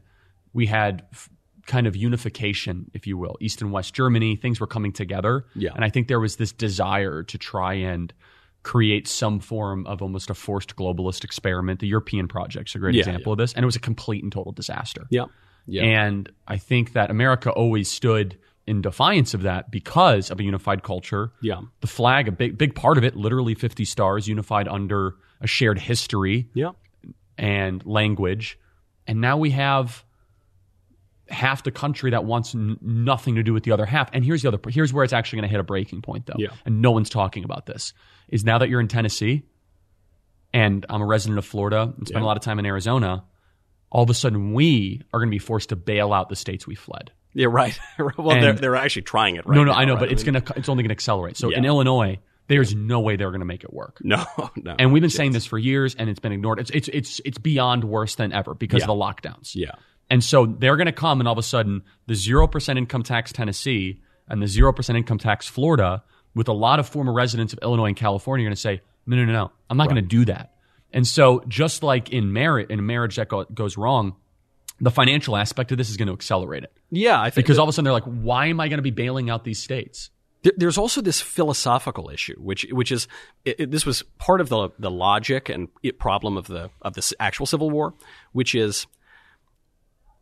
we 0.54 0.66
had 0.66 1.04
f- 1.12 1.30
kind 1.66 1.88
of 1.88 1.96
unification, 1.96 2.92
if 2.94 3.08
you 3.08 3.18
will, 3.18 3.38
East 3.42 3.62
and 3.62 3.72
West 3.72 3.94
Germany. 3.94 4.36
Things 4.36 4.60
were 4.60 4.68
coming 4.68 4.92
together, 4.94 5.46
Yeah. 5.56 5.72
and 5.76 5.84
I 5.84 5.90
think 5.90 6.08
there 6.08 6.20
was 6.20 6.36
this 6.36 6.52
desire 6.52 7.24
to 7.24 7.38
try 7.38 7.74
and 7.74 8.14
create 8.64 9.08
some 9.08 9.40
form 9.40 9.86
of 9.86 10.02
almost 10.02 10.30
a 10.30 10.34
forced 10.34 10.76
globalist 10.76 11.24
experiment. 11.24 11.80
The 11.80 11.88
European 11.88 12.28
project's 12.28 12.74
a 12.76 12.80
great 12.80 12.96
Yeah, 12.96 13.00
example 13.02 13.32
yeah. 13.32 13.34
of 13.34 13.38
this, 13.38 13.54
and 13.54 13.64
it 13.64 13.66
was 13.66 13.76
a 13.76 13.80
complete 13.80 14.24
and 14.24 14.32
total 14.32 14.52
disaster. 14.52 15.06
Yeah. 15.10 15.26
Yeah. 15.68 15.84
And 15.84 16.32
I 16.48 16.58
think 16.58 16.94
that 16.94 17.10
America 17.10 17.50
always 17.52 17.90
stood 17.90 18.38
in 18.68 18.82
defiance 18.82 19.34
of 19.34 19.42
that 19.44 19.70
because 19.72 20.30
of 20.32 20.40
a 20.40 20.44
unified 20.44 20.84
culture. 20.84 21.32
Yeah. 21.42 21.62
The 21.82 21.88
flag, 21.88 22.28
a 22.28 22.32
big 22.32 22.58
big 22.58 22.76
part 22.76 22.98
of 22.98 23.04
it, 23.04 23.16
literally 23.16 23.56
50 23.56 23.86
stars, 23.86 24.28
unified 24.28 24.68
under 24.68 25.16
a 25.42 25.48
shared 25.48 25.80
history 25.80 26.50
yeah. 26.54 26.72
and 27.38 27.84
language. 27.86 28.60
And 29.08 29.22
now 29.22 29.38
we 29.38 29.52
have 29.52 30.05
half 31.30 31.64
the 31.64 31.72
country 31.72 32.12
that 32.12 32.24
wants 32.26 32.54
n- 32.56 32.78
nothing 32.82 33.36
to 33.36 33.44
do 33.44 33.54
with 33.54 33.64
the 33.64 33.72
other 33.72 33.86
half. 33.86 34.10
And 34.14 34.24
here's 34.24 34.42
the 34.44 34.48
other 34.50 34.60
here's 34.70 34.94
where 34.94 35.04
it's 35.04 35.14
actually 35.14 35.38
going 35.38 35.50
to 35.50 35.52
hit 35.52 35.60
a 35.60 35.64
breaking 35.64 36.02
point 36.02 36.26
though. 36.26 36.36
Yeah. 36.38 36.50
And 36.66 36.82
no 36.82 36.92
one's 36.92 37.10
talking 37.10 37.44
about 37.44 37.66
this. 37.66 37.94
Is 38.30 38.44
now 38.44 38.58
that 38.60 38.70
you're 38.70 38.80
in 38.82 38.88
Tennessee 38.88 39.44
and 40.54 40.86
I'm 40.90 41.02
a 41.02 41.06
resident 41.06 41.38
of 41.40 41.46
Florida 41.46 41.94
and 41.98 42.08
spend 42.08 42.24
a 42.24 42.26
lot 42.26 42.38
of 42.38 42.44
time 42.44 42.60
in 42.60 42.66
Arizona, 42.66 43.24
all 43.90 44.04
of 44.04 44.10
a 44.10 44.14
sudden 44.14 44.54
we 44.54 45.02
are 45.14 45.20
going 45.20 45.30
to 45.30 45.36
be 45.36 45.40
forced 45.40 45.70
to 45.70 45.76
bail 45.76 46.14
out 46.14 46.30
the 46.30 46.36
states 46.36 46.66
we 46.68 46.76
fled. 46.76 47.12
Yeah, 47.34 47.48
right. 47.50 47.78
well, 48.18 48.32
And- 48.32 48.44
they're, 48.44 48.54
they're 48.54 48.76
actually 48.76 49.02
trying 49.04 49.36
it 49.36 49.46
right 49.46 49.56
no, 49.56 49.64
no, 49.64 49.72
now, 49.74 49.78
I 49.78 49.86
know, 49.86 49.94
right? 49.94 50.02
but 50.02 50.12
it's 50.12 50.24
mean, 50.26 50.34
going 50.34 50.44
to 50.46 50.54
it's 50.58 50.70
only 50.70 50.84
going 50.84 50.90
to 50.90 50.94
accelerate. 50.96 51.38
So 51.38 51.50
in 51.50 51.66
Illinois, 51.66 52.20
there's 52.48 52.74
no 52.76 53.00
way 53.02 53.16
they're 53.16 53.32
going 53.32 53.40
to 53.42 53.46
make 53.46 53.64
it 53.64 53.74
work. 53.74 53.98
No, 54.04 54.24
no. 54.56 54.76
And 54.80 54.94
we've 54.94 55.02
been 55.02 55.10
saying 55.10 55.32
this 55.34 55.46
for 55.46 55.58
years, 55.58 55.96
and 55.96 56.10
it's 56.10 56.20
been 56.20 56.32
ignored. 56.32 56.60
It's 56.60 56.70
it's 56.70 56.88
it's 56.88 57.22
it's 57.26 57.38
beyond 57.40 57.84
worse 57.84 58.16
than 58.16 58.32
ever 58.34 58.54
because 58.54 58.82
Yeah. 58.82 58.86
of 58.86 58.88
the 58.98 59.04
lockdowns. 59.04 59.56
Yeah. 59.56 59.72
And 60.10 60.24
so 60.24 60.46
they're 60.46 60.76
going 60.78 60.86
to 60.86 60.92
come, 60.92 61.20
and 61.20 61.28
all 61.28 61.32
of 61.34 61.38
a 61.38 61.44
sudden, 61.44 61.82
the 62.08 62.16
zero 62.16 62.48
percent 62.48 62.78
income 62.78 63.04
tax 63.04 63.32
Tennessee 63.34 64.02
and 64.28 64.42
the 64.42 64.48
zero 64.48 64.72
percent 64.72 64.98
income 64.98 65.18
tax 65.18 65.48
Florida, 65.48 66.04
with 66.36 66.48
a 66.48 66.54
lot 66.54 66.80
of 66.80 66.88
former 66.88 67.14
residents 67.14 67.54
of 67.54 67.60
Illinois 67.62 67.88
and 67.88 67.96
California, 67.96 68.46
are 68.46 68.50
going 68.50 68.56
to 68.56 68.62
say, 68.62 68.82
no, 69.08 69.16
no, 69.18 69.26
no, 69.26 69.34
no, 69.34 69.52
I'm 69.70 69.78
not 69.78 69.86
going 69.86 69.96
to 69.96 70.02
do 70.02 70.26
that. 70.26 70.54
And 70.94 71.06
so, 71.06 71.44
just 71.48 71.84
like 71.84 72.12
in 72.12 72.32
marriage, 72.34 72.70
in 72.70 72.80
a 72.80 72.82
marriage 72.84 73.16
that 73.18 73.28
go, 73.30 73.44
goes 73.46 73.78
wrong, 73.78 74.16
the 74.80 74.92
financial 74.92 75.36
aspect 75.38 75.72
of 75.72 75.78
this 75.78 75.90
is 75.90 75.98
going 75.98 76.08
to 76.08 76.14
accelerate 76.14 76.64
it 76.64 76.72
Yeah, 76.92 77.20
I 77.22 77.30
think 77.30 77.46
because 77.46 77.56
that- 77.58 77.62
all 77.62 77.66
of 77.68 77.70
a 77.70 77.74
sudden 77.74 77.86
they're 77.86 77.94
like, 77.94 78.04
why 78.04 78.48
am 78.48 78.60
I 78.60 78.68
going 78.68 78.78
to 78.78 78.84
be 78.84 78.92
bailing 78.92 79.30
out 79.30 79.44
these 79.44 79.62
states? 79.62 80.10
There- 80.44 80.54
There's 80.58 80.78
also 80.78 81.02
this 81.02 81.22
philosophical 81.22 82.10
issue, 82.10 82.36
which 82.40 82.66
which 82.72 82.92
is 82.92 83.08
it, 83.46 83.60
it- 83.60 83.72
this 83.72 83.86
was 83.86 84.04
part 84.20 84.42
of 84.42 84.50
the 84.50 84.70
the 84.80 84.92
logic 84.92 85.50
and 85.50 85.70
it 85.84 85.98
problem 86.00 86.36
of 86.38 86.48
the 86.48 86.70
of 86.82 86.94
this 86.94 87.14
actual 87.20 87.46
civil 87.46 87.70
war, 87.70 87.94
which 88.34 88.54
is 88.56 88.86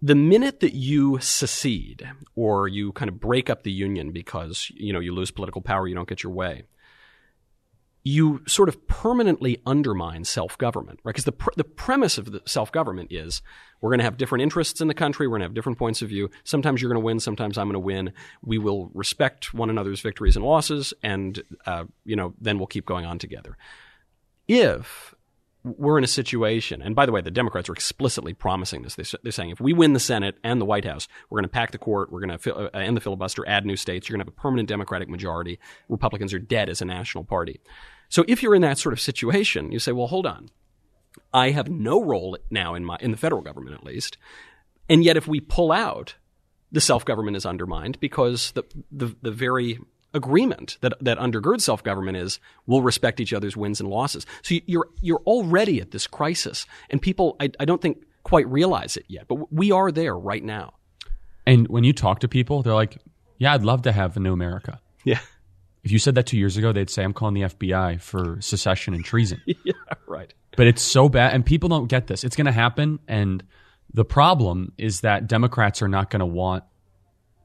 the 0.03 0.15
minute 0.15 0.59
that 0.59 0.73
you 0.73 1.17
secede 1.19 2.05
or 2.35 2.67
you 2.67 2.91
kind 2.91 3.07
of 3.07 3.21
break 3.21 3.49
up 3.49 3.63
the 3.63 3.71
union 3.71 4.11
because 4.11 4.69
you 4.75 4.91
know 4.91 4.99
you 4.99 5.15
lose 5.15 5.31
political 5.31 5.61
power, 5.61 5.87
you 5.87 5.95
don't 5.95 6.09
get 6.09 6.23
your 6.23 6.33
way, 6.33 6.63
you 8.03 8.41
sort 8.45 8.67
of 8.67 8.85
permanently 8.85 9.61
undermine 9.65 10.25
self 10.25 10.57
government, 10.57 10.99
right? 11.05 11.13
Because 11.13 11.23
the 11.23 11.31
pr- 11.31 11.53
the 11.55 11.63
premise 11.63 12.17
of 12.17 12.33
the 12.33 12.41
self 12.45 12.69
government 12.69 13.13
is 13.13 13.41
we're 13.79 13.91
going 13.91 13.99
to 13.99 14.03
have 14.03 14.17
different 14.17 14.41
interests 14.41 14.81
in 14.81 14.89
the 14.89 14.93
country, 14.93 15.25
we're 15.25 15.37
going 15.37 15.41
to 15.41 15.45
have 15.45 15.53
different 15.53 15.79
points 15.79 16.01
of 16.01 16.09
view. 16.09 16.29
Sometimes 16.43 16.81
you're 16.81 16.91
going 16.91 17.01
to 17.01 17.05
win, 17.05 17.21
sometimes 17.21 17.57
I'm 17.57 17.67
going 17.67 17.73
to 17.73 17.79
win. 17.79 18.11
We 18.41 18.57
will 18.57 18.91
respect 18.93 19.53
one 19.53 19.69
another's 19.69 20.01
victories 20.01 20.35
and 20.35 20.43
losses, 20.43 20.93
and 21.01 21.41
uh, 21.65 21.85
you 22.03 22.17
know 22.17 22.33
then 22.41 22.57
we'll 22.57 22.67
keep 22.67 22.85
going 22.85 23.05
on 23.05 23.19
together. 23.19 23.57
If 24.49 25.15
we're 25.63 25.97
in 25.97 26.03
a 26.03 26.07
situation, 26.07 26.81
and 26.81 26.95
by 26.95 27.05
the 27.05 27.11
way, 27.11 27.21
the 27.21 27.31
Democrats 27.31 27.69
are 27.69 27.73
explicitly 27.73 28.33
promising 28.33 28.81
this. 28.81 28.95
They, 28.95 29.03
they're 29.23 29.31
saying 29.31 29.51
if 29.51 29.61
we 29.61 29.71
win 29.71 29.93
the 29.93 29.99
Senate 29.99 30.37
and 30.43 30.59
the 30.59 30.65
White 30.65 30.85
House, 30.85 31.07
we're 31.29 31.37
going 31.37 31.49
to 31.49 31.53
pack 31.53 31.71
the 31.71 31.77
court, 31.77 32.11
we're 32.11 32.25
going 32.25 32.37
to 32.37 32.55
uh, 32.55 32.69
end 32.77 32.97
the 32.97 33.01
filibuster, 33.01 33.47
add 33.47 33.65
new 33.65 33.77
states, 33.77 34.07
you're 34.07 34.17
going 34.17 34.25
to 34.25 34.29
have 34.29 34.37
a 34.37 34.41
permanent 34.41 34.67
Democratic 34.67 35.07
majority. 35.07 35.59
Republicans 35.87 36.33
are 36.33 36.39
dead 36.39 36.69
as 36.69 36.81
a 36.81 36.85
national 36.85 37.23
party. 37.23 37.61
So 38.09 38.25
if 38.27 38.43
you're 38.43 38.55
in 38.55 38.61
that 38.61 38.77
sort 38.77 38.93
of 38.93 38.99
situation, 38.99 39.71
you 39.71 39.79
say, 39.79 39.91
well, 39.91 40.07
hold 40.07 40.27
on. 40.27 40.49
I 41.33 41.51
have 41.51 41.69
no 41.69 42.03
role 42.03 42.37
now 42.49 42.75
in 42.75 42.83
my 42.83 42.97
in 42.99 43.11
the 43.11 43.17
federal 43.17 43.41
government 43.41 43.75
at 43.75 43.83
least, 43.83 44.17
and 44.89 45.03
yet 45.03 45.17
if 45.17 45.27
we 45.27 45.39
pull 45.39 45.71
out, 45.71 46.15
the 46.71 46.81
self 46.81 47.05
government 47.05 47.37
is 47.37 47.45
undermined 47.45 47.99
because 47.99 48.51
the 48.51 48.63
the, 48.91 49.15
the 49.21 49.31
very 49.31 49.79
agreement 50.13 50.77
that 50.81 50.93
that 51.01 51.17
undergirds 51.17 51.61
self 51.61 51.83
government 51.83 52.17
is 52.17 52.39
we'll 52.65 52.81
respect 52.81 53.19
each 53.19 53.33
other's 53.33 53.57
wins 53.57 53.79
and 53.79 53.89
losses. 53.89 54.25
So 54.41 54.55
you're 54.65 54.87
you're 55.01 55.21
already 55.25 55.81
at 55.81 55.91
this 55.91 56.07
crisis, 56.07 56.65
and 56.89 57.01
people 57.01 57.35
I, 57.39 57.49
I 57.59 57.65
don't 57.65 57.81
think 57.81 58.03
quite 58.23 58.47
realize 58.47 58.97
it 58.97 59.05
yet, 59.07 59.27
but 59.27 59.51
we 59.51 59.71
are 59.71 59.91
there 59.91 60.17
right 60.17 60.43
now. 60.43 60.73
And 61.45 61.67
when 61.67 61.83
you 61.83 61.93
talk 61.93 62.19
to 62.21 62.27
people, 62.27 62.63
they're 62.63 62.73
like, 62.73 62.97
yeah, 63.37 63.53
I'd 63.53 63.63
love 63.63 63.81
to 63.83 63.91
have 63.91 64.15
a 64.15 64.19
new 64.19 64.33
America. 64.33 64.79
Yeah. 65.03 65.19
If 65.83 65.91
you 65.91 65.99
said 65.99 66.15
that 66.15 66.25
two 66.25 66.37
years 66.37 66.55
ago, 66.55 66.71
they'd 66.71 66.89
say, 66.89 67.03
I'm 67.03 67.11
calling 67.11 67.33
the 67.33 67.41
FBI 67.41 67.99
for 67.99 68.37
secession 68.39 68.93
and 68.93 69.03
treason. 69.03 69.41
yeah, 69.45 69.73
right. 70.07 70.33
But 70.55 70.67
it's 70.67 70.81
so 70.81 71.09
bad, 71.09 71.33
and 71.33 71.45
people 71.45 71.67
don't 71.67 71.87
get 71.87 72.07
this. 72.07 72.23
It's 72.23 72.37
going 72.37 72.45
to 72.45 72.53
happen, 72.53 72.99
and 73.07 73.43
the 73.93 74.05
problem 74.05 74.71
is 74.77 75.01
that 75.01 75.27
Democrats 75.27 75.81
are 75.81 75.89
not 75.89 76.09
going 76.09 76.21
to 76.21 76.25
want 76.25 76.63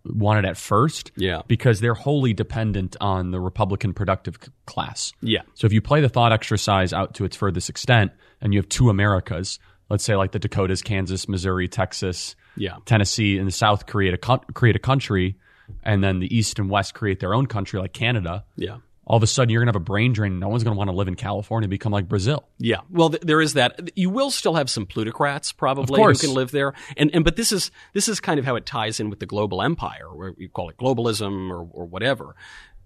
want 0.04 0.38
it 0.44 0.48
at 0.48 0.56
first, 0.56 1.10
Yeah. 1.16 1.42
because 1.48 1.80
they're 1.80 1.94
wholly 1.94 2.32
dependent 2.32 2.96
on 3.00 3.30
the 3.30 3.40
Republican 3.40 3.92
productive 3.94 4.36
c- 4.42 4.50
class. 4.66 5.12
Yeah. 5.20 5.42
So 5.54 5.66
if 5.66 5.72
you 5.72 5.80
play 5.80 6.00
the 6.00 6.08
thought 6.08 6.32
exercise 6.32 6.92
out 6.92 7.14
to 7.14 7.24
its 7.24 7.36
furthest 7.36 7.68
extent, 7.68 8.12
and 8.40 8.52
you 8.54 8.58
have 8.60 8.68
two 8.68 8.88
Americas, 8.90 9.58
let's 9.90 10.04
say 10.04 10.16
like 10.16 10.32
the 10.32 10.38
Dakotas, 10.38 10.82
Kansas, 10.82 11.28
Missouri, 11.28 11.68
Texas, 11.68 12.36
Yeah. 12.56 12.76
Tennessee, 12.86 13.38
and 13.38 13.46
the 13.46 13.52
South 13.52 13.86
create 13.86 14.14
a 14.14 14.18
co- 14.18 14.42
create 14.54 14.76
a 14.76 14.80
country, 14.80 15.36
and 15.82 16.02
then 16.02 16.18
the 16.20 16.34
East 16.34 16.58
and 16.58 16.70
West 16.70 16.94
create 16.94 17.20
their 17.20 17.34
own 17.34 17.46
country, 17.46 17.78
like 17.80 17.92
Canada. 17.92 18.44
Yeah. 18.56 18.78
All 19.08 19.16
of 19.16 19.22
a 19.22 19.26
sudden, 19.26 19.50
you're 19.50 19.60
going 19.60 19.72
to 19.72 19.76
have 19.76 19.82
a 19.82 19.84
brain 19.84 20.12
drain. 20.12 20.38
No 20.38 20.48
one's 20.48 20.62
going 20.62 20.74
to 20.74 20.78
want 20.78 20.90
to 20.90 20.96
live 20.96 21.08
in 21.08 21.14
California 21.14 21.64
and 21.64 21.70
become 21.70 21.92
like 21.92 22.08
Brazil. 22.08 22.46
Yeah. 22.58 22.80
Well, 22.90 23.08
th- 23.10 23.22
there 23.22 23.40
is 23.40 23.54
that. 23.54 23.90
You 23.96 24.10
will 24.10 24.30
still 24.30 24.54
have 24.54 24.68
some 24.68 24.84
plutocrats 24.84 25.50
probably 25.50 26.00
who 26.00 26.14
can 26.14 26.34
live 26.34 26.50
there. 26.50 26.74
And 26.96 27.10
and 27.14 27.24
but 27.24 27.36
this 27.36 27.50
is 27.50 27.70
this 27.94 28.06
is 28.06 28.20
kind 28.20 28.38
of 28.38 28.44
how 28.44 28.54
it 28.56 28.66
ties 28.66 29.00
in 29.00 29.08
with 29.08 29.18
the 29.18 29.26
global 29.26 29.62
empire, 29.62 30.14
where 30.14 30.34
you 30.36 30.50
call 30.50 30.68
it 30.68 30.76
globalism 30.76 31.50
or 31.50 31.66
or 31.72 31.86
whatever. 31.86 32.36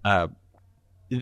Uh, 0.05 0.29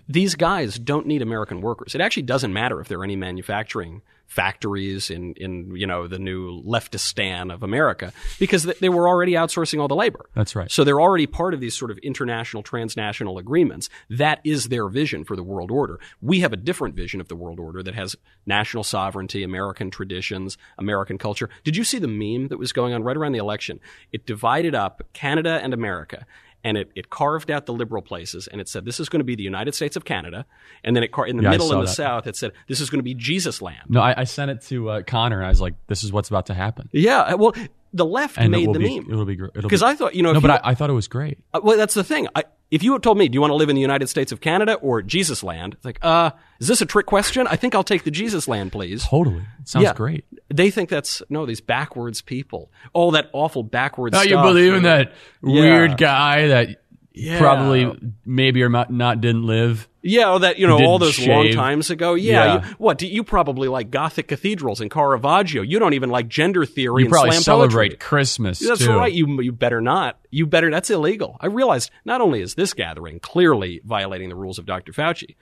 these 0.07 0.35
guys 0.35 0.77
don't 0.77 1.07
need 1.07 1.21
American 1.21 1.61
workers. 1.61 1.95
It 1.95 2.01
actually 2.01 2.23
doesn't 2.23 2.53
matter 2.53 2.79
if 2.79 2.87
there 2.87 2.99
are 2.99 3.03
any 3.03 3.15
manufacturing 3.15 4.01
factories 4.31 5.09
in, 5.09 5.33
in 5.33 5.75
you 5.75 5.85
know 5.85 6.07
the 6.07 6.17
new 6.17 6.63
leftistan 6.63 7.53
of 7.53 7.63
America 7.63 8.13
because 8.39 8.63
they 8.63 8.87
were 8.87 9.05
already 9.05 9.33
outsourcing 9.33 9.81
all 9.81 9.89
the 9.89 9.95
labor. 9.95 10.29
That's 10.33 10.55
right. 10.55 10.71
So 10.71 10.85
they're 10.85 11.01
already 11.01 11.27
part 11.27 11.53
of 11.53 11.59
these 11.59 11.77
sort 11.77 11.91
of 11.91 11.97
international 11.97 12.63
transnational 12.63 13.37
agreements. 13.37 13.89
That 14.09 14.39
is 14.45 14.69
their 14.69 14.87
vision 14.87 15.25
for 15.25 15.35
the 15.35 15.43
world 15.43 15.69
order. 15.69 15.99
We 16.21 16.39
have 16.39 16.53
a 16.53 16.57
different 16.57 16.95
vision 16.95 17.19
of 17.19 17.27
the 17.27 17.35
world 17.35 17.59
order 17.59 17.83
that 17.83 17.93
has 17.93 18.15
national 18.45 18.85
sovereignty, 18.85 19.43
American 19.43 19.91
traditions, 19.91 20.57
American 20.77 21.17
culture. 21.17 21.49
Did 21.65 21.75
you 21.75 21.83
see 21.83 21.99
the 21.99 22.07
meme 22.07 22.47
that 22.47 22.57
was 22.57 22.71
going 22.71 22.93
on 22.93 23.03
right 23.03 23.17
around 23.17 23.33
the 23.33 23.39
election? 23.39 23.81
It 24.13 24.25
divided 24.25 24.73
up 24.73 25.03
Canada 25.11 25.59
and 25.61 25.73
America. 25.73 26.25
And 26.63 26.77
it, 26.77 26.91
it 26.95 27.09
carved 27.09 27.49
out 27.49 27.65
the 27.65 27.73
liberal 27.73 28.01
places, 28.03 28.47
and 28.47 28.61
it 28.61 28.69
said 28.69 28.85
this 28.85 28.99
is 28.99 29.09
going 29.09 29.19
to 29.19 29.23
be 29.25 29.35
the 29.35 29.43
United 29.43 29.73
States 29.73 29.95
of 29.95 30.05
Canada. 30.05 30.45
And 30.83 30.95
then 30.95 31.03
it 31.03 31.11
car- 31.11 31.25
in 31.25 31.37
the 31.37 31.43
Yeah, 31.43 31.49
middle 31.49 31.71
and 31.71 31.81
the 31.81 31.85
that. 31.85 31.91
south, 31.93 32.27
it 32.27 32.35
said 32.35 32.51
this 32.67 32.79
is 32.79 32.89
going 32.89 32.99
to 32.99 33.03
be 33.03 33.15
Jesus 33.15 33.61
land. 33.61 33.89
No, 33.89 33.99
I, 34.01 34.21
I 34.21 34.23
sent 34.25 34.51
it 34.51 34.61
to 34.67 34.89
uh, 34.89 35.01
Connor. 35.01 35.37
And 35.37 35.47
I 35.47 35.49
was 35.49 35.59
like, 35.61 35.73
"This 35.87 36.03
is 36.03 36.11
what's 36.13 36.29
about 36.29 36.45
to 36.47 36.53
happen." 36.53 36.87
Yeah, 36.91 37.33
well, 37.33 37.53
the 37.93 38.05
left 38.05 38.37
And 38.37 38.51
made 38.51 38.71
the 38.73 38.79
be, 38.79 38.99
meme 38.99 39.11
It'll 39.11 39.25
be 39.25 39.35
great. 39.35 39.53
because 39.53 39.83
I 39.83 39.95
thought 39.95 40.15
you 40.15 40.23
know 40.23 40.31
no, 40.33 40.41
but 40.41 40.47
you- 40.49 40.53
I, 40.63 40.71
I 40.71 40.75
thought 40.75 40.89
it 40.89 40.93
was 40.93 41.07
great. 41.07 41.39
Uh, 41.53 41.59
well, 41.63 41.77
that's 41.77 41.93
the 41.93 42.03
thing. 42.03 42.27
I, 42.35 42.43
if 42.69 42.83
you 42.83 42.93
had 42.93 43.03
told 43.03 43.17
me, 43.17 43.27
do 43.27 43.33
you 43.35 43.41
want 43.41 43.51
to 43.51 43.55
live 43.55 43.67
in 43.67 43.75
the 43.75 43.81
United 43.81 44.07
States 44.07 44.31
of 44.31 44.39
Canada 44.39 44.75
or 44.75 45.01
Jesus 45.01 45.43
land? 45.43 45.73
It's 45.73 45.83
like, 45.83 45.99
uh, 46.01 46.31
is 46.61 46.69
this 46.69 46.79
a 46.81 46.85
trick 46.85 47.05
question? 47.05 47.45
I 47.47 47.57
think 47.57 47.75
I'll 47.75 47.83
take 47.83 48.05
the 48.05 48.11
Jesus 48.11 48.47
land, 48.47 48.71
please. 48.71 49.03
Totally, 49.05 49.43
it 49.59 49.67
sounds 49.67 49.83
Yeah. 49.83 49.93
great. 49.93 50.23
They 50.47 50.71
think 50.71 50.87
that's 50.89 51.21
no 51.29 51.45
these 51.45 51.59
backwards 51.59 52.21
people. 52.21 52.71
All 52.93 53.11
that 53.11 53.29
awful 53.33 53.63
backwards. 53.63 54.15
Oh, 54.15 54.21
stuff. 54.21 54.29
you 54.31 54.37
believe 54.37 54.73
in 54.73 54.83
that 54.83 55.11
Yeah. 55.43 55.61
weird 55.61 55.97
guy 55.97 56.47
that 56.47 56.81
Yeah. 57.13 57.39
probably 57.39 57.91
maybe 58.25 58.63
or 58.63 58.69
not, 58.69 58.89
not 58.91 59.19
didn't 59.19 59.43
live? 59.45 59.89
Yeah, 60.03 60.31
oh, 60.31 60.39
that 60.39 60.57
you 60.57 60.65
know 60.65 60.83
all 60.83 60.97
those 60.97 61.19
long 61.27 61.51
times 61.51 61.89
ago. 61.91 62.15
Yeah, 62.15 62.45
Yeah. 62.61 62.67
You, 62.69 62.75
what? 62.79 62.97
Do 62.97 63.05
you 63.07 63.23
probably 63.23 63.67
like 63.67 63.91
Gothic 63.91 64.27
cathedrals 64.29 64.81
and 64.81 64.89
Caravaggio? 64.89 65.61
You 65.61 65.77
don't 65.77 65.93
even 65.93 66.09
like 66.09 66.27
gender 66.27 66.65
theory 66.65 67.03
You 67.03 67.05
and 67.05 67.11
probably 67.11 67.31
slam 67.31 67.41
celebrate 67.43 67.89
poetry. 67.89 67.97
Christmas. 67.97 68.59
That's 68.59 68.81
too. 68.83 68.93
right. 68.95 69.13
You 69.13 69.41
you 69.41 69.51
better 69.51 69.79
not. 69.79 70.17
You 70.31 70.47
better. 70.47 70.71
That's 70.71 70.89
illegal. 70.89 71.37
I 71.39 71.45
realized 71.47 71.91
not 72.03 72.19
only 72.19 72.41
is 72.41 72.55
this 72.55 72.73
gathering 72.73 73.19
clearly 73.19 73.79
violating 73.85 74.29
the 74.29 74.35
rules 74.35 74.57
of 74.57 74.65
Dr. 74.65 74.91
Fauci, 74.91 75.35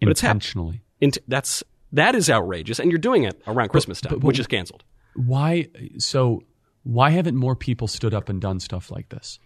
but 0.00 0.08
it's 0.10 0.22
intentionally. 0.22 0.80
int- 1.00 1.18
that's 1.28 1.62
that 1.92 2.14
is 2.14 2.30
outrageous, 2.30 2.78
and 2.78 2.90
you're 2.90 2.98
doing 2.98 3.24
it 3.24 3.40
around 3.46 3.68
Christmas 3.68 4.00
time, 4.00 4.10
but- 4.14 4.20
but- 4.20 4.26
which 4.26 4.38
is 4.38 4.46
canceled. 4.46 4.84
Why? 5.14 5.68
So 5.98 6.44
why 6.84 7.10
haven't 7.10 7.36
more 7.36 7.56
people 7.56 7.88
stood 7.88 8.14
up 8.14 8.28
and 8.30 8.40
done 8.40 8.60
stuff 8.60 8.90
like 8.90 9.08
this? 9.10 9.38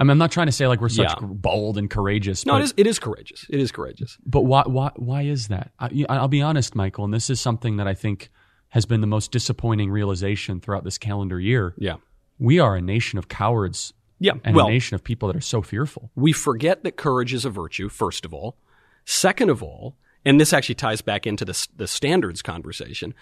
I 0.00 0.04
mean, 0.04 0.10
I'm 0.12 0.18
not 0.18 0.32
trying 0.32 0.46
to 0.46 0.52
say 0.52 0.66
like 0.66 0.80
we're 0.80 0.88
such 0.88 1.08
Yeah. 1.10 1.26
bold 1.26 1.76
and 1.78 1.88
courageous. 1.90 2.46
No, 2.46 2.54
but, 2.54 2.62
it 2.62 2.64
is. 2.64 2.74
It 2.78 2.86
is 2.86 2.98
courageous. 2.98 3.46
It 3.50 3.60
is 3.60 3.70
courageous. 3.70 4.16
But 4.26 4.40
why? 4.42 4.62
Why? 4.66 4.90
Why 4.96 5.22
is 5.22 5.48
that? 5.48 5.70
I, 5.78 6.06
I'll 6.08 6.26
be 6.26 6.42
honest, 6.42 6.74
Michael, 6.74 7.04
and 7.04 7.14
this 7.14 7.28
is 7.30 7.40
something 7.40 7.76
that 7.76 7.86
I 7.86 7.94
think 7.94 8.30
has 8.70 8.86
been 8.86 9.00
the 9.02 9.06
most 9.06 9.30
disappointing 9.30 9.90
realization 9.90 10.60
throughout 10.60 10.84
this 10.84 10.96
calendar 10.98 11.38
year. 11.38 11.74
Yeah. 11.76 11.96
We 12.38 12.58
are 12.58 12.76
a 12.76 12.80
nation 12.80 13.18
of 13.18 13.28
cowards. 13.28 13.92
Yeah, 14.18 14.32
And 14.44 14.54
well- 14.56 14.66
a 14.68 14.70
nation 14.70 14.94
of 14.94 15.04
people 15.04 15.28
that 15.28 15.36
are 15.36 15.40
so 15.42 15.60
fearful. 15.62 16.10
We 16.14 16.32
forget 16.32 16.82
that 16.84 16.96
courage 16.96 17.32
is 17.34 17.44
a 17.44 17.50
virtue. 17.50 17.88
First 17.88 18.24
of 18.24 18.32
all, 18.34 18.56
second 19.04 19.50
of 19.50 19.62
all, 19.62 19.96
and 20.24 20.38
this 20.40 20.52
actually 20.52 20.74
ties 20.76 21.00
back 21.02 21.26
into 21.26 21.44
the 21.44 21.66
the 21.76 21.86
standards 21.88 22.42
conversation. 22.42 23.14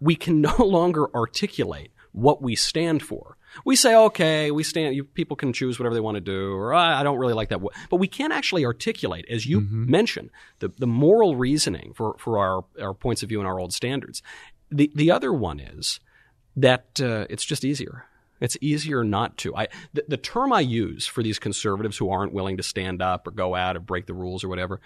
We 0.00 0.14
can 0.16 0.40
no 0.50 0.54
longer 0.58 1.12
articulate 1.14 1.90
what 2.14 2.40
we 2.40 2.54
stand 2.54 3.02
for. 3.02 3.36
We 3.64 3.76
say, 3.76 3.94
okay, 3.94 4.50
we 4.50 4.62
stand. 4.62 4.96
You, 4.96 5.04
people 5.04 5.36
can 5.36 5.52
choose 5.52 5.78
whatever 5.78 5.94
they 5.94 6.00
want 6.00 6.16
to 6.16 6.20
do, 6.20 6.54
or 6.54 6.72
I, 6.72 7.00
I 7.00 7.02
don't 7.02 7.18
really 7.18 7.34
like 7.34 7.50
that. 7.50 7.60
But 7.90 7.96
we 7.96 8.08
can't 8.08 8.32
actually 8.32 8.64
articulate, 8.64 9.26
as 9.28 9.46
you 9.46 9.60
mentioned, 9.60 10.30
the, 10.60 10.72
the 10.78 10.86
moral 10.86 11.36
reasoning 11.36 11.92
for, 11.94 12.16
for 12.18 12.38
our, 12.38 12.64
our 12.80 12.94
points 12.94 13.22
of 13.22 13.28
view 13.28 13.40
and 13.40 13.46
our 13.46 13.60
old 13.60 13.72
standards. 13.72 14.22
The 14.70 14.90
the 14.94 15.10
other 15.10 15.32
one 15.32 15.60
is 15.60 16.00
that 16.56 17.00
uh, 17.00 17.26
it's 17.30 17.44
just 17.44 17.64
easier. 17.64 18.06
It's 18.40 18.56
easier 18.60 19.04
not 19.04 19.36
to. 19.38 19.54
I 19.54 19.68
the, 19.92 20.04
the 20.08 20.16
term 20.16 20.52
I 20.52 20.60
use 20.60 21.06
for 21.06 21.22
these 21.22 21.38
conservatives 21.38 21.96
who 21.96 22.10
aren't 22.10 22.32
willing 22.32 22.56
to 22.56 22.62
stand 22.62 23.02
up 23.02 23.26
or 23.26 23.30
go 23.30 23.54
out 23.54 23.76
or 23.76 23.80
break 23.80 24.06
the 24.06 24.14
rules 24.14 24.42
or 24.42 24.48
whatever, 24.48 24.80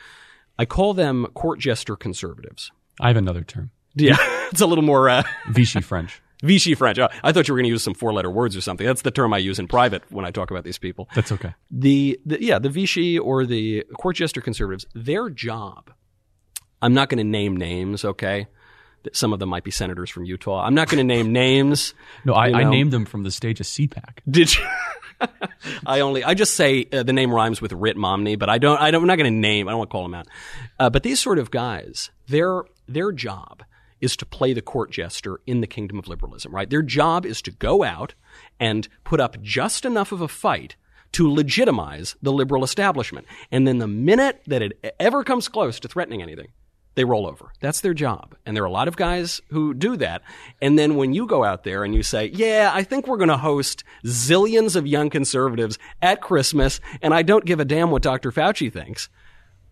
I 0.58 0.64
call 0.64 0.94
them 0.94 1.26
court 1.34 1.58
jester 1.58 1.96
conservatives. 1.96 2.70
I 3.00 3.08
have 3.08 3.16
another 3.16 3.44
term. 3.44 3.70
Yeah, 3.94 4.16
it's 4.50 4.60
a 4.60 4.66
little 4.66 4.84
more 4.84 5.08
uh, 5.08 5.22
Vichy 5.48 5.80
French. 5.80 6.20
Vichy 6.42 6.74
French. 6.74 6.98
Oh, 6.98 7.08
I 7.22 7.32
thought 7.32 7.48
you 7.48 7.54
were 7.54 7.58
going 7.58 7.64
to 7.64 7.70
use 7.70 7.82
some 7.82 7.94
four-letter 7.94 8.30
words 8.30 8.56
or 8.56 8.60
something. 8.60 8.86
That's 8.86 9.02
the 9.02 9.10
term 9.10 9.34
I 9.34 9.38
use 9.38 9.58
in 9.58 9.66
private 9.68 10.02
when 10.10 10.24
I 10.24 10.30
talk 10.30 10.50
about 10.50 10.64
these 10.64 10.78
people. 10.78 11.08
That's 11.14 11.32
okay. 11.32 11.54
The, 11.70 12.20
the 12.24 12.42
yeah, 12.42 12.58
the 12.58 12.68
Vichy 12.70 13.18
or 13.18 13.44
the 13.44 13.84
court 13.98 14.16
jester 14.16 14.40
conservatives, 14.40 14.86
their 14.94 15.30
job. 15.30 15.92
I'm 16.80 16.94
not 16.94 17.08
going 17.08 17.18
to 17.18 17.24
name 17.24 17.56
names. 17.56 18.04
Okay, 18.04 18.46
some 19.12 19.32
of 19.32 19.38
them 19.38 19.48
might 19.48 19.64
be 19.64 19.70
senators 19.70 20.10
from 20.10 20.24
Utah. 20.24 20.64
I'm 20.64 20.74
not 20.74 20.88
going 20.88 20.98
to 20.98 21.04
name 21.04 21.32
names. 21.32 21.94
No, 22.24 22.34
I, 22.34 22.48
you 22.48 22.54
I 22.54 22.64
named 22.64 22.92
them 22.92 23.06
from 23.06 23.22
the 23.22 23.30
stage 23.30 23.60
of 23.60 23.66
CPAC. 23.66 24.18
Did 24.28 24.54
you? 24.54 24.66
I 25.86 26.00
only 26.00 26.22
I 26.24 26.34
just 26.34 26.54
say 26.54 26.86
uh, 26.92 27.02
the 27.02 27.12
name 27.12 27.32
rhymes 27.32 27.60
with 27.60 27.72
Rit 27.72 27.96
Momney, 27.96 28.38
but 28.38 28.48
I 28.48 28.58
don't 28.58 28.80
I 28.80 28.90
don't 28.90 29.02
I'm 29.02 29.06
not 29.06 29.16
going 29.16 29.32
to 29.32 29.38
name. 29.38 29.68
I 29.68 29.72
don't 29.72 29.78
want 29.78 29.90
to 29.90 29.92
call 29.92 30.02
them 30.02 30.14
out. 30.14 30.28
Uh, 30.78 30.90
but 30.90 31.02
these 31.02 31.20
sort 31.20 31.38
of 31.38 31.50
guys, 31.50 32.10
their 32.26 32.64
their 32.86 33.12
job 33.12 33.62
is 34.00 34.16
to 34.16 34.26
play 34.26 34.52
the 34.52 34.62
court 34.62 34.90
jester 34.90 35.40
in 35.46 35.60
the 35.60 35.66
kingdom 35.66 35.98
of 35.98 36.08
liberalism, 36.08 36.54
right? 36.54 36.70
Their 36.70 36.82
job 36.82 37.26
is 37.26 37.42
to 37.42 37.50
go 37.50 37.84
out 37.84 38.14
and 38.60 38.88
put 39.04 39.20
up 39.20 39.40
just 39.42 39.84
enough 39.84 40.12
of 40.12 40.20
a 40.20 40.28
fight 40.28 40.76
to 41.12 41.32
legitimize 41.32 42.16
the 42.20 42.32
liberal 42.32 42.64
establishment. 42.64 43.26
And 43.50 43.66
then 43.66 43.78
the 43.78 43.86
minute 43.86 44.42
that 44.46 44.62
it 44.62 44.94
ever 45.00 45.24
comes 45.24 45.48
close 45.48 45.80
to 45.80 45.88
threatening 45.88 46.22
anything, 46.22 46.48
they 46.94 47.04
roll 47.04 47.26
over. 47.28 47.52
That's 47.60 47.80
their 47.80 47.94
job. 47.94 48.34
And 48.44 48.56
there 48.56 48.64
are 48.64 48.66
a 48.66 48.72
lot 48.72 48.88
of 48.88 48.96
guys 48.96 49.40
who 49.50 49.72
do 49.72 49.96
that. 49.98 50.22
And 50.60 50.76
then 50.76 50.96
when 50.96 51.14
you 51.14 51.26
go 51.26 51.44
out 51.44 51.62
there 51.62 51.84
and 51.84 51.94
you 51.94 52.02
say, 52.02 52.26
yeah, 52.26 52.72
I 52.74 52.82
think 52.82 53.06
we're 53.06 53.18
going 53.18 53.28
to 53.28 53.36
host 53.36 53.84
zillions 54.04 54.74
of 54.74 54.86
young 54.86 55.08
conservatives 55.08 55.78
at 56.02 56.20
Christmas, 56.20 56.80
and 57.00 57.14
I 57.14 57.22
don't 57.22 57.44
give 57.44 57.60
a 57.60 57.64
damn 57.64 57.90
what 57.90 58.02
Dr. 58.02 58.32
Fauci 58.32 58.72
thinks, 58.72 59.08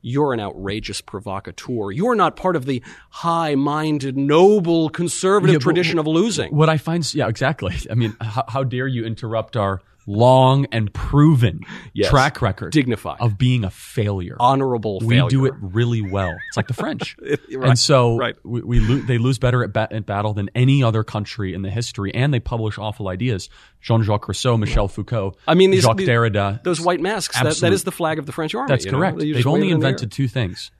you're 0.06 0.32
an 0.32 0.38
outrageous 0.38 1.00
provocateur. 1.00 1.90
You're 1.90 2.14
not 2.14 2.36
part 2.36 2.54
of 2.54 2.64
the 2.64 2.80
high 3.10 3.56
minded, 3.56 4.16
noble 4.16 4.88
conservative 4.88 5.54
Yeah, 5.54 5.58
tradition 5.58 5.98
of 5.98 6.06
losing. 6.06 6.54
What 6.54 6.68
I 6.68 6.78
find, 6.78 7.12
yeah, 7.12 7.26
exactly. 7.26 7.74
I 7.90 7.94
mean, 7.94 8.16
how, 8.20 8.44
how 8.46 8.62
dare 8.62 8.86
you 8.86 9.04
interrupt 9.04 9.56
our 9.56 9.82
long 10.06 10.66
and 10.72 10.92
proven 10.94 11.60
Yes. 11.92 12.10
track 12.10 12.40
record, 12.40 12.72
Dignified. 12.72 13.16
of 13.20 13.36
being 13.36 13.64
a 13.64 13.70
failure. 13.70 14.36
Honorable 14.38 15.00
we 15.00 15.16
failure. 15.16 15.28
do 15.28 15.44
it 15.46 15.54
really 15.60 16.00
well. 16.00 16.34
It's 16.48 16.56
like 16.56 16.68
the 16.68 16.74
French, 16.74 17.16
Right, 17.20 17.38
and 17.70 17.78
so 17.78 18.16
right. 18.16 18.36
we, 18.44 18.62
we 18.62 18.80
lo- 18.80 18.98
they 18.98 19.18
lose 19.18 19.38
better 19.38 19.64
at, 19.64 19.72
ba- 19.72 19.88
at 19.90 20.06
battle 20.06 20.32
than 20.32 20.48
any 20.54 20.82
other 20.82 21.02
country 21.02 21.54
in 21.54 21.62
the 21.62 21.70
history, 21.70 22.14
and 22.14 22.32
they 22.32 22.40
publish 22.40 22.78
awful 22.78 23.08
ideas. 23.08 23.48
Jean-Jacques 23.80 24.28
Rousseau, 24.28 24.56
Michel 24.56 24.88
Foucault, 24.88 25.34
I 25.46 25.54
mean, 25.54 25.70
these, 25.72 25.82
Jacques 25.82 25.96
these- 25.98 26.08
Derrida. 26.08 26.62
those 26.62 26.80
white 26.80 27.00
masks, 27.00 27.40
that, 27.40 27.56
that 27.56 27.72
is 27.72 27.82
the 27.84 27.92
flag 27.92 28.18
of 28.18 28.26
the 28.26 28.32
French 28.32 28.54
army. 28.54 28.68
That's 28.68 28.84
correct. 28.86 29.18
They've 29.18 29.46
only 29.46 29.70
it 29.70 29.72
in 29.74 29.80
the 29.80 29.86
invented 29.86 30.12
two 30.12 30.28
things: 30.28 30.70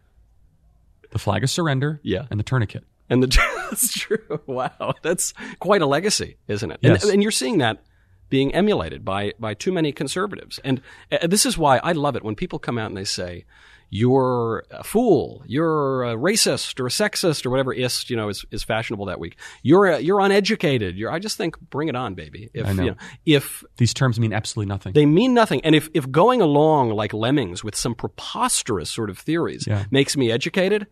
the 1.10 1.18
flag 1.18 1.42
of 1.44 1.50
surrender, 1.50 2.00
Yeah. 2.02 2.26
and 2.30 2.38
the 2.38 2.44
tourniquet. 2.44 2.84
And 3.08 3.22
the, 3.22 3.26
that's 3.70 3.92
true. 3.92 4.40
Wow. 4.46 4.94
That's 5.02 5.32
quite 5.60 5.82
a 5.82 5.86
legacy, 5.86 6.36
isn't 6.48 6.70
it? 6.70 6.78
Yes. 6.82 7.04
And, 7.04 7.12
and 7.14 7.22
you're 7.22 7.30
seeing 7.32 7.58
that 7.58 7.82
being 8.28 8.54
emulated 8.54 9.04
by, 9.04 9.32
by 9.38 9.54
too 9.54 9.72
many 9.72 9.92
conservatives. 9.92 10.58
And 10.64 10.80
uh, 11.12 11.26
this 11.26 11.46
is 11.46 11.56
why 11.56 11.78
I 11.78 11.92
love 11.92 12.16
it 12.16 12.24
when 12.24 12.34
people 12.34 12.58
come 12.58 12.78
out 12.78 12.86
and 12.88 12.96
they 12.96 13.04
say, 13.04 13.44
you're 13.88 14.64
a 14.72 14.82
fool, 14.82 15.44
you're 15.46 16.02
a 16.02 16.16
racist 16.16 16.80
or 16.80 16.86
a 16.86 16.90
sexist 16.90 17.46
or 17.46 17.50
whatever 17.50 17.72
ist 17.72 18.10
you 18.10 18.16
know 18.16 18.28
is, 18.28 18.44
is 18.50 18.64
fashionable 18.64 19.06
that 19.06 19.20
week. 19.20 19.36
You're 19.62 19.86
a, 19.86 20.00
you're 20.00 20.18
uneducated. 20.20 20.96
You're 20.96 21.12
I 21.12 21.20
just 21.20 21.36
think 21.36 21.58
bring 21.70 21.86
it 21.88 21.94
on, 21.94 22.14
baby. 22.14 22.50
If 22.52 22.66
I 22.66 22.72
know. 22.72 22.82
You 22.82 22.90
know, 22.90 22.96
if 23.24 23.62
These 23.76 23.94
terms 23.94 24.18
mean 24.18 24.32
absolutely 24.32 24.68
nothing. 24.68 24.92
they 24.92 25.06
mean 25.06 25.34
nothing, 25.34 25.60
and 25.64 25.74
if 25.76 25.88
if 25.94 26.10
going 26.10 26.42
along 26.42 26.90
like 26.90 27.12
lemmings 27.14 27.62
with 27.62 27.76
some 27.76 27.94
preposterous 27.94 28.90
sort 28.90 29.08
of 29.08 29.18
theories 29.18 29.66
Yeah. 29.68 29.84
makes 29.92 30.16
me 30.16 30.32
educated, 30.32 30.88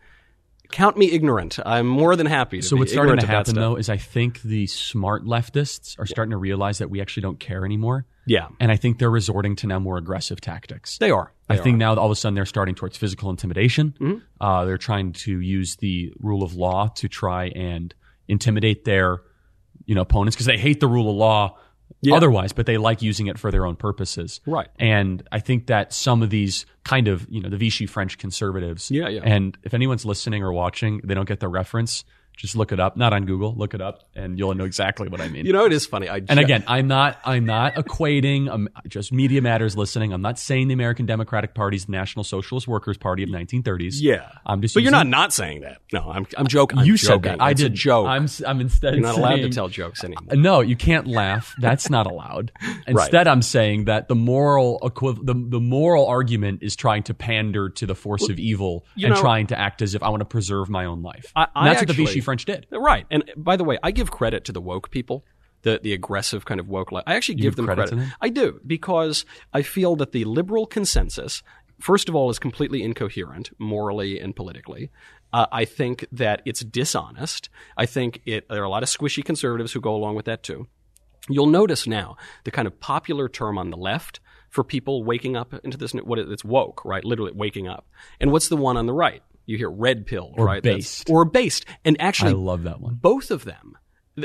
count 0.75 0.97
me 0.97 1.11
ignorant. 1.11 1.59
I'm 1.65 1.87
more 1.87 2.17
than 2.17 2.27
happy 2.27 2.61
to 2.61 2.67
so 2.67 2.77
what's 2.77 2.93
starting 2.93 3.17
to 3.17 3.27
happen 3.27 3.55
though 3.55 3.77
is 3.77 3.89
I 3.89 3.97
think 3.97 4.43
the 4.43 4.67
smart 4.67 5.25
leftists 5.25 5.99
are 5.99 6.07
starting 6.07 6.33
to 6.33 6.37
realize 6.37 6.79
that 6.79 6.91
we 6.91 7.01
actually 7.01 7.23
don't 7.23 7.39
care 7.39 7.65
anymore. 7.65 8.07
Yeah. 8.27 8.49
And 8.59 8.73
I 8.73 8.77
think 8.77 8.99
they're 8.99 9.11
resorting 9.11 9.55
to 9.57 9.67
now 9.67 9.79
more 9.79 9.99
aggressive 9.99 10.41
tactics. 10.41 10.99
They 10.99 11.11
are. 11.11 11.33
I 11.49 11.57
They 11.57 11.63
think 11.63 11.75
are. 11.75 11.79
now 11.79 11.95
all 11.95 12.07
of 12.07 12.11
a 12.11 12.17
sudden 12.17 12.35
they're 12.35 12.45
starting 12.47 12.75
towards 12.75 12.97
physical 12.97 13.31
intimidation. 13.31 13.95
Mm-hmm. 14.01 14.19
Uh, 14.41 14.65
they're 14.65 14.79
trying 14.79 15.13
to 15.13 15.41
use 15.41 15.77
the 15.77 16.13
rule 16.19 16.43
of 16.43 16.55
law 16.55 16.89
to 16.97 17.09
try 17.09 17.49
and 17.49 17.95
intimidate 18.27 18.85
their, 18.85 19.21
you 19.87 19.95
know, 19.95 20.01
opponents 20.01 20.35
because 20.35 20.47
they 20.47 20.59
hate 20.59 20.81
the 20.81 20.89
rule 20.89 21.09
of 21.09 21.17
law 21.17 21.57
Yeah. 22.01 22.15
otherwise, 22.17 22.53
but 22.53 22.67
they 22.67 22.77
like 22.77 23.01
using 23.01 23.29
it 23.29 23.39
for 23.39 23.51
their 23.51 23.65
own 23.65 23.77
purposes. 23.77 24.41
Right. 24.47 24.69
And 24.79 25.27
I 25.33 25.41
think 25.41 25.69
that 25.69 25.93
some 25.93 26.23
of 26.23 26.31
these 26.31 26.67
kind 26.85 27.09
of, 27.09 27.27
you 27.31 27.41
know, 27.41 27.49
the 27.49 27.57
Vichy 27.57 27.87
French 27.87 28.19
conservatives. 28.19 28.91
Yeah, 28.91 29.09
yeah. 29.09 29.23
And 29.25 29.57
if 29.63 29.73
anyone's 29.73 30.05
listening 30.05 30.43
or 30.43 30.53
watching, 30.53 31.01
they 31.03 31.15
don't 31.15 31.27
get 31.27 31.41
the 31.41 31.49
reference. 31.49 32.05
Just 32.37 32.57
look 32.57 32.73
it 32.73 32.81
up, 32.81 32.97
not 32.97 33.13
on 33.13 33.27
Google. 33.27 33.55
Look 33.55 33.75
it 33.75 33.81
up, 33.81 34.03
and 34.15 34.39
you'll 34.39 34.55
know 34.55 34.65
exactly 34.65 35.09
what 35.09 35.21
I 35.21 35.29
mean. 35.29 35.47
You 35.47 35.53
know, 35.53 35.65
it 35.67 35.73
is 35.73 35.87
funny. 35.87 36.09
I 36.09 36.21
And 36.29 36.41
again, 36.41 36.65
I'm 36.67 36.89
not 36.89 37.19
I'm 37.25 37.47
not 37.47 37.75
equating 37.77 38.51
um, 38.51 38.69
just 38.89 39.13
Media 39.13 39.41
Matters 39.41 39.77
listening. 39.77 40.13
I'm 40.13 40.21
not 40.23 40.39
saying 40.39 40.69
the 40.69 40.75
American 40.75 41.07
Democratic 41.07 41.55
Party 41.55 41.77
is 41.77 41.85
the 41.87 41.93
National 41.93 42.25
Socialist 42.25 42.67
Workers 42.67 42.99
Party 42.99 43.23
of 43.23 43.29
1930s. 43.29 43.95
yeah, 44.01 44.29
I'm 44.45 44.61
just. 44.61 44.75
But 44.75 44.83
you're 44.83 44.91
not 44.93 45.07
not 45.07 45.33
saying 45.33 45.61
that. 45.61 45.79
No, 45.93 46.11
I'm 46.11 46.27
I'm 46.37 46.47
joking. 46.49 46.81
I'm 46.81 46.87
you 46.87 46.97
said 46.97 47.23
joking. 47.23 47.39
that. 47.39 47.41
I 47.41 47.51
it's 47.51 47.61
did 47.61 47.75
joke. 47.75 48.09
I'm, 48.09 48.27
I'm 48.47 48.61
instead. 48.61 48.95
You're 48.95 49.03
not 49.03 49.17
allowed 49.17 49.37
to 49.37 49.51
tell 49.51 49.69
jokes 49.69 50.03
anymore. 50.03 50.35
No, 50.35 50.61
you 50.61 50.77
can't 50.77 51.07
laugh. 51.07 51.55
That's 51.61 51.89
not 51.89 52.07
allowed. 52.07 52.51
Instead, 52.87 53.29
I'm 53.29 53.43
saying 53.43 53.85
that 53.85 54.09
the 54.09 54.15
moral 54.17 54.81
equiv- 54.83 55.25
the 55.25 55.35
the 55.35 55.61
moral 55.61 56.07
argument 56.07 56.63
is 56.63 56.75
trying 56.75 57.05
to 57.05 57.15
pander 57.15 57.69
to 57.71 57.87
the 57.87 57.95
force 57.95 58.29
of 58.29 58.39
evil 58.39 58.85
and 58.97 59.15
know- 59.15 59.21
trying 59.21 59.47
to 59.49 59.59
act 59.59 59.83
as 59.83 59.95
if 59.95 60.03
I 60.03 60.09
want 60.09 60.21
to 60.21 60.27
preserve 60.27 60.69
my 60.69 60.85
own 60.85 61.03
life. 61.03 61.33
I- 61.37 61.47
I 61.55 61.69
that's 61.69 61.81
what 61.83 61.87
the 61.89 61.93
actually- 61.93 62.07
Vichy 62.07 62.21
French 62.25 62.45
did. 62.45 62.67
Right. 62.71 63.07
And 63.11 63.25
by 63.37 63.57
the 63.57 63.65
way, 63.65 63.79
I 63.83 63.91
give 63.91 64.11
credit 64.11 64.45
to 64.47 64.53
the 64.53 64.61
woke 64.61 64.91
people, 64.91 65.25
the 65.63 65.81
the 65.83 65.93
aggressive 65.93 66.45
kind 66.45 66.61
of 66.61 66.69
woke. 66.69 66.91
I 67.07 67.15
actually 67.15 67.37
give, 67.37 67.45
give 67.45 67.57
them 67.57 67.67
credit 67.67 67.91
credit. 67.91 68.09
I 68.21 68.29
do 68.29 68.61
because 68.67 69.25
I 69.53 69.63
feel 69.63 69.97
that 69.97 70.13
the 70.13 70.25
liberal 70.25 70.67
consensus, 70.67 71.43
first 71.81 72.09
of 72.09 72.15
all, 72.15 72.31
is 72.31 72.39
completely 72.39 72.83
incoherent 72.83 73.51
morally 73.59 74.19
and 74.21 74.35
politically. 74.35 74.91
Uh, 75.33 75.47
I 75.51 75.65
think 75.65 76.07
that 76.13 76.43
it's 76.45 76.61
dishonest. 76.65 77.49
I 77.77 77.87
think 77.87 78.21
it. 78.25 78.49
There 78.49 78.61
are 78.63 78.65
a 78.65 78.69
lot 78.69 78.83
of 78.85 78.89
squishy 78.89 79.25
conservatives 79.25 79.73
who 79.73 79.81
go 79.81 79.95
along 79.95 80.15
with 80.17 80.27
that 80.27 80.43
too. 80.43 80.69
You'll 81.29 81.47
notice 81.47 81.87
now 81.87 82.17
the 82.45 82.51
kind 82.51 82.67
of 82.69 82.79
popular 82.81 83.29
term 83.29 83.59
on 83.59 83.71
the 83.71 83.77
left 83.79 84.21
for 84.51 84.63
people 84.63 85.03
waking 85.03 85.37
up 85.37 85.53
into 85.65 85.77
this. 85.79 85.93
What 85.93 86.19
it- 86.19 86.31
it's 86.31 86.45
woke, 86.45 86.85
right? 86.85 87.05
Literally 87.05 87.33
waking 87.35 87.67
up. 87.67 87.87
And 88.21 88.31
what's 88.31 88.49
the 88.49 88.57
one 88.57 88.77
on 88.77 88.87
the 88.87 88.93
right? 88.93 89.23
You 89.47 89.57
hear 89.59 89.71
red 89.71 90.07
pill, 90.07 90.33
Or 90.37 90.47
right? 90.47 90.63
That's- 90.63 90.79
based. 91.05 91.11
or 91.11 91.25
based. 91.25 91.65
And 91.85 91.97
actually, 92.01 92.31
I 92.33 92.35
love 92.35 92.63
that 92.65 92.81
one. 92.81 92.95
both 92.95 93.31
of 93.31 93.45
them. 93.45 93.77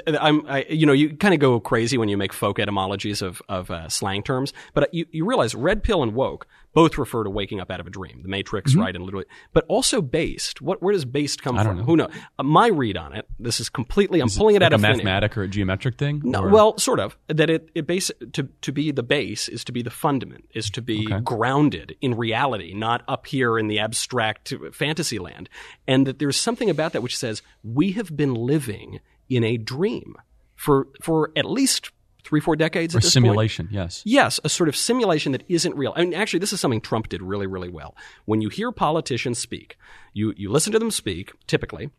I'm, 0.08 0.46
I, 0.48 0.66
you 0.70 0.86
know, 0.86 0.94
you 0.94 1.16
kind 1.16 1.34
of 1.34 1.40
go 1.40 1.60
crazy 1.60 1.98
when 1.98 2.10
you 2.10 2.18
make 2.18 2.32
folk 2.32 2.60
etymologies 2.60 3.24
of, 3.24 3.42
of 3.50 3.72
uh, 3.72 3.90
slang 3.90 4.22
terms, 4.22 4.54
but 4.76 4.94
you, 4.94 5.08
you 5.10 5.26
realize 5.26 5.56
red 5.56 5.82
pill 5.82 6.04
and 6.04 6.14
woke 6.14 6.46
both 6.74 6.98
refer 6.98 7.24
to 7.24 7.30
waking 7.30 7.60
up 7.60 7.72
out 7.72 7.80
of 7.80 7.88
a 7.88 7.90
dream, 7.90 8.22
the 8.22 8.30
Matrix, 8.30 8.76
right? 8.76 8.96
And 8.96 9.04
literally, 9.04 9.26
but 9.54 9.66
also 9.68 10.02
based. 10.02 10.62
What, 10.62 10.82
where 10.84 10.94
does 10.94 11.06
based 11.06 11.42
come 11.42 11.56
Mm-hmm. 11.56 11.68
From? 11.68 11.78
know. 11.78 11.84
Who 11.84 11.96
knows? 11.98 12.12
Uh, 12.38 12.44
my 12.44 12.68
read 12.68 12.96
on 12.98 13.14
it. 13.16 13.28
This 13.40 13.60
is 13.60 13.70
completely. 13.70 14.20
I'm 14.22 14.30
pulling 14.30 14.56
it 14.56 14.62
like 14.62 14.68
out 14.68 14.72
a 14.74 14.76
of 14.76 14.82
mathematic 14.82 15.38
or 15.38 15.44
a 15.44 15.48
geometric 15.48 15.98
thing. 15.98 16.22
No, 16.24 16.44
Or- 16.44 16.50
well, 16.50 16.78
sort 16.78 17.00
of. 17.00 17.18
That 17.28 17.50
it, 17.50 17.70
it 17.76 17.88
base 17.88 18.12
to 18.34 18.48
to 18.62 18.72
be 18.72 18.92
the 18.92 19.04
base 19.04 19.48
is 19.50 19.64
to 19.66 19.72
be 19.72 19.82
the 19.82 19.90
fundament, 19.90 20.46
is 20.54 20.70
to 20.72 20.82
be 20.82 21.06
Okay. 21.12 21.20
grounded 21.24 21.96
in 22.02 22.16
reality, 22.16 22.74
not 22.74 23.04
up 23.08 23.26
here 23.28 23.58
in 23.58 23.68
the 23.68 23.80
abstract 23.80 24.54
fantasy 24.72 25.18
land. 25.20 25.50
And 25.88 26.06
that 26.08 26.20
there's 26.20 26.38
something 26.38 26.70
about 26.70 26.94
that 26.94 27.02
which 27.02 27.18
says 27.18 27.42
we 27.64 27.94
have 27.94 28.16
been 28.16 28.34
living 28.36 29.00
in 29.30 29.44
a 29.44 29.58
dream 29.58 30.16
for 30.56 30.88
for 31.02 31.32
at 31.36 31.46
least 31.46 31.92
three, 32.24 32.40
four 32.40 32.56
decades. 32.56 32.94
or 32.94 32.98
at 32.98 33.04
this 33.04 33.10
point. 33.10 33.26
simulation. 33.26 33.68
Yes. 33.72 34.04
Yes, 34.06 34.40
a 34.44 34.50
sort 34.50 34.70
of 34.70 34.76
simulation 34.76 35.32
that 35.32 35.44
isn't 35.48 35.76
real. 35.76 35.94
I 35.96 36.02
mean, 36.02 36.14
actually, 36.14 36.40
this 36.40 36.54
is 36.54 36.60
something 36.60 36.82
Trump 36.82 37.10
did 37.10 37.22
really, 37.22 37.48
really 37.48 37.70
well. 37.70 37.96
When 38.26 38.42
you 38.42 38.50
hear 38.50 38.72
politicians 38.72 39.40
speak, 39.40 39.78
you, 40.14 40.34
you 40.38 40.52
listen 40.52 40.74
to 40.74 40.80
them 40.80 40.92
speak, 40.92 41.32
typically, 41.48 41.90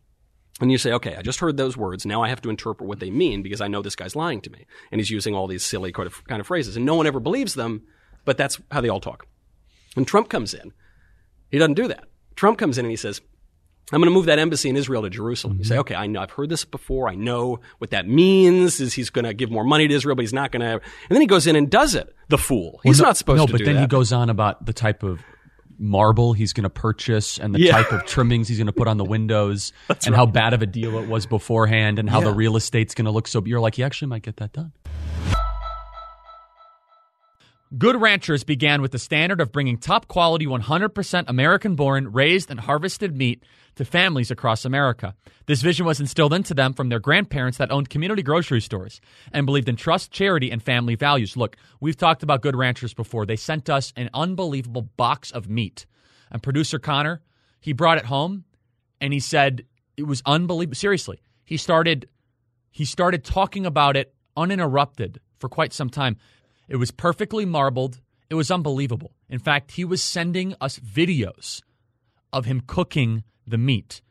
and 0.59 0.71
you 0.71 0.77
say, 0.77 0.91
okay, 0.93 1.15
I 1.15 1.21
just 1.21 1.39
heard 1.39 1.57
those 1.57 1.75
words. 1.75 2.05
Now 2.05 2.21
I 2.21 2.29
have 2.29 2.41
to 2.41 2.49
interpret 2.49 2.87
what 2.87 2.99
they 2.99 3.09
mean 3.09 3.41
because 3.41 3.61
I 3.61 3.67
know 3.67 3.81
this 3.81 3.95
guy's 3.95 4.15
lying 4.15 4.41
to 4.41 4.49
me. 4.51 4.65
And 4.91 4.99
he's 4.99 5.09
using 5.09 5.33
all 5.33 5.47
these 5.47 5.65
silly 5.65 5.91
kind 5.91 6.07
of, 6.07 6.23
kind 6.27 6.39
of 6.39 6.47
phrases. 6.47 6.75
And 6.75 6.85
no 6.85 6.95
one 6.95 7.07
ever 7.07 7.19
believes 7.19 7.55
them, 7.55 7.83
but 8.25 8.37
that's 8.37 8.61
how 8.69 8.81
they 8.81 8.89
all 8.89 8.99
talk. 8.99 9.25
When 9.95 10.05
Trump 10.05 10.29
comes 10.29 10.53
in, 10.53 10.71
he 11.49 11.57
doesn't 11.57 11.73
do 11.73 11.87
that. 11.87 12.03
Trump 12.35 12.59
comes 12.59 12.77
in 12.77 12.85
and 12.85 12.91
he 12.91 12.95
says, 12.97 13.21
I'm 13.91 13.99
going 13.99 14.09
to 14.09 14.13
move 14.13 14.25
that 14.27 14.39
embassy 14.39 14.69
in 14.69 14.77
Israel 14.77 15.01
to 15.01 15.09
Jerusalem. 15.09 15.57
You 15.57 15.63
say, 15.65 15.73
mm-hmm. 15.73 15.81
okay, 15.81 15.95
I 15.95 16.07
know, 16.07 16.21
I've 16.21 16.31
heard 16.31 16.49
this 16.49 16.63
before. 16.63 17.09
I 17.09 17.15
know 17.15 17.59
what 17.79 17.91
that 17.91 18.07
means. 18.07 18.79
Is 18.79 18.93
he's 18.93 19.09
going 19.09 19.25
to 19.25 19.33
give 19.33 19.51
more 19.51 19.63
money 19.65 19.87
to 19.87 19.93
Israel, 19.93 20.15
but 20.15 20.21
he's 20.21 20.33
not 20.33 20.51
going 20.51 20.61
to. 20.61 20.73
And 20.75 20.81
then 21.09 21.21
he 21.21 21.27
goes 21.27 21.45
in 21.47 21.55
and 21.55 21.69
does 21.69 21.95
it. 21.95 22.15
The 22.29 22.37
fool. 22.37 22.79
He's 22.83 22.97
Well, 22.99 23.03
no- 23.05 23.09
not 23.09 23.17
supposed 23.17 23.37
no, 23.39 23.45
to 23.47 23.51
No, 23.51 23.57
but 23.57 23.65
then 23.65 23.75
that. 23.75 23.81
he 23.81 23.87
goes 23.87 24.13
on 24.13 24.29
about 24.29 24.65
the 24.65 24.73
type 24.73 25.03
of 25.03 25.19
marble 25.77 26.33
he's 26.33 26.53
going 26.53 26.63
to 26.63 26.69
purchase 26.69 27.39
and 27.39 27.55
the 27.55 27.59
Yeah. 27.59 27.71
type 27.71 27.91
of 27.91 28.05
trimmings 28.05 28.47
he's 28.47 28.57
going 28.59 28.67
to 28.67 28.71
put 28.73 28.87
on 28.87 28.97
the 28.97 29.03
windows 29.03 29.73
and 30.05 30.15
how 30.15 30.27
bad 30.27 30.53
of 30.53 30.61
a 30.61 30.67
deal 30.67 30.99
it 30.99 31.09
was 31.09 31.25
beforehand 31.25 31.97
and 31.97 32.07
how 32.07 32.21
the 32.21 32.31
real 32.31 32.55
estate's 32.55 32.93
going 32.93 33.05
to 33.05 33.11
look 33.11 33.27
so 33.27 33.41
you're 33.47 33.59
like 33.59 33.73
he 33.75 33.83
actually 33.83 34.07
might 34.07 34.21
get 34.21 34.37
that 34.37 34.53
done 34.53 34.71
Good 37.77 37.95
Ranchers 38.01 38.43
began 38.43 38.81
with 38.81 38.91
the 38.91 38.99
standard 38.99 39.39
of 39.39 39.51
bringing 39.53 39.77
top 39.77 40.07
quality 40.09 40.45
100% 40.45 41.23
American 41.29 41.75
born, 41.75 42.11
raised, 42.11 42.51
and 42.51 42.59
harvested 42.59 43.15
meat 43.15 43.43
to 43.75 43.85
families 43.85 44.31
across 44.31 44.65
America. 44.65 45.15
This 45.45 45.61
vision 45.61 45.85
was 45.85 45.99
instilled 45.99 46.33
into 46.33 46.53
them 46.53 46.73
from 46.73 46.89
their 46.89 46.99
grandparents 46.99 47.57
that 47.57 47.71
owned 47.71 47.89
community 47.89 48.21
grocery 48.21 48.61
stores 48.61 49.01
and 49.31 49.45
believed 49.45 49.69
in 49.69 49.75
trust, 49.75 50.11
charity, 50.11 50.51
and 50.51 50.61
family 50.61 50.95
values. 50.95 51.37
Look, 51.37 51.57
we've 51.79 51.97
talked 51.97 52.23
about 52.23 52.41
Good 52.41 52.55
Ranchers 52.55 52.93
before. 52.93 53.25
They 53.25 53.35
sent 53.35 53.69
us 53.69 53.93
an 53.95 54.09
unbelievable 54.13 54.83
box 54.97 55.31
of 55.31 55.49
meat. 55.49 55.85
And 56.31 56.43
producer 56.43 56.79
Connor, 56.79 57.21
he 57.59 57.73
brought 57.73 57.97
it 57.97 58.05
home 58.05 58.45
and 58.99 59.13
he 59.13 59.19
said 59.19 59.65
it 59.97 60.03
was 60.03 60.21
unbelievable. 60.25 60.75
Seriously, 60.75 61.21
he 61.43 61.57
started 61.57 62.07
he 62.69 62.85
started 62.85 63.25
talking 63.25 63.65
about 63.65 63.97
it 63.97 64.13
uninterrupted 64.37 65.19
for 65.39 65.49
quite 65.49 65.73
some 65.73 65.89
time. 65.89 66.17
It 66.69 66.77
was 66.77 66.91
perfectly 66.91 67.45
marbled. 67.45 67.99
It 68.29 68.35
was 68.35 68.49
unbelievable. 68.49 69.11
In 69.29 69.39
fact, 69.39 69.71
he 69.71 69.83
was 69.83 70.01
sending 70.01 70.55
us 70.61 70.79
videos 70.79 71.61
of 72.31 72.45
him 72.45 72.61
cooking 72.65 73.23
the 73.47 73.57
meat. 73.57 74.01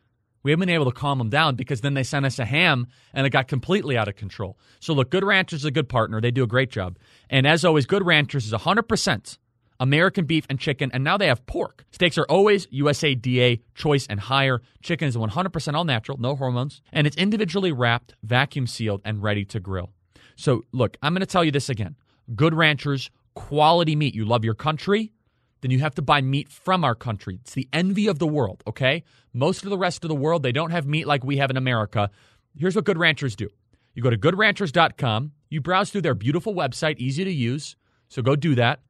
We 0.43 0.51
haven't 0.51 0.66
been 0.66 0.75
able 0.75 0.90
to 0.90 0.97
calm 0.97 1.19
them 1.19 1.29
down 1.29 1.57
because 1.57 1.83
then 1.83 1.95
they 1.95 2.03
sent 2.03 2.25
us 2.25 2.38
a 2.38 2.47
ham 2.47 2.87
and 3.12 3.27
it 3.27 3.31
got 3.31 3.47
completely 3.47 3.99
out 3.99 4.09
of 4.09 4.16
control. 4.16 4.59
So, 4.79 4.95
look, 4.95 5.11
Good 5.11 5.25
Ranchers 5.25 5.61
is 5.61 5.64
a 5.66 5.71
good 5.71 5.88
partner. 5.88 6.21
They 6.21 6.31
do 6.31 6.43
a 6.43 6.47
great 6.47 6.71
job. 6.71 6.99
And 7.29 7.47
as 7.47 7.64
always, 7.64 7.85
Good 7.85 8.07
Ranchers 8.07 8.47
is 8.47 8.53
100% 8.53 9.38
American 9.81 10.27
beef 10.27 10.47
and 10.49 10.59
chicken, 10.59 10.90
and 10.93 11.03
now 11.03 11.16
they 11.16 11.27
have 11.27 11.45
pork. 11.47 11.85
Steaks 11.90 12.19
are 12.19 12.27
always 12.29 12.66
USDA 12.69 13.61
choice 13.75 14.07
and 14.09 14.21
higher. 14.21 14.61
Chicken 14.83 15.09
is 15.09 15.16
100% 15.16 15.75
all 15.75 15.85
natural, 15.85 16.19
no 16.19 16.37
hormones, 16.37 16.83
and 16.93 17.07
it's 17.07 17.16
individually 17.16 17.73
wrapped, 17.73 18.14
vacuum 18.23 18.66
sealed, 18.66 19.01
and 19.05 19.23
ready 19.23 19.45
to 19.47 19.59
grill. 19.59 19.90
So, 20.37 20.64
look, 20.73 20.97
I'm 21.03 21.12
going 21.12 21.21
to 21.21 21.27
tell 21.27 21.45
you 21.45 21.51
this 21.51 21.69
again. 21.71 21.97
Good 22.35 22.55
Ranchers, 22.55 23.11
quality 23.35 23.97
meat. 23.97 24.14
You 24.14 24.25
love 24.25 24.45
your 24.45 24.55
country, 24.55 25.12
then 25.61 25.70
you 25.70 25.81
have 25.81 25.94
to 25.94 26.03
buy 26.03 26.20
meat 26.20 26.49
from 26.49 26.85
our 26.85 26.94
country. 26.94 27.38
It's 27.42 27.55
the 27.55 27.68
envy 27.73 28.07
of 28.07 28.18
the 28.18 28.27
world, 28.27 28.62
okay? 28.66 29.05
Most 29.33 29.64
of 29.64 29.70
the 29.70 29.79
rest 29.79 30.05
of 30.05 30.09
the 30.09 30.14
world, 30.14 30.42
they 30.42 30.53
don't 30.53 30.70
have 30.70 30.87
meat 30.87 31.07
like 31.07 31.25
we 31.25 31.37
have 31.37 31.51
in 31.51 31.57
America. 31.57 32.11
Here's 32.57 32.77
what 32.77 32.85
Good 32.85 32.99
Ranchers 32.99 33.37
do 33.37 33.49
you 33.94 34.03
go 34.03 34.11
to 34.11 34.16
goodranchers.com, 34.16 35.33
you 35.49 35.61
browse 35.61 35.90
through 35.90 36.03
their 36.03 36.14
beautiful 36.14 36.55
website, 36.55 36.99
easy 36.99 37.25
to 37.25 37.33
use. 37.33 37.77
So 38.09 38.23
go 38.23 38.37
do 38.37 38.55
that. 38.55 38.81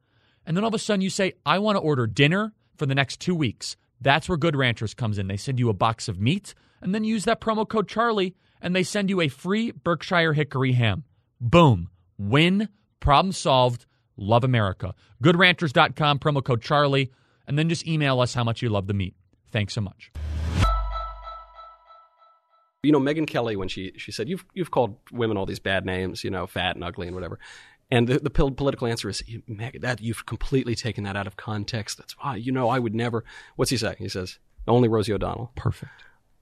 And 0.45 0.55
then 0.55 0.63
all 0.63 0.69
of 0.69 0.73
a 0.73 0.79
sudden 0.79 1.01
you 1.01 1.09
say, 1.09 1.33
I 1.45 1.59
want 1.59 1.75
to 1.75 1.81
order 1.81 2.07
dinner 2.07 2.53
for 2.75 2.85
the 2.85 2.95
next 2.95 3.19
two 3.19 3.35
weeks. 3.35 3.77
That's 3.99 4.27
where 4.27 4.37
Good 4.37 4.55
Ranchers 4.55 4.93
comes 4.93 5.17
in. 5.17 5.27
They 5.27 5.37
send 5.37 5.59
you 5.59 5.69
a 5.69 5.73
box 5.73 6.07
of 6.07 6.19
meat 6.19 6.53
and 6.81 6.93
then 6.93 7.03
use 7.03 7.25
that 7.25 7.41
promo 7.41 7.67
code 7.67 7.87
Charlie 7.87 8.35
and 8.61 8.75
they 8.75 8.83
send 8.83 9.09
you 9.09 9.21
a 9.21 9.27
free 9.27 9.71
Berkshire 9.71 10.33
Hickory 10.33 10.73
ham. 10.73 11.03
Boom. 11.39 11.89
Win. 12.17 12.69
Problem 12.99 13.31
solved. 13.31 13.85
Love 14.17 14.43
America. 14.43 14.93
GoodRanchers.com, 15.23 16.19
promo 16.19 16.43
code 16.43 16.61
Charlie, 16.61 17.11
and 17.47 17.57
then 17.57 17.69
just 17.69 17.87
email 17.87 18.19
us 18.19 18.33
how 18.33 18.43
much 18.43 18.61
you 18.61 18.69
love 18.69 18.87
the 18.87 18.93
meat. 18.93 19.15
Thanks 19.51 19.73
so 19.73 19.81
much. 19.81 20.11
you 22.83 22.91
know, 22.91 22.99
Megyn 22.99 23.27
Kelly 23.27 23.55
when 23.55 23.67
she 23.67 23.93
she 23.97 24.11
said 24.11 24.27
you've 24.27 24.45
you've 24.53 24.71
called 24.71 24.97
women 25.11 25.37
all 25.37 25.45
these 25.45 25.59
bad 25.59 25.85
names, 25.85 26.23
you 26.23 26.29
know, 26.31 26.47
fat 26.47 26.75
and 26.75 26.83
ugly 26.83 27.07
and 27.07 27.15
whatever. 27.15 27.39
And 27.93 28.07
the, 28.07 28.19
the 28.19 28.29
political 28.29 28.87
answer 28.87 29.09
is, 29.09 29.21
Meg, 29.47 29.81
that 29.81 29.99
you've 29.99 30.25
completely 30.25 30.75
taken 30.75 31.03
that 31.03 31.17
out 31.17 31.27
of 31.27 31.35
context. 31.35 31.97
That's 31.97 32.17
why, 32.17 32.37
you 32.37 32.51
know, 32.53 32.69
I 32.69 32.79
would 32.79 32.95
never. 32.95 33.25
What's 33.57 33.69
he 33.69 33.75
say? 33.75 33.95
He 33.99 34.07
says, 34.07 34.39
only 34.65 34.87
Rosie 34.87 35.11
O'Donnell. 35.11 35.51
Perfect. 35.55 35.91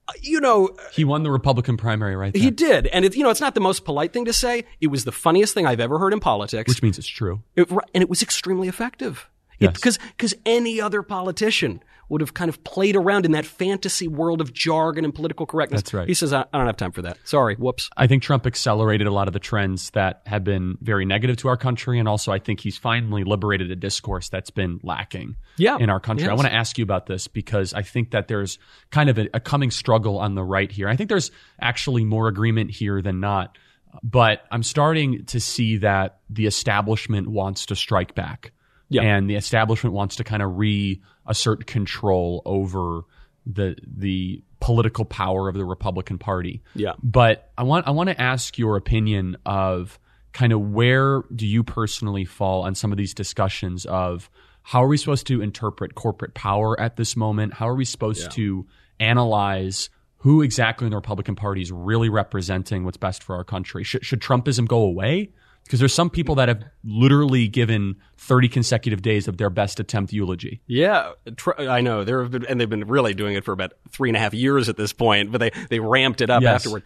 Uh, 0.10 0.14
You 0.22 0.40
know, 0.42 0.70
He 0.92 1.04
won 1.06 1.24
the 1.24 1.32
Republican 1.32 1.78
primary 1.78 2.16
right 2.16 2.34
there, 2.34 2.42
he 2.42 2.52
did. 2.52 2.88
And 2.88 3.06
it, 3.06 3.16
you 3.16 3.24
know, 3.24 3.30
it's 3.30 3.42
not 3.42 3.54
the 3.56 3.62
most 3.62 3.86
polite 3.86 4.12
thing 4.14 4.26
to 4.26 4.34
say. 4.34 4.66
It 4.82 4.88
was 4.88 5.04
the 5.06 5.12
funniest 5.12 5.54
thing 5.54 5.66
I've 5.66 5.80
ever 5.80 6.00
heard 6.00 6.14
in 6.14 6.20
politics. 6.20 6.68
which 6.70 6.82
means 6.84 6.98
it's 6.98 7.08
true. 7.08 7.42
It- 7.56 7.70
and 7.94 8.02
it 8.02 8.10
was 8.10 8.22
extremely 8.22 8.68
effective. 8.68 9.28
Yes. 9.60 9.74
Because 9.74 10.00
because 10.10 10.34
any 10.46 10.80
other 10.82 11.02
politician 11.04 11.82
would 12.08 12.22
have 12.22 12.34
kind 12.34 12.50
of 12.50 12.64
played 12.64 12.96
around 12.96 13.24
in 13.24 13.34
that 13.34 13.46
fantasy 13.46 14.08
world 14.08 14.42
of 14.42 14.52
jargon 14.52 15.06
and 15.06 15.14
political 15.14 15.46
correctness. 15.46 15.82
That's 15.84 15.94
right. 15.94 16.08
He 16.08 16.16
says, 16.16 16.34
I, 16.34 16.42
I 16.52 16.58
don't 16.58 16.66
have 16.66 16.76
time 16.76 16.92
for 16.92 17.04
that. 17.04 17.20
Sorry. 17.24 17.54
Whoops. 17.56 17.88
I 17.96 18.08
think 18.08 18.24
Trump 18.24 18.48
accelerated 18.48 19.06
a 19.06 19.12
lot 19.12 19.28
of 19.28 19.34
the 19.34 19.40
trends 19.40 19.92
that 19.92 20.22
have 20.26 20.44
been 20.44 20.78
very 20.82 21.06
negative 21.06 21.38
to 21.38 21.50
our 21.50 21.58
country, 21.58 22.00
and 22.00 22.08
also 22.08 22.32
I 22.32 22.40
think 22.40 22.62
he's 22.62 22.78
finally 22.80 23.24
liberated 23.24 23.70
a 23.70 23.76
discourse 23.76 24.28
that's 24.30 24.50
been 24.50 24.80
lacking 24.82 25.36
Yeah. 25.58 25.78
in 25.80 25.92
our 25.92 26.00
country. 26.00 26.28
I 26.28 26.34
want 26.34 26.48
to 26.48 26.54
ask 26.54 26.80
you 26.80 26.84
about 26.84 27.06
this 27.06 27.28
because 27.28 27.76
I 27.76 27.84
think 27.84 28.10
that 28.12 28.28
there's 28.28 28.58
kind 28.90 29.10
of 29.12 29.20
a, 29.20 29.30
a 29.36 29.40
coming 29.40 29.70
struggle 29.70 30.18
on 30.18 30.34
the 30.34 30.44
right 30.44 30.72
here. 30.72 30.88
I 30.90 30.96
think 30.96 31.10
there's 31.10 31.30
actually 31.62 32.06
more 32.06 32.28
agreement 32.28 32.72
here 32.72 33.04
than 33.04 33.20
not, 33.20 33.56
but 34.02 34.46
I'm 34.52 34.64
starting 34.64 35.26
to 35.26 35.40
see 35.40 35.78
that 35.78 36.22
the 36.28 36.48
establishment 36.48 37.28
wants 37.28 37.68
to 37.68 37.76
strike 37.76 38.16
back. 38.16 38.52
Yeah. 38.90 39.04
And 39.04 39.30
the 39.30 39.36
establishment 39.36 39.94
wants 39.94 40.18
to 40.18 40.24
kind 40.24 40.42
of 40.42 40.58
reassert 40.58 41.68
control 41.68 42.42
over 42.46 43.02
the 43.46 43.76
the 43.86 44.44
political 44.60 45.06
power 45.06 45.48
of 45.48 45.56
the 45.56 45.66
Republican 45.66 46.18
Party. 46.18 46.62
Yeah. 46.76 46.94
But 47.02 47.52
I 47.58 47.64
want 47.64 47.88
I 47.88 47.92
want 47.92 48.10
to 48.10 48.20
ask 48.20 48.58
your 48.58 48.76
opinion 48.76 49.38
of 49.46 50.00
kind 50.34 50.54
of 50.54 50.62
where 50.62 51.24
do 51.34 51.48
you 51.48 51.64
personally 51.64 52.26
fall 52.26 52.64
on 52.64 52.76
some 52.76 52.92
of 52.92 52.98
these 52.98 53.14
discussions 53.14 53.86
of 53.86 54.30
how 54.62 54.84
are 54.84 54.88
we 54.88 54.98
supposed 54.98 55.26
to 55.28 55.42
interpret 55.42 55.96
corporate 55.96 56.34
power 56.34 56.80
at 56.80 56.96
this 56.96 57.16
moment? 57.16 57.54
How 57.54 57.68
are 57.70 57.76
we 57.76 57.86
supposed 57.86 58.32
to 58.32 58.68
analyze 59.00 59.90
who 60.18 60.42
exactly 60.42 60.86
in 60.86 60.92
the 60.92 60.98
Republican 60.98 61.36
Party 61.36 61.62
is 61.62 61.72
really 61.72 62.10
representing 62.10 62.84
what's 62.84 62.98
best 62.98 63.24
for 63.24 63.36
our 63.36 63.44
country? 63.44 63.84
Should, 63.84 64.06
should 64.06 64.22
Trumpism 64.22 64.68
go 64.68 64.82
away? 64.82 65.32
Because 65.70 65.80
there's 65.80 65.94
some 65.94 66.10
people 66.10 66.34
that 66.34 66.48
have 66.48 66.64
literally 66.84 67.48
given 67.48 67.98
30 68.18 68.50
consecutive 68.50 69.04
days 69.04 69.28
of 69.28 69.38
their 69.38 69.52
best 69.52 69.80
attempt 69.80 70.12
eulogy. 70.12 70.62
Yeah, 70.66 71.12
tr- 71.38 71.52
I 71.60 71.82
know. 71.82 72.04
There 72.04 72.24
have 72.24 72.32
been, 72.32 72.44
and 72.48 72.60
they've 72.60 72.68
been 72.68 72.88
really 72.88 73.14
doing 73.14 73.36
it 73.36 73.46
for 73.46 73.52
about 73.52 73.74
three 73.92 74.10
and 74.10 74.18
a 74.18 74.20
half 74.20 74.34
years 74.34 74.68
at 74.68 74.78
this 74.78 74.94
point, 74.94 75.32
but 75.32 75.38
they, 75.38 75.52
they 75.70 75.80
ramped 75.80 76.22
it 76.22 76.32
up 76.32 76.42
Yes. 76.42 76.56
afterward. 76.56 76.82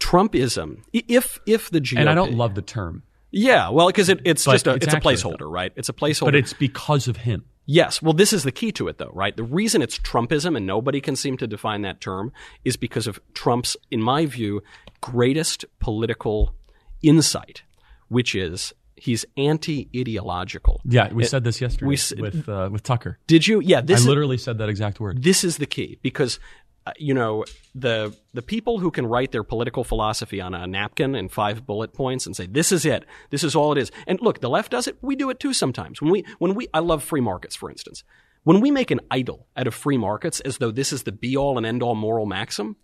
Trumpism, 0.00 0.82
if 0.92 1.40
if 1.44 1.70
the 1.70 1.80
GOP, 1.80 1.98
And 2.00 2.08
I 2.08 2.14
don't 2.14 2.34
love 2.34 2.54
the 2.54 2.62
term, 2.62 3.02
yeah, 3.30 3.68
well, 3.68 3.88
because 3.88 4.08
it, 4.08 4.20
it's 4.24 4.44
But 4.46 4.52
just 4.52 4.66
a 4.66 4.74
it's 4.74 4.86
it's 4.86 4.94
a 4.94 5.00
placeholder, 5.00 5.40
though. 5.40 5.50
right? 5.50 5.72
It's 5.76 5.88
a 5.88 5.92
placeholder, 5.92 6.26
but 6.26 6.34
it's 6.36 6.52
because 6.52 7.08
of 7.08 7.18
him. 7.18 7.44
Yes. 7.66 8.00
Well, 8.00 8.14
this 8.14 8.32
is 8.32 8.44
the 8.44 8.52
key 8.52 8.72
to 8.72 8.88
it, 8.88 8.96
though, 8.96 9.10
right? 9.12 9.36
The 9.36 9.42
reason 9.42 9.82
it's 9.82 9.98
Trumpism 9.98 10.56
and 10.56 10.64
nobody 10.66 11.02
can 11.02 11.16
seem 11.16 11.36
to 11.36 11.46
define 11.46 11.82
that 11.82 12.00
term 12.00 12.32
is 12.64 12.78
because 12.78 13.06
of 13.06 13.20
Trump's, 13.34 13.76
in 13.90 14.00
my 14.00 14.24
view, 14.24 14.62
greatest 15.02 15.66
political 15.78 16.54
insight, 17.02 17.62
which 18.08 18.34
is 18.34 18.72
he's 18.96 19.24
anti-ideological. 19.36 20.80
Yeah, 20.84 21.12
we 21.12 21.24
It- 21.24 21.28
said 21.28 21.44
this 21.44 21.60
yesterday 21.60 21.86
we 21.86 21.98
with 22.20 22.48
uh, 22.48 22.68
with 22.70 22.82
Tucker. 22.82 23.18
Did 23.26 23.46
you? 23.46 23.60
Yeah. 23.60 23.80
This 23.80 24.00
I 24.00 24.02
is, 24.02 24.06
literally 24.08 24.38
said 24.38 24.58
that 24.58 24.68
exact 24.68 25.00
word. 25.00 25.22
this 25.22 25.44
is 25.44 25.58
the 25.58 25.66
key 25.66 25.98
because 26.02 26.38
uh, 26.86 26.92
you 26.98 27.14
know 27.14 27.44
the 27.74 28.14
the 28.34 28.42
people 28.42 28.78
who 28.78 28.90
can 28.90 29.06
write 29.06 29.30
their 29.32 29.44
political 29.44 29.84
philosophy 29.84 30.40
on 30.40 30.54
a 30.54 30.66
napkin 30.66 31.14
in 31.14 31.28
five 31.28 31.66
bullet 31.66 31.92
points 31.92 32.26
and 32.26 32.34
say 32.34 32.46
this 32.46 32.72
is 32.72 32.84
it 32.84 33.04
this 33.30 33.44
is 33.44 33.54
all 33.54 33.72
it 33.72 33.78
is 33.78 33.90
and 34.06 34.20
look 34.20 34.40
the 34.40 34.48
left 34.50 34.70
does 34.72 34.86
it 34.88 34.96
we 35.02 35.14
do 35.14 35.28
it 35.30 35.38
too 35.38 35.52
sometimes 35.52 36.00
when 36.00 36.10
we 36.10 36.24
when 36.38 36.54
we 36.54 36.66
I 36.72 36.78
love 36.80 37.02
free 37.04 37.20
markets 37.20 37.54
for 37.56 37.70
instance 37.70 38.04
when 38.44 38.60
we 38.60 38.70
make 38.70 38.90
an 38.90 39.00
idol 39.10 39.46
out 39.56 39.66
of 39.66 39.74
free 39.74 39.98
markets 39.98 40.40
as 40.40 40.58
though 40.58 40.70
this 40.70 40.92
is 40.92 41.02
the 41.02 41.12
be 41.12 41.36
all 41.36 41.56
and 41.58 41.66
end 41.66 41.82
all 41.82 41.94
moral 41.94 42.24
maxim 42.26 42.76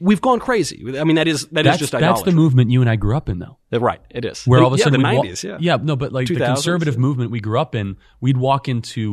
we've 0.00 0.20
gone 0.20 0.40
crazy 0.40 0.84
I 0.98 1.04
mean 1.04 1.16
that 1.16 1.28
is 1.28 1.46
that 1.48 1.60
is 1.66 1.72
That's, 1.72 1.78
just 1.78 1.92
that's 1.92 2.22
the 2.22 2.32
movement 2.32 2.70
you 2.70 2.80
and 2.80 2.90
I 2.90 2.96
grew 2.96 3.16
up 3.16 3.28
in, 3.28 3.38
though. 3.38 3.58
right 3.72 4.00
it 4.10 4.24
is 4.24 4.44
Where 4.46 4.60
all 4.60 4.68
of 4.68 4.74
a 4.74 4.76
yeah, 4.78 4.84
sudden 4.84 5.02
the 5.02 5.08
90s 5.08 5.42
yeah 5.42 5.56
yeah, 5.60 5.76
no, 5.82 5.96
but 5.96 6.12
like 6.12 6.28
the 6.28 6.36
conservative 6.36 6.94
yeah. 6.94 7.00
movement 7.00 7.30
we 7.30 7.40
grew 7.40 7.58
up 7.60 7.74
in, 7.74 7.96
we'd 8.20 8.36
walk 8.36 8.68
into 8.68 9.12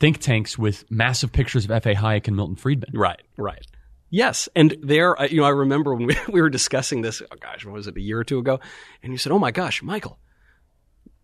think 0.00 0.18
tanks 0.18 0.58
with 0.58 0.84
massive 0.90 1.32
pictures 1.32 1.64
of 1.64 1.70
F.A. 1.70 1.94
Hayek 1.94 2.26
and 2.26 2.36
Milton 2.36 2.56
Friedman. 2.56 2.90
Right, 2.92 3.22
right. 3.38 3.64
Yes, 4.10 4.48
and 4.54 4.76
there, 4.82 5.18
uh, 5.20 5.24
you 5.26 5.38
know, 5.38 5.44
I 5.44 5.50
remember 5.50 5.94
when 5.94 6.06
we, 6.06 6.16
we 6.28 6.40
were 6.42 6.50
discussing 6.50 7.00
this. 7.02 7.22
Oh 7.22 7.36
gosh, 7.40 7.64
what 7.64 7.74
was 7.74 7.86
it? 7.86 7.96
A 7.96 8.00
year 8.00 8.18
or 8.18 8.24
two 8.24 8.38
ago, 8.38 8.60
and 9.02 9.12
you 9.12 9.18
said, 9.18 9.32
"Oh 9.32 9.38
my 9.38 9.50
gosh, 9.50 9.82
Michael." 9.82 10.18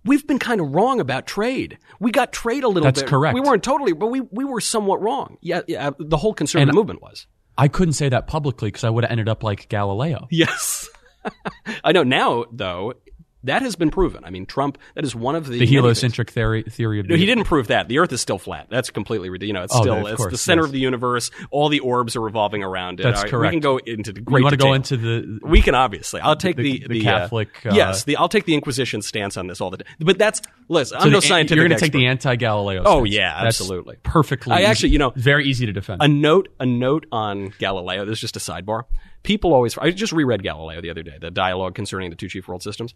We've 0.02 0.26
been 0.26 0.38
kind 0.38 0.62
of 0.62 0.72
wrong 0.74 0.98
about 0.98 1.26
trade. 1.26 1.78
We 2.00 2.10
got 2.10 2.32
trade 2.32 2.64
a 2.64 2.68
little 2.68 2.84
That's 2.84 3.02
bit. 3.02 3.10
correct. 3.10 3.34
We 3.34 3.42
weren't 3.42 3.62
totally, 3.62 3.92
but 3.92 4.06
we, 4.06 4.22
we 4.22 4.44
were 4.46 4.62
somewhat 4.62 5.02
wrong. 5.02 5.36
Yeah, 5.42 5.60
yeah. 5.68 5.90
The 5.98 6.16
whole 6.16 6.32
conservative 6.32 6.70
And- 6.70 6.76
movement 6.76 7.02
was. 7.02 7.26
I 7.56 7.68
couldn't 7.68 7.94
say 7.94 8.08
that 8.08 8.26
publicly 8.26 8.68
because 8.68 8.84
I 8.84 8.90
would 8.90 9.04
have 9.04 9.10
ended 9.10 9.28
up 9.28 9.42
like 9.42 9.68
Galileo. 9.68 10.28
Yes. 10.30 10.88
I 11.84 11.92
know 11.92 12.02
now, 12.02 12.46
though, 12.50 12.94
that 13.44 13.62
has 13.62 13.76
been 13.76 13.90
proven. 13.90 14.24
I 14.24 14.30
mean, 14.30 14.46
Trump, 14.46 14.78
that 14.94 15.04
is 15.04 15.14
one 15.14 15.34
of 15.34 15.46
the. 15.46 15.58
The 15.58 15.66
heliocentric 15.66 16.30
theory 16.30 16.62
theory 16.64 17.00
of 17.00 17.08
No, 17.08 17.16
he 17.16 17.26
didn't 17.26 17.44
prove 17.44 17.68
that. 17.68 17.88
The 17.88 17.98
Earth 17.98 18.12
is 18.12 18.20
still 18.20 18.38
flat. 18.38 18.66
That's 18.70 18.90
completely 18.90 19.28
ridiculous. 19.30 19.48
You 19.48 19.52
know, 19.54 19.62
it's 19.64 19.74
Oh, 19.76 19.80
still 19.82 20.06
of 20.06 20.12
it's 20.12 20.16
course, 20.16 20.30
the 20.32 20.38
center 20.38 20.62
yes. 20.62 20.66
of 20.68 20.72
the 20.72 20.78
universe. 20.80 21.30
All 21.50 21.68
the 21.68 21.80
orbs 21.80 22.16
are 22.16 22.20
revolving 22.20 22.62
around 22.62 23.00
it. 23.00 23.04
That's 23.04 23.22
right, 23.22 23.30
correct. 23.30 23.50
We 23.52 23.54
can 23.56 23.60
go 23.60 23.78
into 23.78 24.12
the 24.12 24.20
great. 24.20 24.40
You 24.40 24.44
want 24.44 24.52
to 24.52 24.56
go 24.58 24.72
into 24.74 24.96
the 24.96 25.38
We 25.42 25.62
can 25.62 25.74
obviously. 25.74 26.20
I'll 26.20 26.36
take 26.36 26.56
The- 26.56 26.80
the 26.86 27.00
the 27.00 27.08
uh, 27.08 27.18
Catholic, 27.18 27.48
uh, 27.66 27.70
yes, 27.74 28.04
the 28.04 28.16
I'll 28.16 28.28
take 28.28 28.44
the 28.44 28.54
Inquisition 28.54 29.02
stance 29.02 29.36
on 29.36 29.46
this 29.46 29.60
all 29.60 29.70
the 29.70 29.78
time. 29.78 29.86
But 30.00 30.18
that's 30.18 30.42
listen. 30.68 30.98
so 31.00 31.06
I'm 31.06 31.10
no 31.12 31.20
the- 31.20 31.26
scientific. 31.26 31.56
You're 31.56 31.66
going 31.68 31.78
to 31.78 31.84
take 31.84 31.92
the 31.92 32.06
anti-Galileo. 32.06 32.82
Oh, 32.84 33.04
stance. 33.04 33.14
yeah, 33.16 33.42
That's 33.44 33.60
absolutely. 33.60 33.96
perfectly. 34.02 34.52
I 34.52 34.62
actually, 34.62 34.90
you 34.90 34.98
know- 34.98 35.12
very 35.16 35.46
easy 35.46 35.66
to 35.66 35.72
defend. 35.72 36.02
a 36.02 36.08
note. 36.08 36.48
A 36.60 36.66
note 36.66 37.06
on 37.10 37.52
Galileo. 37.58 38.04
This 38.04 38.22
is 38.22 38.30
just 38.32 38.36
a 38.36 38.40
sidebar. 38.40 38.82
People 39.22 39.52
always. 39.54 39.76
I 39.78 39.90
just 39.90 40.12
reread 40.12 40.42
Galileo 40.42 40.80
the 40.80 40.90
other 40.90 41.02
day. 41.02 41.18
The 41.20 41.30
dialogue 41.30 41.74
concerning 41.74 42.10
the 42.10 42.16
two 42.16 42.28
chief 42.28 42.48
world 42.48 42.62
systems. 42.62 42.94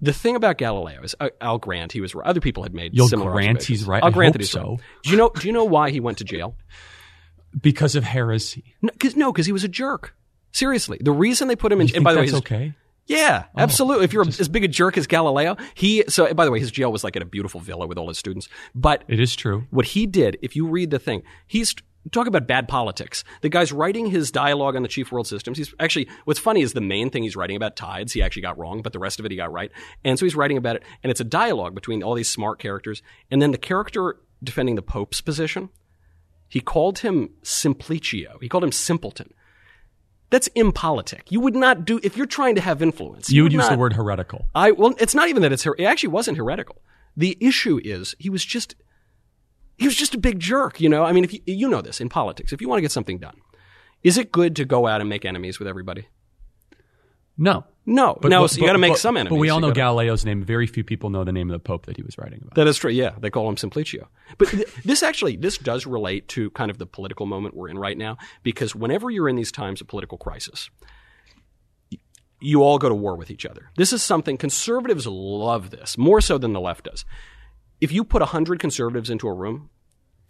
The 0.00 0.12
thing 0.12 0.36
about 0.36 0.58
Galileo 0.58 1.02
is, 1.02 1.14
uh, 1.18 1.30
I'll 1.40 1.58
grant 1.58 1.92
he 1.92 2.00
was 2.02 2.14
right. 2.14 2.26
Other 2.26 2.40
people 2.40 2.62
had 2.62 2.74
made 2.74 2.94
You'll 2.94 3.08
similar 3.08 3.32
grant 3.32 3.62
he's 3.62 3.84
right? 3.84 4.02
I'll 4.02 4.10
I 4.10 4.12
grant 4.12 4.34
that 4.34 4.42
he's 4.42 4.50
so. 4.50 4.72
right. 4.72 4.80
Do 5.04 5.10
you 5.10 5.16
know? 5.16 5.30
Do 5.30 5.46
you 5.46 5.52
know 5.52 5.64
why 5.64 5.90
he 5.90 6.00
went 6.00 6.18
to 6.18 6.24
jail? 6.24 6.54
because 7.60 7.96
of 7.96 8.04
heresy. 8.04 8.74
No, 8.82 8.90
because 8.92 9.16
no, 9.16 9.32
he 9.32 9.52
was 9.52 9.64
a 9.64 9.68
jerk. 9.68 10.14
Seriously, 10.52 10.98
the 11.00 11.12
reason 11.12 11.48
they 11.48 11.56
put 11.56 11.72
him 11.72 11.80
in. 11.80 11.94
And 11.94 12.04
by 12.04 12.12
the 12.12 12.20
way, 12.20 12.26
that's 12.26 12.38
okay. 12.38 12.74
Yeah, 13.06 13.44
absolutely. 13.56 14.04
If 14.04 14.12
you're 14.12 14.26
as 14.26 14.48
big 14.48 14.64
a 14.64 14.68
jerk 14.68 14.98
as 14.98 15.06
Galileo, 15.06 15.56
he. 15.74 16.02
So, 16.08 16.32
by 16.34 16.44
the 16.44 16.50
way, 16.50 16.58
his 16.58 16.70
jail 16.72 16.90
was 16.90 17.04
like 17.04 17.14
at 17.14 17.22
a 17.22 17.26
beautiful 17.26 17.60
villa 17.60 17.86
with 17.86 17.98
all 17.98 18.08
his 18.08 18.18
students. 18.18 18.48
But 18.74 19.04
It 19.06 19.20
is 19.20 19.36
true. 19.36 19.66
what 19.70 19.86
he 19.86 20.06
did, 20.06 20.38
if 20.42 20.56
you 20.56 20.66
read 20.66 20.90
the 20.90 20.98
thing, 20.98 21.22
he's 21.46 21.74
talk 22.12 22.26
about 22.26 22.46
bad 22.46 22.68
politics. 22.68 23.24
The 23.42 23.48
guy's 23.48 23.72
writing 23.72 24.06
his 24.06 24.30
dialogue 24.30 24.76
on 24.76 24.82
the 24.82 24.88
chief 24.88 25.12
world 25.12 25.26
systems. 25.26 25.58
He's 25.58 25.74
actually 25.80 26.08
what's 26.24 26.40
funny 26.40 26.62
is 26.62 26.72
the 26.72 26.80
main 26.80 27.10
thing 27.10 27.22
he's 27.22 27.36
writing 27.36 27.56
about 27.56 27.76
tides. 27.76 28.12
He 28.12 28.22
actually 28.22 28.42
got 28.42 28.58
wrong, 28.58 28.82
but 28.82 28.92
the 28.92 28.98
rest 28.98 29.18
of 29.18 29.26
it 29.26 29.30
he 29.30 29.36
got 29.36 29.52
right. 29.52 29.70
And 30.04 30.18
so 30.18 30.24
he's 30.24 30.36
writing 30.36 30.56
about 30.56 30.76
it, 30.76 30.82
and 31.02 31.10
it's 31.10 31.20
a 31.20 31.24
dialogue 31.24 31.74
between 31.74 32.02
all 32.02 32.14
these 32.14 32.28
smart 32.28 32.58
characters, 32.58 33.02
and 33.30 33.40
then 33.40 33.50
the 33.52 33.58
character 33.58 34.16
defending 34.42 34.74
the 34.74 34.82
Pope's 34.82 35.20
position. 35.20 35.70
He 36.48 36.60
called 36.60 37.00
him 37.00 37.30
Simplicio. 37.42 38.40
He 38.40 38.48
called 38.48 38.62
him 38.62 38.72
simpleton. 38.72 39.32
That's 40.30 40.48
impolitic. 40.48 41.30
You 41.30 41.40
would 41.40 41.54
not 41.54 41.84
do 41.84 42.00
if 42.02 42.16
you're 42.16 42.26
trying 42.26 42.56
to 42.56 42.60
have 42.60 42.82
influence. 42.82 43.30
You 43.30 43.44
would 43.44 43.52
use 43.52 43.62
not- 43.62 43.72
the 43.72 43.78
word 43.78 43.92
heretical. 43.94 44.46
I 44.54 44.72
well, 44.72 44.94
it's 44.98 45.14
not 45.14 45.28
even 45.28 45.42
that 45.42 45.52
it's 45.52 45.64
her. 45.64 45.74
It 45.78 45.84
actually 45.84 46.10
wasn't 46.10 46.36
heretical. 46.36 46.82
The 47.16 47.36
issue 47.40 47.80
is 47.82 48.14
he 48.18 48.28
was 48.28 48.44
just 48.44 48.74
he 49.76 49.86
was 49.86 49.94
just 49.96 50.14
a 50.14 50.18
big 50.18 50.40
jerk. 50.40 50.80
You 50.80 50.88
know, 50.88 51.04
I 51.04 51.12
mean, 51.12 51.24
if 51.24 51.32
you, 51.32 51.40
you 51.46 51.68
know 51.68 51.82
this 51.82 52.00
in 52.00 52.08
politics, 52.08 52.52
if 52.52 52.60
you 52.60 52.68
want 52.68 52.78
to 52.78 52.82
get 52.82 52.92
something 52.92 53.18
done, 53.18 53.36
is 54.02 54.16
it 54.18 54.32
good 54.32 54.56
to 54.56 54.64
go 54.64 54.86
out 54.86 55.00
and 55.00 55.08
make 55.10 55.24
enemies 55.24 55.58
with 55.58 55.68
everybody? 55.68 56.08
No. 57.38 57.64
No, 57.84 58.18
But- 58.20 58.30
no. 58.30 58.42
but- 58.42 58.48
so 58.50 58.60
you 58.60 58.66
got 58.66 58.72
to 58.72 58.78
make 58.78 58.92
but- 58.94 58.98
some 58.98 59.16
enemies. 59.16 59.36
But 59.36 59.40
we 59.40 59.50
all 59.50 59.60
know 59.60 59.68
gotta- 59.68 59.80
Galileo's 59.80 60.24
name. 60.24 60.42
Very 60.42 60.66
few 60.66 60.82
people 60.82 61.10
know 61.10 61.22
the 61.22 61.32
name 61.32 61.50
of 61.50 61.52
the 61.52 61.58
Pope 61.60 61.86
that 61.86 61.96
he 61.96 62.02
was 62.02 62.16
writing 62.18 62.40
about. 62.42 62.54
That 62.54 62.66
is 62.66 62.78
true. 62.78 62.90
Yeah, 62.90 63.10
they 63.20 63.30
call 63.30 63.48
him 63.48 63.56
Simplicio. 63.56 64.06
But 64.38 64.48
th- 64.48 64.66
this 64.84 65.02
actually 65.02 65.36
this 65.36 65.56
does 65.58 65.86
relate 65.86 66.26
to 66.28 66.50
kind 66.50 66.70
of 66.70 66.78
the 66.78 66.86
political 66.86 67.26
moment 67.26 67.54
we're 67.54 67.68
in 67.68 67.78
right 67.78 67.96
now 67.96 68.16
because 68.42 68.74
whenever 68.74 69.10
you're 69.10 69.28
in 69.28 69.36
these 69.36 69.52
times 69.52 69.80
of 69.80 69.86
political 69.86 70.18
crisis, 70.18 70.68
you 72.40 72.62
all 72.62 72.78
go 72.78 72.88
to 72.88 72.94
war 72.94 73.16
with 73.16 73.30
each 73.30 73.46
other. 73.46 73.70
This 73.76 73.92
is 73.92 74.02
something 74.02 74.36
conservatives 74.36 75.06
love 75.06 75.70
this 75.70 75.96
more 75.96 76.20
so 76.20 76.38
than 76.38 76.52
the 76.54 76.60
left 76.60 76.84
does. 76.86 77.04
If 77.80 77.92
you 77.92 78.04
put 78.04 78.22
100 78.22 78.58
conservatives 78.58 79.10
into 79.10 79.28
a 79.28 79.34
room, 79.34 79.70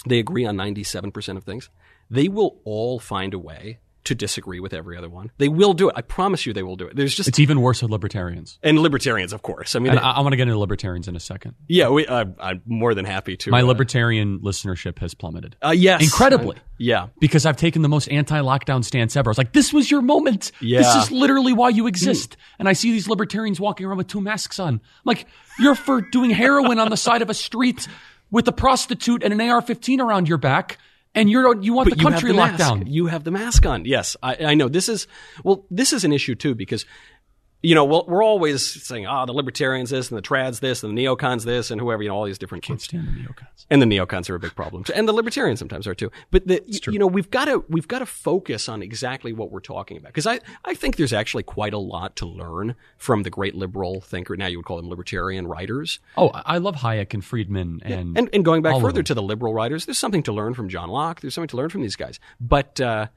they 0.06 0.18
agree 0.18 0.44
on 0.44 0.56
97% 0.56 1.36
of 1.36 1.44
things. 1.44 1.70
They 2.10 2.28
will 2.28 2.60
all 2.64 2.98
find 2.98 3.34
a 3.34 3.38
way 3.38 3.78
to 4.06 4.14
disagree 4.14 4.58
with 4.60 4.72
every 4.74 4.96
other 4.96 5.08
one. 5.08 5.30
They 5.38 5.48
will 5.48 5.72
do 5.74 5.88
it. 5.88 5.94
I 5.96 6.02
promise 6.02 6.46
you, 6.46 6.52
they 6.52 6.62
will 6.62 6.76
do 6.76 6.86
it. 6.86 6.96
There's 6.96 7.14
just 7.14 7.28
It's 7.28 7.38
even 7.38 7.60
worse 7.60 7.82
with 7.82 7.90
libertarians. 7.90 8.58
and 8.62 8.78
libertarians, 8.78 9.32
of 9.32 9.42
course. 9.42 9.76
I 9.76 9.78
mean, 9.78 9.90
And 9.92 10.00
I, 10.00 10.12
I 10.12 10.20
want 10.20 10.32
to 10.32 10.36
get 10.36 10.44
into 10.48 10.58
libertarians 10.58 11.06
in 11.08 11.14
a 11.16 11.20
second. 11.20 11.54
yeah, 11.68 11.88
we, 11.88 12.06
uh, 12.06 12.24
I'm 12.40 12.62
more 12.66 12.94
than 12.94 13.04
happy 13.04 13.36
to. 13.36 13.50
My 13.50 13.60
uh, 13.62 13.66
libertarian 13.66 14.40
listenership 14.40 14.98
has 15.00 15.14
plummeted. 15.14 15.56
uh, 15.64 15.70
yes, 15.76 16.02
Incredibly. 16.02 16.56
yeah, 16.78 17.08
because 17.20 17.44
I've 17.46 17.56
taken 17.56 17.82
the 17.82 17.88
most 17.88 18.08
anti-lockdown 18.08 18.84
stance 18.84 19.16
ever. 19.16 19.28
I 19.28 19.32
was 19.32 19.38
like, 19.38 19.52
this 19.52 19.72
was 19.72 19.90
your 19.90 20.02
moment. 20.02 20.52
Yeah. 20.60 20.78
This 20.78 20.94
is 20.96 21.10
literally 21.12 21.52
why 21.52 21.68
you 21.70 21.86
exist. 21.86 22.36
And 22.58 22.68
I 22.68 22.72
see 22.72 22.92
these 22.92 23.08
libertarians 23.08 23.60
walking 23.60 23.86
around 23.86 23.98
with 23.98 24.08
two 24.08 24.20
masks 24.20 24.58
on. 24.58 24.74
I'm 24.74 24.80
like, 25.04 25.26
you're 25.58 25.74
for 25.74 26.00
doing 26.00 26.30
heroin 26.30 26.78
on 26.78 26.90
the 26.90 26.96
side 26.96 27.22
of 27.22 27.30
a 27.30 27.34
street 27.34 27.86
with 28.30 28.48
a 28.48 28.52
prostitute 28.52 29.22
and 29.22 29.32
an 29.32 29.40
AR-15 29.40 30.00
around 30.00 30.28
your 30.28 30.38
back, 30.38 30.78
and 31.16 31.30
you're 31.30 31.60
you 31.60 31.72
want 31.72 31.88
But 31.88 31.98
the 31.98 32.04
country 32.04 32.30
the 32.30 32.36
locked 32.36 32.58
down. 32.58 32.86
You 32.86 33.06
have 33.06 33.24
the 33.24 33.30
mask 33.30 33.66
on. 33.66 33.84
Yes, 33.84 34.16
I, 34.22 34.36
I 34.36 34.54
know. 34.54 34.68
This 34.68 34.88
is 34.88 35.08
well. 35.42 35.64
This 35.70 35.92
is 35.92 36.04
an 36.04 36.12
issue 36.12 36.34
too 36.34 36.54
because 36.54 36.84
you 37.66 37.74
know 37.74 37.84
well, 37.84 38.04
we're 38.06 38.22
always 38.22 38.64
saying, 38.64 39.06
"Ah, 39.06 39.26
the 39.26 39.32
libertarians 39.32 39.90
this 39.90 40.08
and 40.08 40.16
the 40.16 40.22
trads 40.22 40.60
this 40.60 40.84
and 40.84 40.96
the 40.96 41.04
neocons 41.04 41.44
this 41.44 41.72
and 41.72 41.80
whoever 41.80 42.00
you 42.00 42.08
know 42.08 42.14
all 42.14 42.24
these 42.24 42.38
different 42.38 42.62
Can't 42.62 42.78
kids." 42.78 42.84
stand 42.84 43.08
the 43.08 43.10
neocons. 43.10 43.66
And 43.68 43.82
the 43.82 43.86
neocons 43.86 44.30
are 44.30 44.36
a 44.36 44.38
big 44.38 44.54
problem, 44.54 44.84
and 44.94 45.08
the 45.08 45.12
libertarians 45.12 45.58
sometimes 45.58 45.88
are 45.88 45.94
too. 45.94 46.12
But 46.30 46.46
the, 46.46 46.62
you 46.86 47.00
know, 47.00 47.08
we've 47.08 47.28
got 47.28 47.46
to 47.46 47.64
we've 47.68 47.88
got 47.88 47.98
to 47.98 48.06
focus 48.06 48.68
on 48.68 48.82
exactly 48.82 49.32
what 49.32 49.50
we're 49.50 49.58
talking 49.58 49.96
about 49.96 50.10
because 50.10 50.28
I 50.28 50.38
I 50.64 50.74
think 50.74 50.94
there's 50.94 51.12
actually 51.12 51.42
quite 51.42 51.72
a 51.72 51.78
lot 51.78 52.14
to 52.16 52.26
learn 52.26 52.76
from 52.98 53.24
the 53.24 53.30
great 53.30 53.56
liberal 53.56 54.00
thinker. 54.00 54.36
Now 54.36 54.46
you 54.46 54.58
would 54.58 54.66
call 54.66 54.76
them 54.76 54.88
libertarian 54.88 55.48
writers, 55.48 55.98
Oh, 56.16 56.28
I 56.32 56.58
love 56.58 56.76
Hayek 56.76 57.14
and 57.14 57.24
Friedman 57.24 57.80
and 57.84 58.16
and 58.16 58.30
and 58.32 58.44
going 58.44 58.62
back 58.62 58.80
further 58.80 59.02
to 59.02 59.14
the 59.14 59.22
liberal 59.22 59.52
writers, 59.52 59.86
there's 59.86 59.98
something 59.98 60.22
to 60.24 60.32
learn 60.32 60.54
from 60.54 60.68
John 60.68 60.88
Locke. 60.88 61.20
There's 61.20 61.34
something 61.34 61.48
to 61.48 61.56
learn 61.56 61.70
from 61.70 61.82
these 61.82 61.96
guys. 61.96 62.20
But 62.40 62.80
uh, 62.80 63.08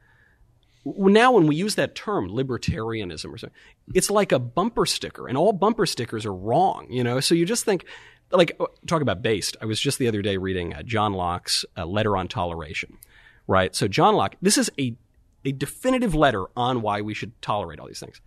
now, 0.98 1.32
when 1.32 1.48
we 1.48 1.56
use 1.56 1.76
that 1.76 1.96
term, 1.96 2.30
libertarianism 2.30 3.34
or 3.34 3.38
something, 3.38 3.58
it's 3.94 4.10
like 4.10 4.32
a 4.32 4.40
bumper 4.40 4.86
sticker, 4.86 5.28
and 5.28 5.38
all 5.38 5.54
bumper 5.54 5.86
stickers 5.86 6.26
are 6.26 6.34
wrong. 6.34 6.88
You 6.90 7.04
know, 7.04 7.20
so 7.20 7.36
you 7.36 7.46
just 7.46 7.66
think. 7.66 7.86
Like 8.32 8.56
uh, 8.60 8.68
talk 8.86 9.02
about 9.02 9.24
based. 9.24 9.58
I 9.60 9.66
was 9.66 9.80
just 9.80 9.98
the 9.98 10.08
other 10.08 10.22
day 10.22 10.38
reading 10.38 10.76
uh, 10.76 10.84
John 10.84 11.14
Locke's 11.14 11.66
uh, 11.76 11.84
letter 11.88 12.16
on 12.16 12.28
toleration, 12.28 13.00
right? 13.48 13.76
So 13.76 13.88
John 13.88 14.14
Locke, 14.14 14.36
this 14.40 14.56
is 14.56 14.70
a 14.80 14.96
a 15.44 15.52
definitive 15.52 16.14
letter 16.14 16.46
on 16.56 16.84
why 16.84 17.02
we 17.02 17.16
should 17.16 17.42
tolerate 17.42 17.80
all 17.80 17.88
these 17.88 18.00
things, 18.00 18.22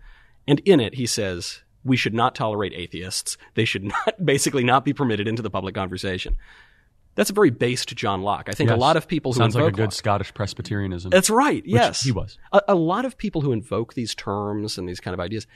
and 0.48 0.58
in 0.64 0.80
it 0.80 0.96
he 0.96 1.06
says 1.06 1.62
we 1.84 1.96
should 1.96 2.14
not 2.14 2.34
tolerate 2.34 2.72
atheists. 2.74 3.36
They 3.54 3.64
should 3.64 3.84
not 4.06 4.24
basically 4.24 4.64
not 4.64 4.84
be 4.84 4.92
permitted 4.92 5.28
into 5.28 5.42
the 5.42 5.50
public 5.50 5.76
conversation. 5.76 6.36
That's 7.14 7.30
a 7.30 7.34
very 7.34 7.50
based 7.50 7.94
John 7.94 8.22
Locke. 8.22 8.48
I 8.48 8.52
think 8.52 8.70
a 8.70 8.76
lot 8.76 8.96
of 8.96 9.06
people 9.06 9.32
who 9.32 9.38
sounds 9.38 9.54
like 9.54 9.64
a 9.64 9.70
good 9.70 9.82
Locke- 9.84 9.92
Scottish 9.92 10.32
Presbyterianism. 10.32 11.10
that's 11.10 11.28
right. 11.30 11.62
Yes, 11.66 12.02
he 12.02 12.12
was. 12.12 12.38
A, 12.52 12.62
a 12.68 12.74
lot 12.74 13.04
of 13.04 13.18
people 13.18 13.42
who 13.42 13.52
invoke 13.52 13.94
these 13.94 14.14
terms 14.14 14.78
and 14.78 14.88
these 14.88 15.00
kind 15.00 15.12
of 15.12 15.20
ideas, 15.20 15.46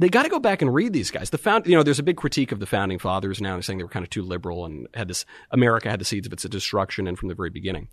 they 0.00 0.08
got 0.08 0.24
to 0.24 0.28
go 0.28 0.40
back 0.40 0.62
and 0.62 0.72
read 0.74 0.92
these 0.92 1.10
guys. 1.10 1.30
The 1.30 1.38
found, 1.38 1.66
you 1.66 1.76
know, 1.76 1.82
there's 1.82 1.98
a 1.98 2.02
big 2.02 2.16
critique 2.16 2.52
of 2.52 2.58
the 2.58 2.66
founding 2.66 2.98
fathers 2.98 3.40
now, 3.40 3.52
They're 3.54 3.62
saying 3.62 3.78
they 3.78 3.84
were 3.84 3.90
kind 3.90 4.02
of 4.04 4.10
too 4.10 4.22
liberal 4.22 4.64
and 4.64 4.88
had 4.94 5.08
this 5.08 5.24
America 5.50 5.90
had 5.90 6.00
the 6.00 6.04
seeds 6.04 6.26
of 6.26 6.32
its 6.32 6.42
destruction 6.44 7.06
and 7.06 7.18
from 7.18 7.28
the 7.28 7.34
very 7.34 7.50
beginning. 7.50 7.88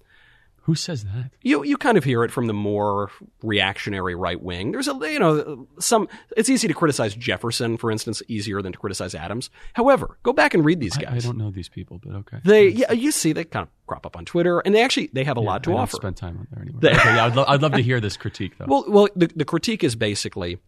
Who 0.68 0.76
says 0.76 1.06
that? 1.06 1.32
You 1.42 1.64
you 1.64 1.78
kind 1.78 1.98
of 1.98 2.04
hear 2.04 2.26
it 2.26 2.32
from 2.32 2.48
the 2.48 2.54
more 2.54 3.10
reactionary 3.42 4.16
right 4.16 4.42
wing. 4.42 4.74
There's 4.74 4.90
a 4.90 5.00
you 5.10 5.18
know 5.18 5.66
some. 5.80 6.10
It's 6.36 6.50
easy 6.50 6.68
to 6.68 6.74
criticize 6.74 7.16
Jefferson, 7.16 7.78
for 7.78 7.90
instance, 7.90 8.22
easier 8.28 8.62
than 8.62 8.74
to 8.74 8.78
criticize 8.78 9.16
Adams. 9.16 9.50
However, 9.76 10.18
go 10.24 10.34
back 10.34 10.54
and 10.54 10.66
read 10.66 10.82
these 10.82 10.98
guys. 10.98 11.24
I 11.24 11.28
don't 11.30 11.38
know 11.38 11.52
these 11.52 11.70
people, 11.70 12.02
but 12.04 12.16
okay. 12.16 12.40
They 12.44 12.68
yeah, 12.68 12.92
you 12.92 13.12
see 13.12 13.32
they 13.32 13.46
kind 13.46 13.64
of 13.64 13.70
crop 13.88 14.06
up 14.06 14.18
on 14.18 14.26
Twitter, 14.26 14.60
and 14.60 14.76
they 14.76 14.84
actually 14.84 15.10
they 15.14 15.24
have 15.24 15.38
a 15.38 15.40
lot 15.40 15.64
to 15.64 15.70
I 15.70 15.74
don't 15.76 15.84
offer. 15.84 15.96
spend 15.96 16.18
time 16.18 16.38
on 16.38 16.48
there 16.52 16.64
anymore. 16.64 16.82
They- 16.82 16.92
okay, 16.92 17.16
yeah, 17.16 17.26
I'd, 17.28 17.36
lo- 17.38 17.46
I'd 17.48 17.62
love 17.62 17.72
to 17.72 17.82
hear 17.82 18.02
this 18.02 18.18
critique 18.18 18.58
though. 18.58 18.66
Well, 18.68 18.84
well, 18.90 19.08
the, 19.16 19.28
the 19.34 19.46
critique 19.46 19.86
is 19.86 19.96
basically 19.96 20.60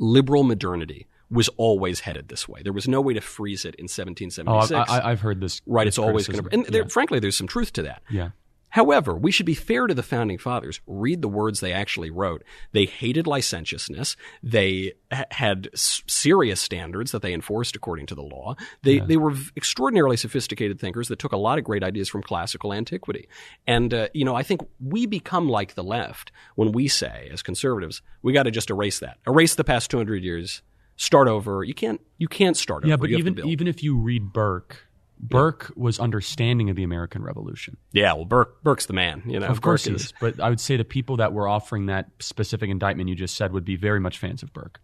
liberal 0.00 0.42
modernity 0.42 1.06
was 1.30 1.48
always 1.56 2.00
headed 2.00 2.28
this 2.28 2.48
way. 2.48 2.62
There 2.62 2.72
was 2.72 2.88
no 2.88 3.00
way 3.00 3.14
to 3.14 3.20
freeze 3.20 3.64
it 3.64 3.76
in 3.76 3.84
oh, 3.84 3.94
1776. 3.94 4.90
I, 4.90 4.98
I, 4.98 5.10
I've 5.12 5.20
heard 5.20 5.40
this. 5.40 5.62
right, 5.66 5.84
this 5.84 5.92
it's 5.92 5.98
always 5.98 6.26
going 6.26 6.42
to. 6.42 6.52
And 6.52 6.66
there, 6.66 6.82
yeah. 6.82 6.88
frankly, 6.88 7.20
there's 7.20 7.38
some 7.38 7.46
truth 7.46 7.72
to 7.74 7.82
that. 7.82 8.02
yeah. 8.10 8.30
However, 8.70 9.14
we 9.16 9.30
should 9.32 9.46
be 9.46 9.54
fair 9.54 9.86
to 9.86 9.94
the 9.94 10.02
founding 10.02 10.38
fathers. 10.38 10.80
Read 10.86 11.22
the 11.22 11.28
words 11.28 11.60
they 11.60 11.72
actually 11.72 12.10
wrote. 12.10 12.42
They 12.72 12.86
hated 12.86 13.26
licentiousness. 13.26 14.16
They 14.42 14.92
ha- 15.12 15.24
had 15.30 15.68
s- 15.72 16.02
serious 16.06 16.60
standards 16.60 17.12
that 17.12 17.22
they 17.22 17.34
enforced 17.34 17.76
according 17.76 18.06
to 18.06 18.14
the 18.14 18.22
law. 18.22 18.54
They 18.82 19.00
they 19.00 19.16
were 19.16 19.30
v- 19.32 19.50
extraordinarily 19.56 20.16
sophisticated 20.16 20.80
thinkers 20.80 21.08
that 21.08 21.18
took 21.18 21.32
a 21.32 21.36
lot 21.36 21.58
of 21.58 21.64
great 21.64 21.82
ideas 21.82 22.08
from 22.08 22.22
classical 22.22 22.72
antiquity. 22.72 23.28
And 23.66 23.92
uh, 23.92 24.08
you 24.14 24.24
know, 24.24 24.34
I 24.34 24.42
think 24.42 24.60
we 24.80 25.06
become 25.06 25.48
like 25.48 25.74
the 25.74 25.84
left 25.84 26.30
when 26.54 26.72
we 26.72 26.88
say, 26.88 27.28
as 27.32 27.42
conservatives, 27.42 28.02
we 28.22 28.32
got 28.32 28.44
to 28.44 28.50
just 28.50 28.70
erase 28.70 29.00
that, 29.00 29.18
erase 29.26 29.54
the 29.56 29.64
past 29.64 29.90
200 29.90 30.22
years, 30.22 30.62
start 30.96 31.26
over. 31.28 31.64
You 31.64 31.74
can't 31.74 32.00
you 32.18 32.28
can't 32.28 32.56
start 32.56 32.84
Yeah, 32.86 32.94
over. 32.94 33.06
Yeah, 33.08 33.16
but 33.16 33.20
even 33.20 33.48
even 33.48 33.66
if 33.68 33.82
you 33.82 33.96
read 33.96 34.32
Burke, 34.32 34.86
Burke 35.22 35.72
was 35.76 35.98
understanding 35.98 36.70
of 36.70 36.76
the 36.76 36.82
American 36.82 37.22
Revolution. 37.22 37.76
yeah, 37.92 38.12
well, 38.14 38.24
Burke 38.24 38.62
Burke's 38.62 38.86
the 38.86 38.94
man. 38.94 39.22
You 39.26 39.38
know, 39.38 39.46
Of 39.46 39.60
course 39.60 39.84
he 39.84 39.92
is. 39.92 40.12
But 40.20 40.40
I 40.40 40.48
would 40.48 40.60
say 40.60 40.76
the 40.76 40.84
people 40.84 41.18
that 41.18 41.32
were 41.32 41.46
offering 41.46 41.86
that 41.86 42.08
specific 42.20 42.70
indictment 42.70 43.08
you 43.08 43.14
just 43.14 43.36
said 43.36 43.52
would 43.52 43.64
be 43.64 43.76
very 43.76 44.00
much 44.00 44.18
fans 44.18 44.42
of 44.42 44.52
Burke. 44.52 44.80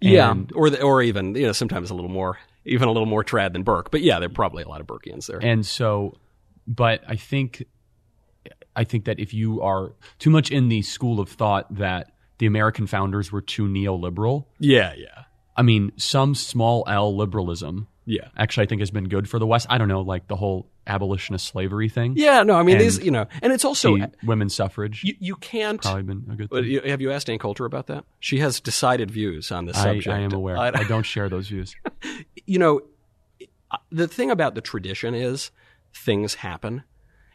Yeah, 0.00 0.34
or 0.54 0.70
the, 0.70 0.82
or 0.82 1.02
even 1.02 1.34
you 1.34 1.46
know 1.46 1.52
sometimes 1.52 1.90
a 1.90 1.94
little 1.94 2.10
more, 2.10 2.38
even 2.64 2.88
a 2.88 2.92
little 2.92 3.06
more 3.06 3.24
trad 3.24 3.52
than 3.52 3.62
Burke. 3.62 3.90
But 3.90 4.02
yeah, 4.02 4.18
there 4.18 4.28
are 4.28 4.32
probably 4.32 4.62
a 4.62 4.68
lot 4.68 4.80
of 4.80 4.86
Burkeans 4.86 5.26
there. 5.26 5.38
And 5.38 5.66
so, 5.66 6.16
but 6.66 7.02
I 7.06 7.16
think, 7.16 7.64
I 8.76 8.84
think 8.84 9.06
that 9.06 9.18
if 9.18 9.34
you 9.34 9.60
are 9.62 9.94
too 10.18 10.30
much 10.30 10.50
in 10.50 10.68
the 10.68 10.82
school 10.82 11.18
of 11.18 11.28
thought 11.28 11.74
that 11.76 12.12
the 12.38 12.46
American 12.46 12.86
founders 12.86 13.32
were 13.32 13.42
too 13.42 13.66
neoliberal, 13.66 14.46
yeah, 14.60 14.94
yeah, 14.96 15.24
I 15.56 15.62
mean, 15.62 15.90
some 15.96 16.36
small 16.36 16.84
L 16.86 17.16
liberalism 17.16 17.88
yeah, 18.10 18.28
actually 18.36 18.64
I 18.64 18.66
think 18.66 18.80
has 18.80 18.90
been 18.90 19.08
good 19.08 19.28
for 19.28 19.38
the 19.38 19.46
West. 19.46 19.66
I 19.68 19.76
don't 19.78 19.88
know, 19.88 20.00
like 20.00 20.26
the 20.26 20.36
whole 20.36 20.70
abolitionist 20.86 21.46
slavery 21.46 21.88
thing. 21.90 22.14
yeah. 22.16 22.42
No, 22.42 22.54
I 22.56 22.62
mean 22.62 22.76
And 22.76 22.84
these, 22.84 22.98
you 22.98 23.10
know, 23.10 23.26
and 23.42 23.52
it's 23.52 23.64
also 23.64 23.96
women's 24.24 24.54
suffrage 24.54 25.04
you, 25.04 25.14
you 25.20 25.36
can't. 25.36 25.82
probably 25.82 26.02
been 26.02 26.24
a 26.30 26.36
good 26.36 26.50
thing. 26.50 26.64
you- 26.64 26.80
have 26.80 27.00
you 27.02 27.12
asked 27.12 27.28
Ann 27.28 27.38
Coulter 27.38 27.66
about 27.66 27.86
that? 27.88 28.04
She 28.18 28.38
has 28.38 28.60
decided 28.60 29.10
views 29.10 29.52
on 29.52 29.66
this 29.66 29.76
I, 29.76 29.82
subject. 29.84 30.08
I 30.08 30.20
am 30.20 30.32
aware. 30.32 30.56
I- 30.56 30.72
I 30.74 30.84
don't 30.84 31.02
share 31.04 31.28
those 31.28 31.48
views. 31.48 31.76
you 32.46 32.58
know, 32.58 32.80
the 33.92 34.08
thing 34.08 34.30
about 34.30 34.54
the 34.54 34.62
tradition 34.62 35.14
is 35.14 35.50
things 35.94 36.36
happen. 36.36 36.84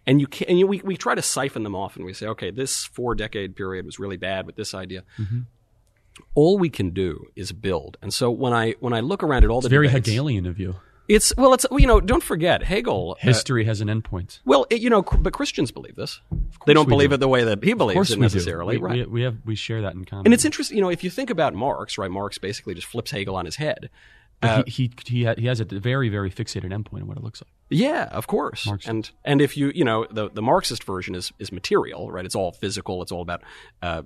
And 0.05 0.19
you 0.19 0.27
can, 0.27 0.49
and 0.49 0.59
you, 0.59 0.67
we, 0.67 0.81
we 0.83 0.97
try 0.97 1.15
to 1.15 1.21
siphon 1.21 1.63
them 1.63 1.75
off 1.75 1.95
and 1.95 2.03
we 2.03 2.13
say, 2.13 2.27
okay, 2.27 2.51
this 2.51 2.83
four 2.83 3.15
decade 3.15 3.55
period 3.55 3.85
was 3.85 3.99
really 3.99 4.17
bad 4.17 4.45
with 4.45 4.55
this 4.55 4.73
idea. 4.73 5.03
Mm-hmm. 5.17 5.41
All 6.35 6.57
we 6.57 6.69
can 6.69 6.89
do 6.91 7.25
is 7.35 7.51
build. 7.51 7.97
And 8.01 8.13
so 8.13 8.29
when 8.31 8.53
I, 8.53 8.75
when 8.79 8.93
I 8.93 8.99
look 9.01 9.23
around 9.23 9.43
at 9.43 9.49
all 9.49 9.59
It's 9.59 9.65
the 9.65 9.69
very 9.69 9.87
debates, 9.87 10.07
Hegelian 10.09 10.45
of 10.45 10.59
you. 10.59 10.75
it's, 11.07 11.35
well, 11.37 11.53
it's, 11.53 11.65
you 11.71 11.85
know, 11.87 11.99
don't 11.99 12.23
forget 12.23 12.63
Hegel. 12.63 13.17
uh, 13.19 13.25
History 13.25 13.65
has 13.65 13.81
an 13.81 13.87
endpoint. 13.87 14.39
well, 14.45 14.65
it, 14.69 14.79
you 14.81 14.89
know, 14.89 15.01
but 15.01 15.33
Christians 15.33 15.71
believe 15.71 15.95
this. 15.95 16.21
They 16.65 16.73
don't 16.73 16.87
believe 16.89 17.09
do. 17.09 17.15
it 17.15 17.17
the 17.19 17.27
way 17.27 17.43
that 17.43 17.63
he 17.63 17.73
believes 17.73 18.11
it 18.11 18.19
necessarily, 18.19 18.77
We, 18.77 18.83
right? 18.83 18.95
we, 18.97 19.05
we 19.05 19.21
have 19.23 19.37
we 19.45 19.55
share 19.55 19.81
that 19.81 19.93
in 19.95 20.05
common. 20.05 20.25
and 20.25 20.33
it's 20.33 20.45
interesting, 20.45 20.77
you 20.77 20.83
know, 20.83 20.89
if 20.89 21.03
you 21.03 21.09
think 21.09 21.29
about 21.29 21.53
Marx, 21.53 21.97
right? 21.97 22.09
Marx 22.11 22.37
basically 22.37 22.73
just 22.73 22.87
flips 22.87 23.11
Hegel 23.11 23.35
on 23.35 23.45
his 23.45 23.57
head. 23.57 23.89
But 24.39 24.67
he, 24.67 24.89
he 25.07 25.23
he 25.25 25.33
he 25.41 25.45
has 25.47 25.61
a 25.61 25.65
very 25.65 26.09
very 26.09 26.29
fixated 26.29 26.65
endpoint 26.73 26.99
in 27.01 27.07
what 27.07 27.15
it 27.17 27.23
looks 27.23 27.41
like. 27.41 27.51
Yeah, 27.69 28.05
of 28.11 28.27
course. 28.27 28.65
Marxist. 28.65 28.89
And 28.89 29.11
and 29.23 29.41
if 29.41 29.55
you 29.55 29.71
you 29.73 29.85
know 29.85 30.05
the 30.11 30.29
the 30.29 30.41
Marxist 30.41 30.83
version 30.83 31.15
is 31.15 31.31
is 31.39 31.51
material, 31.53 32.11
right? 32.11 32.25
It's 32.25 32.35
all 32.35 32.51
physical. 32.51 33.01
It's 33.01 33.11
all 33.11 33.21
about 33.21 33.41
uh, 33.81 34.01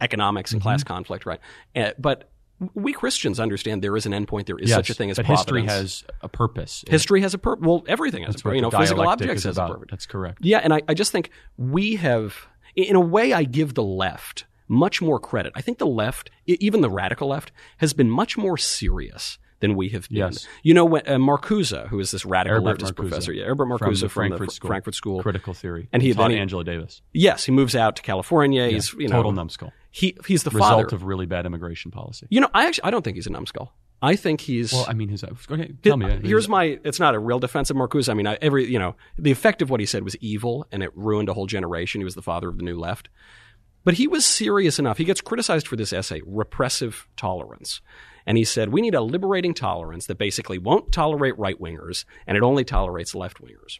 economics 0.00 0.52
and 0.52 0.60
Mm-hmm. 0.60 0.68
class 0.68 0.84
conflict, 0.84 1.26
right? 1.26 1.40
Uh, 1.74 1.90
but 1.98 2.30
we 2.74 2.92
Christians 2.92 3.38
understand 3.38 3.82
there 3.82 3.96
is 3.96 4.06
an 4.06 4.12
endpoint. 4.12 4.46
There 4.46 4.58
is 4.58 4.70
Yes, 4.70 4.76
such 4.76 4.90
a 4.90 4.94
thing 4.94 5.10
as 5.10 5.16
but 5.18 5.26
providence. 5.26 5.44
history 5.46 5.66
has 5.66 6.04
a 6.22 6.28
purpose. 6.28 6.84
history 6.88 7.20
has 7.20 7.34
a 7.34 7.38
purpose. 7.38 7.66
Well, 7.66 7.84
everything 7.86 8.22
has 8.22 8.34
That's 8.34 8.40
a 8.40 8.44
purpose. 8.44 8.56
You 8.56 8.62
know, 8.62 8.70
physical 8.70 9.06
objects 9.08 9.44
has 9.44 9.58
a 9.58 9.66
purpose. 9.66 9.88
That's 9.90 10.06
correct. 10.06 10.38
Yeah, 10.40 10.58
and 10.64 10.72
I, 10.72 10.80
I 10.88 10.94
just 10.94 11.12
think 11.12 11.30
we 11.58 11.96
have, 11.96 12.46
in 12.74 12.96
a 12.96 13.00
way, 13.00 13.32
I 13.34 13.44
give 13.44 13.74
the 13.74 13.82
left 13.82 14.46
much 14.68 15.02
more 15.02 15.20
credit. 15.20 15.52
I 15.54 15.60
think 15.60 15.78
the 15.78 15.86
left, 15.86 16.30
even 16.46 16.80
the 16.80 16.90
radical 16.90 17.28
left, 17.28 17.52
has 17.76 17.92
been 17.92 18.10
much 18.10 18.36
more 18.38 18.56
serious 18.56 19.38
than 19.60 19.74
we 19.74 19.88
have 19.90 20.08
been. 20.08 20.18
Yes. 20.18 20.46
You 20.62 20.74
know, 20.74 20.84
when, 20.84 21.02
uh, 21.06 21.12
Marcuse, 21.16 21.88
who 21.88 21.98
is 22.00 22.10
this 22.10 22.24
radical 22.26 22.64
Herbert 22.64 22.80
leftist 22.80 22.92
Marcuse. 22.92 22.96
professor, 22.96 23.32
yeah, 23.32 23.44
Herbert 23.44 23.78
From 23.78 23.90
Marcuse 23.92 24.00
the 24.00 24.08
from, 24.08 24.28
Frankfurt 24.28 24.52
School. 24.52 24.68
Frankfurt 24.68 24.94
School. 24.94 25.22
Critical 25.22 25.54
theory. 25.54 25.88
And 25.92 26.02
he- 26.02 26.12
taught 26.12 26.24
then 26.24 26.30
he- 26.32 26.38
Angela 26.38 26.64
Davis. 26.64 27.00
Yes, 27.12 27.44
he 27.44 27.52
moves 27.52 27.74
out 27.76 27.96
to 27.96 28.02
California. 28.02 28.68
He's 28.68 28.92
you 28.94 29.08
know 29.08 29.16
Total 29.16 29.32
numbskull. 29.32 29.72
He 29.96 30.14
he's 30.26 30.42
the 30.42 30.50
Result 30.50 30.90
father. 30.90 30.94
of 30.94 31.04
really 31.04 31.24
bad 31.24 31.46
immigration 31.46 31.90
policy. 31.90 32.26
you 32.28 32.38
know, 32.38 32.50
I 32.52 32.66
actually 32.66 32.84
I 32.84 32.90
don't 32.90 33.02
think 33.02 33.16
he's 33.16 33.26
a 33.26 33.30
numbskull. 33.30 33.72
I 34.02 34.14
think 34.14 34.42
he's 34.42 34.70
Well, 34.70 34.84
I 34.86 34.92
mean, 34.92 35.08
his 35.08 35.24
okay. 35.24 35.72
Tell 35.82 35.96
me. 35.96 36.04
Uh, 36.04 36.18
here's 36.20 36.50
my. 36.50 36.78
It's 36.84 37.00
not 37.00 37.14
a 37.14 37.18
real 37.18 37.38
defense 37.38 37.70
of 37.70 37.78
Marcuse. 37.78 38.10
I 38.10 38.12
mean, 38.12 38.26
I, 38.26 38.36
every 38.42 38.70
you 38.70 38.78
know, 38.78 38.94
the 39.18 39.30
effect 39.30 39.62
of 39.62 39.70
what 39.70 39.80
he 39.80 39.86
said 39.86 40.04
was 40.04 40.14
evil, 40.16 40.66
and 40.70 40.82
it 40.82 40.94
ruined 40.94 41.30
a 41.30 41.32
whole 41.32 41.46
generation. 41.46 42.02
He 42.02 42.04
was 42.04 42.14
the 42.14 42.20
father 42.20 42.50
of 42.50 42.58
the 42.58 42.62
new 42.62 42.78
left, 42.78 43.08
but 43.84 43.94
he 43.94 44.06
was 44.06 44.26
serious 44.26 44.78
enough. 44.78 44.98
He 44.98 45.04
gets 45.04 45.22
criticized 45.22 45.66
for 45.66 45.76
this 45.76 45.94
essay, 45.94 46.20
repressive 46.26 47.08
tolerance, 47.16 47.80
and 48.26 48.36
he 48.36 48.44
said 48.44 48.68
we 48.68 48.82
need 48.82 48.94
a 48.94 49.00
liberating 49.00 49.54
tolerance 49.54 50.04
that 50.08 50.18
basically 50.18 50.58
won't 50.58 50.92
tolerate 50.92 51.38
right 51.38 51.58
wingers, 51.58 52.04
and 52.26 52.36
it 52.36 52.42
only 52.42 52.64
tolerates 52.64 53.14
left 53.14 53.40
wingers. 53.40 53.78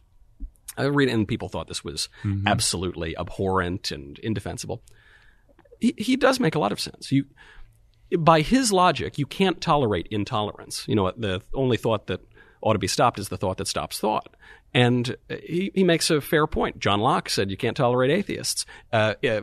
I 0.78 0.84
read, 0.84 1.10
and 1.10 1.28
people 1.28 1.50
thought 1.50 1.68
this 1.68 1.84
was 1.84 2.08
mm-hmm. 2.24 2.48
absolutely 2.48 3.14
abhorrent 3.18 3.90
and 3.90 4.18
indefensible. 4.20 4.82
He, 5.81 5.95
he 5.97 6.16
does 6.16 6.41
make 6.41 6.55
a 6.55 6.59
lot 6.59 6.72
of 6.72 6.81
sense. 6.81 7.11
You, 7.12 7.24
by 8.18 8.41
his 8.41 8.72
logic, 8.72 9.18
you 9.18 9.27
can't 9.27 9.61
tolerate 9.61 10.07
intolerance. 10.11 10.85
You 10.89 10.95
know, 10.95 11.12
the 11.16 11.43
only 11.55 11.77
thought 11.77 12.07
that 12.07 12.20
ought 12.62 12.74
to 12.74 12.79
be 12.79 12.87
stopped 12.89 13.18
is 13.18 13.29
the 13.29 13.37
thought 13.37 13.57
that 13.59 13.68
stops 13.68 13.99
thought. 13.99 14.35
And 14.74 15.16
he, 15.29 15.70
he 15.74 15.85
makes 15.85 16.11
a 16.11 16.20
fair 16.20 16.47
point. 16.47 16.79
John 16.79 17.01
Locke 17.01 17.29
said 17.31 17.51
you 17.51 17.57
can't 17.57 17.77
tolerate 17.77 18.11
atheists. 18.11 18.66
Uh, 18.93 19.14
uh, 19.29 19.41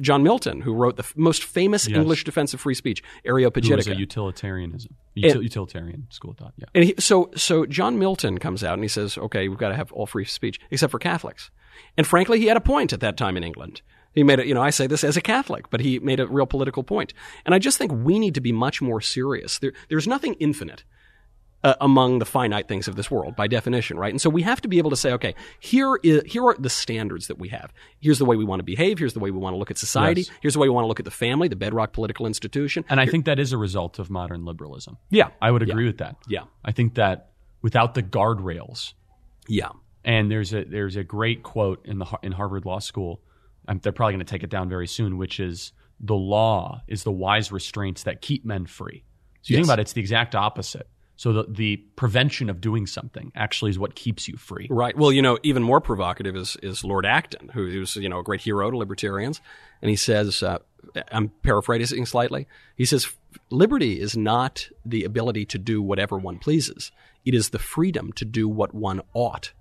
John 0.00 0.22
Milton, 0.22 0.62
who 0.62 0.72
wrote 0.72 0.96
the 0.96 1.02
f- 1.02 1.12
most 1.14 1.44
famous 1.44 1.86
Yes. 1.86 1.98
English 1.98 2.24
defense 2.24 2.54
of 2.54 2.60
free 2.60 2.74
speech, 2.74 3.02
Who 3.24 3.34
was 3.34 3.44
a 3.44 3.50
Areopagitica. 3.50 3.98
utilitarianism, 3.98 4.94
util- 5.16 5.42
utilitarian 5.42 6.06
school 6.10 6.30
of 6.30 6.38
thought. 6.38 6.54
Yeah. 6.56 6.64
And 6.74 6.84
he, 6.84 6.94
so, 6.98 7.30
so 7.36 7.66
John 7.66 7.98
Milton 7.98 8.38
comes 8.38 8.64
out 8.64 8.72
and 8.74 8.82
he 8.82 8.88
says, 8.88 9.18
"Okay, 9.18 9.46
we've 9.48 9.58
got 9.58 9.68
to 9.68 9.76
have 9.76 9.92
all 9.92 10.06
free 10.06 10.24
speech, 10.24 10.58
except 10.70 10.90
for 10.90 10.98
Catholics." 10.98 11.50
And 11.98 12.06
frankly, 12.06 12.40
he 12.40 12.46
had 12.46 12.56
a 12.56 12.62
point 12.62 12.92
at 12.94 13.00
that 13.00 13.16
time 13.18 13.36
in 13.36 13.44
England. 13.44 13.82
He 14.14 14.22
made 14.22 14.38
it. 14.38 14.46
You 14.46 14.54
know, 14.54 14.62
I 14.62 14.70
say 14.70 14.86
this 14.86 15.04
as 15.04 15.16
a 15.16 15.20
Catholic, 15.20 15.70
but 15.70 15.80
he 15.80 15.98
made 15.98 16.20
a 16.20 16.26
real 16.26 16.46
political 16.46 16.82
point. 16.82 17.12
And 17.44 17.54
I 17.54 17.58
just 17.58 17.78
think 17.78 17.92
we 17.92 18.18
need 18.18 18.34
to 18.34 18.40
be 18.40 18.52
much 18.52 18.80
more 18.80 19.00
serious. 19.00 19.58
There, 19.58 19.72
there's 19.88 20.06
nothing 20.06 20.34
infinite 20.34 20.84
uh, 21.64 21.74
among 21.80 22.18
the 22.18 22.24
finite 22.26 22.68
things 22.68 22.86
of 22.88 22.94
this 22.94 23.10
world, 23.10 23.34
by 23.36 23.46
definition, 23.46 23.96
right? 23.98 24.12
And 24.12 24.20
so 24.20 24.28
we 24.28 24.42
have 24.42 24.60
to 24.60 24.68
be 24.68 24.76
able 24.78 24.90
to 24.90 24.96
say, 24.96 25.12
okay, 25.14 25.34
here 25.60 25.98
is 26.02 26.22
here 26.26 26.44
are 26.44 26.54
the 26.58 26.68
standards 26.68 27.26
that 27.28 27.38
we 27.38 27.48
have. 27.48 27.72
Here's 28.00 28.18
the 28.18 28.26
way 28.26 28.36
we 28.36 28.44
want 28.44 28.60
to 28.60 28.64
behave. 28.64 28.98
Here's 28.98 29.14
the 29.14 29.20
way 29.20 29.30
we 29.30 29.38
want 29.38 29.54
to 29.54 29.58
look 29.58 29.70
at 29.70 29.78
society. 29.78 30.20
Yes. 30.22 30.30
Here's 30.42 30.52
the 30.54 30.60
way 30.60 30.68
we 30.68 30.74
want 30.74 30.84
to 30.84 30.88
look 30.88 31.00
at 31.00 31.06
the 31.06 31.10
family, 31.10 31.48
the 31.48 31.56
bedrock 31.56 31.92
political 31.94 32.26
institution. 32.26 32.84
And 32.90 33.00
I 33.00 33.06
think 33.06 33.24
that 33.24 33.38
is 33.38 33.52
a 33.52 33.58
result 33.58 33.98
of 33.98 34.10
modern 34.10 34.44
liberalism. 34.44 34.98
Yeah. 35.10 35.30
I 35.40 35.50
would 35.50 35.62
agree 35.62 35.86
with 35.86 35.98
that. 35.98 36.16
Yeah. 36.28 36.42
I 36.64 36.72
think 36.72 36.94
that 36.96 37.30
without 37.62 37.94
the 37.94 38.02
guardrails, 38.02 38.92
Yeah. 39.48 39.70
and 40.04 40.30
there's 40.30 40.52
a 40.52 40.64
there's 40.64 40.96
a 40.96 41.02
great 41.04 41.42
quote 41.42 41.84
in 41.86 41.98
the 41.98 42.04
Har- 42.04 42.20
in 42.22 42.32
Harvard 42.32 42.66
Law 42.66 42.78
School. 42.78 43.22
Um, 43.68 43.80
they're 43.82 43.92
probably 43.92 44.14
going 44.14 44.26
to 44.26 44.30
take 44.30 44.42
it 44.42 44.50
down 44.50 44.68
very 44.68 44.86
soon, 44.86 45.18
which 45.18 45.40
is 45.40 45.72
the 46.00 46.14
law 46.14 46.82
is 46.86 47.04
the 47.04 47.12
wise 47.12 47.50
restraints 47.52 48.02
that 48.04 48.20
keep 48.20 48.44
men 48.44 48.66
free. 48.66 49.04
So 49.42 49.52
you 49.52 49.56
think 49.58 49.66
about 49.66 49.78
it, 49.78 49.82
it's 49.82 49.92
the 49.92 50.00
exact 50.00 50.34
opposite. 50.34 50.88
So 51.16 51.32
the 51.32 51.44
the 51.48 51.76
prevention 51.96 52.50
of 52.50 52.60
doing 52.60 52.86
something 52.86 53.30
actually 53.36 53.70
is 53.70 53.78
what 53.78 53.94
keeps 53.94 54.26
you 54.26 54.36
free. 54.36 54.66
Right. 54.68 54.96
Well, 54.96 55.12
you 55.12 55.22
know, 55.22 55.38
even 55.42 55.62
more 55.62 55.80
provocative 55.80 56.34
is, 56.34 56.56
is 56.62 56.82
Lord 56.82 57.06
Acton, 57.06 57.50
who 57.50 57.70
who's 57.70 57.96
you 57.96 58.08
know 58.08 58.18
a 58.18 58.22
great 58.24 58.40
hero 58.40 58.70
to 58.70 58.76
libertarians, 58.76 59.40
and 59.80 59.90
he 59.90 59.96
says, 59.96 60.42
uh, 60.42 60.58
I'm 61.12 61.28
paraphrasing 61.42 62.06
slightly. 62.06 62.48
He 62.76 62.84
says, 62.84 63.08
"Liberty 63.50 64.00
is 64.00 64.16
not 64.16 64.68
the 64.84 65.04
ability 65.04 65.46
to 65.46 65.58
do 65.58 65.80
whatever 65.80 66.18
one 66.18 66.38
pleases; 66.38 66.90
it 67.24 67.34
is 67.34 67.50
the 67.50 67.58
freedom 67.60 68.12
to 68.14 68.24
do 68.24 68.48
what 68.48 68.74
one 68.74 69.00
ought." 69.12 69.52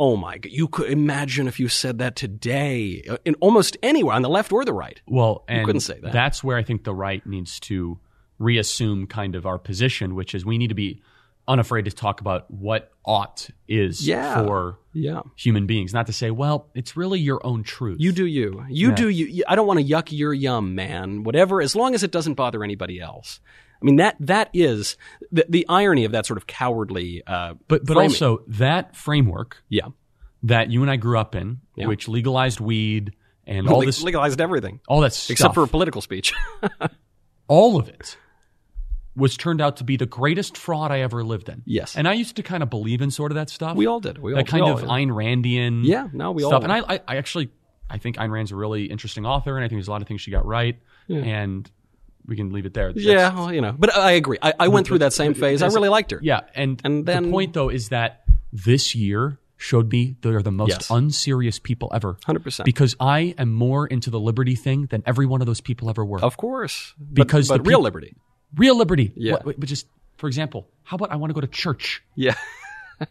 Oh 0.00 0.16
my 0.16 0.38
God! 0.38 0.50
You 0.52 0.68
could 0.68 0.90
imagine 0.90 1.46
if 1.46 1.60
you 1.60 1.68
said 1.68 1.98
that 1.98 2.16
today, 2.16 3.02
uh, 3.08 3.18
in 3.24 3.34
almost 3.36 3.76
anywhere 3.82 4.14
on 4.16 4.22
the 4.22 4.28
left 4.30 4.52
or 4.52 4.64
the 4.64 4.72
right. 4.72 5.00
Well, 5.06 5.44
and 5.48 5.64
couldn't 5.66 5.80
say 5.82 6.00
that. 6.00 6.12
That's 6.12 6.42
where 6.42 6.56
I 6.56 6.62
think 6.62 6.84
the 6.84 6.94
right 6.94 7.24
needs 7.26 7.60
to 7.60 7.98
reassume 8.38 9.06
kind 9.06 9.34
of 9.34 9.46
our 9.46 9.58
position, 9.58 10.14
which 10.14 10.34
is 10.34 10.44
we 10.44 10.58
need 10.58 10.68
to 10.68 10.74
be 10.74 11.02
unafraid 11.46 11.84
to 11.84 11.90
talk 11.90 12.20
about 12.20 12.50
what 12.50 12.90
ought 13.04 13.48
is 13.68 14.06
Yeah. 14.06 14.44
for 14.44 14.78
Yeah. 14.92 15.22
human 15.36 15.66
beings. 15.66 15.92
Not 15.92 16.06
to 16.06 16.12
say, 16.12 16.30
well, 16.30 16.68
it's 16.74 16.96
really 16.96 17.18
your 17.20 17.44
own 17.44 17.62
truth. 17.64 17.98
You 18.00 18.12
do 18.12 18.24
you. 18.26 18.64
You 18.70 18.92
do 18.92 19.08
you. 19.08 19.26
you- 19.26 19.44
I 19.48 19.56
don't 19.56 19.66
want 19.66 19.80
to 19.80 19.84
yuck 19.84 20.08
your 20.16 20.32
yum, 20.32 20.74
man. 20.74 21.24
Whatever, 21.24 21.60
as 21.60 21.74
long 21.76 21.94
as 21.94 22.02
it 22.02 22.10
doesn't 22.12 22.34
bother 22.34 22.62
anybody 22.64 23.00
else. 23.00 23.40
I 23.82 23.84
mean 23.84 23.96
that 23.96 24.16
that 24.20 24.50
is 24.54 24.96
the, 25.32 25.44
the 25.48 25.66
irony 25.68 26.04
of 26.04 26.12
that 26.12 26.24
sort 26.26 26.36
of 26.38 26.46
cowardly. 26.46 27.22
Uh, 27.26 27.54
but 27.68 27.84
but 27.84 27.94
framing. 27.94 28.10
also 28.12 28.44
that 28.48 28.94
framework 28.96 29.62
yeah, 29.68 29.86
that 30.44 30.70
you 30.70 30.82
and 30.82 30.90
I 30.90 30.96
grew 30.96 31.18
up 31.18 31.34
in, 31.34 31.60
Yeah. 31.76 31.86
which 31.88 32.06
legalized 32.08 32.60
weed 32.60 33.14
and 33.46 33.68
all 33.68 33.78
Leg- 33.78 33.86
this, 33.88 34.02
legalized 34.02 34.40
everything 34.40 34.80
all 34.88 35.00
that 35.00 35.12
stuff, 35.12 35.30
except 35.32 35.54
for 35.54 35.66
political 35.66 36.00
speech. 36.00 36.32
all 37.48 37.76
of 37.78 37.88
it 37.88 38.16
was 39.14 39.36
turned 39.36 39.60
out 39.60 39.76
to 39.76 39.84
be 39.84 39.96
the 39.98 40.06
greatest 40.06 40.56
fraud 40.56 40.90
I 40.90 41.00
ever 41.00 41.22
lived 41.22 41.48
in. 41.50 41.62
Yes. 41.66 41.96
and 41.96 42.08
I 42.08 42.14
used 42.14 42.36
to 42.36 42.42
kind 42.42 42.62
of 42.62 42.70
believe 42.70 43.02
in 43.02 43.10
sort 43.10 43.30
of 43.30 43.34
that 43.36 43.50
stuff. 43.50 43.76
we 43.76 43.86
all 43.86 44.00
did. 44.00 44.16
We 44.18 44.32
all 44.32 44.38
did. 44.38 44.46
that 44.46 44.50
kind 44.50 44.64
we 44.64 44.70
of 44.70 44.88
all 44.88 44.96
did. 44.96 45.08
Ayn 45.08 45.10
Randian, 45.10 45.80
Yeah, 45.84 46.08
no, 46.14 46.32
we 46.32 46.44
all 46.44 46.50
stuff. 46.50 46.62
did. 46.62 46.70
And 46.70 46.84
I, 46.86 46.94
I, 46.94 47.00
I 47.08 47.16
actually, 47.16 47.50
I 47.90 47.98
think 47.98 48.16
Ayn 48.16 48.30
Rand's 48.30 48.52
a 48.52 48.56
really 48.56 48.84
interesting 48.86 49.26
author, 49.26 49.54
and 49.56 49.64
I 49.64 49.68
think 49.68 49.76
there's 49.78 49.88
a 49.88 49.90
lot 49.90 50.00
of 50.00 50.08
things 50.08 50.22
she 50.22 50.30
got 50.30 50.46
right. 50.46 50.78
And 51.10 51.70
we 52.26 52.36
can 52.36 52.52
leave 52.52 52.66
it 52.66 52.74
there. 52.74 52.90
Yeah, 52.94 53.34
well, 53.34 53.52
you 53.52 53.60
know, 53.60 53.72
but 53.76 53.94
I 53.96 54.12
agree. 54.12 54.38
I, 54.42 54.52
I 54.60 54.68
went 54.68 54.86
through 54.86 54.98
that 55.00 55.12
same 55.12 55.34
phase. 55.34 55.62
I 55.62 55.66
really 55.68 55.88
liked 55.88 56.10
her. 56.12 56.20
yeah. 56.22 56.40
And, 56.54 56.80
And 56.84 57.04
then- 57.06 57.24
the 57.24 57.30
point 57.30 57.52
though 57.54 57.68
is 57.68 57.88
that 57.90 58.22
this 58.52 58.94
year 58.94 59.38
showed 59.56 59.90
me 59.92 60.16
they're 60.22 60.42
the 60.42 60.50
most 60.50 60.70
Yes. 60.70 60.90
unserious 60.90 61.58
people 61.60 61.88
ever. 61.94 62.14
100%. 62.26 62.64
Because 62.64 62.96
I 62.98 63.34
am 63.38 63.52
more 63.52 63.86
into 63.86 64.10
the 64.10 64.18
liberty 64.18 64.56
thing 64.56 64.86
than 64.86 65.02
every 65.06 65.24
one 65.26 65.40
of 65.40 65.46
those 65.46 65.60
people 65.60 65.88
ever 65.88 66.04
were. 66.04 66.20
Of 66.20 66.36
course, 66.36 66.94
Because 67.12 67.48
but, 67.48 67.58
the 67.58 67.62
real 67.68 67.78
peop- 67.78 67.84
liberty. 67.84 68.14
Real 68.56 68.76
liberty. 68.76 69.12
Yeah. 69.14 69.34
What- 69.42 69.58
but 69.60 69.68
just 69.68 69.86
for 70.16 70.26
example, 70.26 70.68
how 70.84 70.96
about 70.96 71.10
I 71.12 71.16
want 71.16 71.30
to 71.30 71.34
go 71.34 71.40
to 71.40 71.46
church, 71.46 72.02
Yeah, 72.16 72.34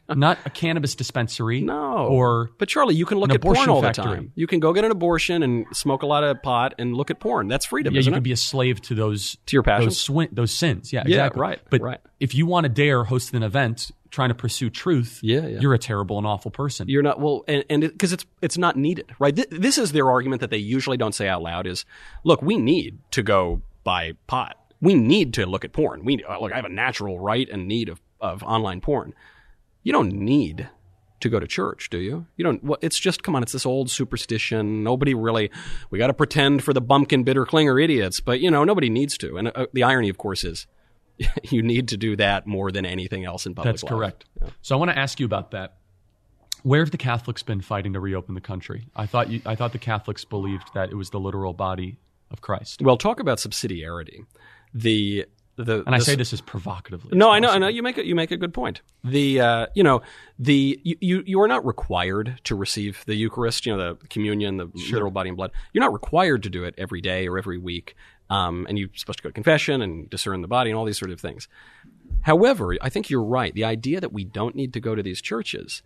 not 0.10 0.38
a 0.46 0.50
cannabis 0.50 0.96
dispensary. 0.96 1.62
no. 1.62 2.08
Or 2.08 2.50
but 2.58 2.68
Charlie, 2.70 2.96
you 2.96 3.06
can 3.06 3.18
look 3.20 3.34
at 3.34 3.42
porn 3.42 3.70
all 3.70 3.82
the 3.82 3.92
time. 3.92 4.32
You 4.36 4.48
can 4.48 4.60
go 4.60 4.74
get 4.74 4.86
an 4.86 4.92
abortion 4.92 5.44
and 5.44 5.66
smoke 5.74 6.04
a 6.04 6.06
lot 6.06 6.24
of 6.24 6.42
pot 6.42 6.74
and 6.80 6.96
look 6.96 7.12
at 7.12 7.20
porn. 7.20 7.48
That's 7.48 7.66
freedom, 7.66 7.94
yeah, 7.94 8.02
you 8.02 8.14
it? 8.14 8.24
be 8.24 8.32
a 8.32 8.38
slave 8.38 8.82
to 8.84 8.96
those 8.96 9.38
To 9.48 9.56
your 9.56 9.64
passions? 9.64 9.88
those, 9.94 10.00
swin- 10.00 10.30
those 10.32 10.52
sins. 10.52 10.92
Yeah, 10.92 11.04
Yeah, 11.06 11.18
exactly. 11.26 11.42
right, 11.42 11.60
But 11.70 11.82
right. 11.82 12.00
if 12.20 12.34
you 12.36 12.46
want 12.46 12.66
to 12.66 12.70
dare 12.70 13.04
host 13.04 13.34
an 13.34 13.44
event 13.44 13.92
trying 14.10 14.30
to 14.30 14.36
pursue 14.36 14.70
truth, 14.70 15.20
Yeah, 15.22 15.48
yeah. 15.48 15.60
you're 15.60 15.74
a 15.74 15.80
terrible 15.80 16.18
and 16.18 16.28
awful 16.28 16.52
person. 16.52 16.88
You're 16.90 17.04
not 17.04 17.20
well, 17.20 17.44
and 17.48 17.64
and 17.70 17.82
because 17.82 18.12
it's 18.14 18.26
it's 18.42 18.58
not 18.58 18.76
needed, 18.78 19.14
right? 19.20 19.36
Th- 19.36 19.48
this 19.50 19.78
is 19.78 19.92
their 19.94 20.10
argument 20.12 20.42
that 20.42 20.50
they 20.50 20.58
usually 20.58 20.98
don't 20.98 21.14
say 21.16 21.28
out 21.30 21.42
loud. 21.42 21.66
Is 21.68 21.86
look, 22.24 22.42
we 22.42 22.58
need 22.58 23.00
to 23.12 23.24
go 23.24 23.62
buy 23.84 24.14
pot. 24.28 24.58
We 24.82 24.96
need 24.96 25.34
to 25.36 25.46
look 25.46 25.64
at 25.64 25.72
porn. 25.74 26.04
We 26.04 26.24
uh, 26.28 26.40
look. 26.40 26.52
I 26.52 26.56
have 26.58 26.66
a 26.66 26.70
natural 26.70 27.20
right 27.20 27.48
and 27.50 27.68
need 27.68 27.88
of 27.88 28.02
of 28.20 28.44
online 28.44 28.82
porn. 28.82 29.14
You 29.84 29.94
don't 29.94 30.12
need 30.12 30.70
to 31.22 31.30
go 31.30 31.40
to 31.40 31.48
church, 31.48 31.90
do 31.90 32.00
you? 32.00 32.26
You 32.36 32.44
don't. 32.44 32.64
Well, 32.64 32.80
it's 32.82 33.00
just 33.00 33.24
come 33.24 33.36
on. 33.36 33.44
It's 33.44 33.52
this 33.52 33.66
old 33.66 33.90
superstition. 33.90 34.84
Nobody 34.84 35.14
really. 35.14 35.52
We 35.90 35.98
got 35.98 36.08
to 36.08 36.14
pretend 36.14 36.64
for 36.64 36.74
the 36.74 36.82
bumpkin 36.82 37.24
bitter 37.24 37.46
clinger 37.46 37.82
idiots, 37.82 38.20
but 38.20 38.40
you 38.42 38.52
know 38.52 38.64
nobody 38.64 38.90
needs 38.90 39.18
to. 39.20 39.38
And 39.38 39.52
uh, 39.56 39.68
the 39.74 39.84
irony, 39.84 40.10
of 40.10 40.18
course, 40.18 40.44
is 40.44 40.68
you 41.44 41.62
need 41.62 41.88
to 41.90 41.98
do 41.98 42.16
that 42.18 42.48
more 42.48 42.72
than 42.72 42.86
anything 42.86 43.26
else 43.26 43.46
in 43.46 43.56
public 43.56 43.74
That's 43.74 43.84
life. 43.84 43.90
correct. 43.90 44.26
So 44.62 44.76
I 44.76 44.80
want 44.80 44.92
to 44.92 44.98
ask 44.98 45.20
you 45.20 45.26
about 45.26 45.52
that. 45.52 45.78
Where 46.64 46.82
have 46.82 46.92
the 46.92 46.98
Catholics 46.98 47.42
been 47.42 47.62
fighting 47.62 47.94
to 47.94 48.00
reopen 48.00 48.36
the 48.36 48.42
country? 48.42 48.88
I 48.96 49.08
thought 49.08 49.30
you, 49.30 49.42
I 49.46 49.56
thought 49.56 49.72
the 49.72 49.80
Catholics 49.80 50.26
believed 50.26 50.74
that 50.76 50.92
it 50.92 50.96
was 50.96 51.10
the 51.10 51.20
literal 51.20 51.54
body 51.54 51.98
of 52.30 52.42
Christ. 52.42 52.82
Well, 52.82 52.98
talk 52.98 53.20
about 53.20 53.40
subsidiarity. 53.40 54.26
The 54.74 55.26
the 55.62 55.84
And 55.86 55.96
I 55.96 56.00
the- 56.00 56.06
say 56.06 56.16
this 56.16 56.34
as 56.34 56.42
provocatively. 56.42 57.12
as 57.12 57.18
No, 57.18 57.30
I 57.30 57.40
know, 57.40 57.50
I 57.50 57.58
know. 57.58 57.68
You 57.68 57.84
make 57.84 57.98
a, 57.98 58.06
you 58.06 58.16
make 58.16 58.32
a 58.32 58.38
good 58.38 58.54
point. 58.54 58.82
The 59.04 59.40
uh, 59.42 59.68
you 59.76 59.84
know 59.84 60.02
the 60.40 60.80
you, 60.84 60.96
you 61.00 61.24
you 61.26 61.42
are 61.42 61.48
not 61.48 61.66
required 61.66 62.40
to 62.46 62.56
receive 62.56 63.04
the 63.06 63.16
Eucharist. 63.16 63.66
You 63.66 63.76
know 63.78 63.96
the 63.96 64.08
communion, 64.08 64.58
the 64.58 64.70
literal 64.92 65.12
body 65.12 65.30
and 65.30 65.38
blood. 65.38 65.52
You're 65.74 65.84
not 65.84 65.94
required 65.94 66.44
to 66.44 66.50
do 66.50 66.64
it 66.64 66.76
every 66.78 67.02
day 67.02 67.28
or 67.28 67.38
every 67.38 67.58
week. 67.58 67.96
Um, 68.30 68.66
and 68.70 68.80
you're 68.80 68.88
supposed 68.96 69.18
to 69.20 69.24
go 69.24 69.30
to 69.30 69.34
confession 69.34 69.82
and 69.82 70.10
discern 70.10 70.42
the 70.42 70.48
body 70.48 70.70
and 70.70 70.78
all 70.80 70.86
these 70.86 70.98
sort 70.98 71.12
of 71.12 71.20
things. 71.20 71.50
However, 72.22 72.76
I 72.82 72.90
think 72.90 73.10
you're 73.10 73.24
right. 73.24 73.54
The 73.54 73.66
idea 73.66 74.00
that 74.00 74.14
we 74.14 74.24
don't 74.24 74.56
need 74.56 74.72
to 74.74 74.80
go 74.80 74.96
to 74.96 75.04
these 75.04 75.22
churches 75.22 75.82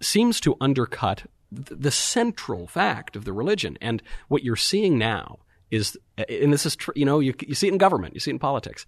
seems 0.00 0.40
to 0.42 0.56
undercut 0.60 1.24
th- 1.52 1.80
the 1.80 1.90
central 1.90 2.66
fact 2.68 3.16
of 3.16 3.24
the 3.24 3.32
religion. 3.32 3.76
And 3.80 4.02
what 4.28 4.44
you're 4.44 4.54
seeing 4.56 4.98
now 4.98 5.38
is, 5.70 5.96
and 6.28 6.52
this 6.52 6.66
is, 6.66 6.76
tr- 6.76 6.92
you 6.94 7.04
know, 7.04 7.20
you, 7.20 7.34
you 7.46 7.54
see 7.54 7.68
it 7.68 7.72
in 7.72 7.78
government, 7.78 8.14
you 8.14 8.20
see 8.20 8.30
it 8.30 8.34
in 8.34 8.38
politics. 8.38 8.86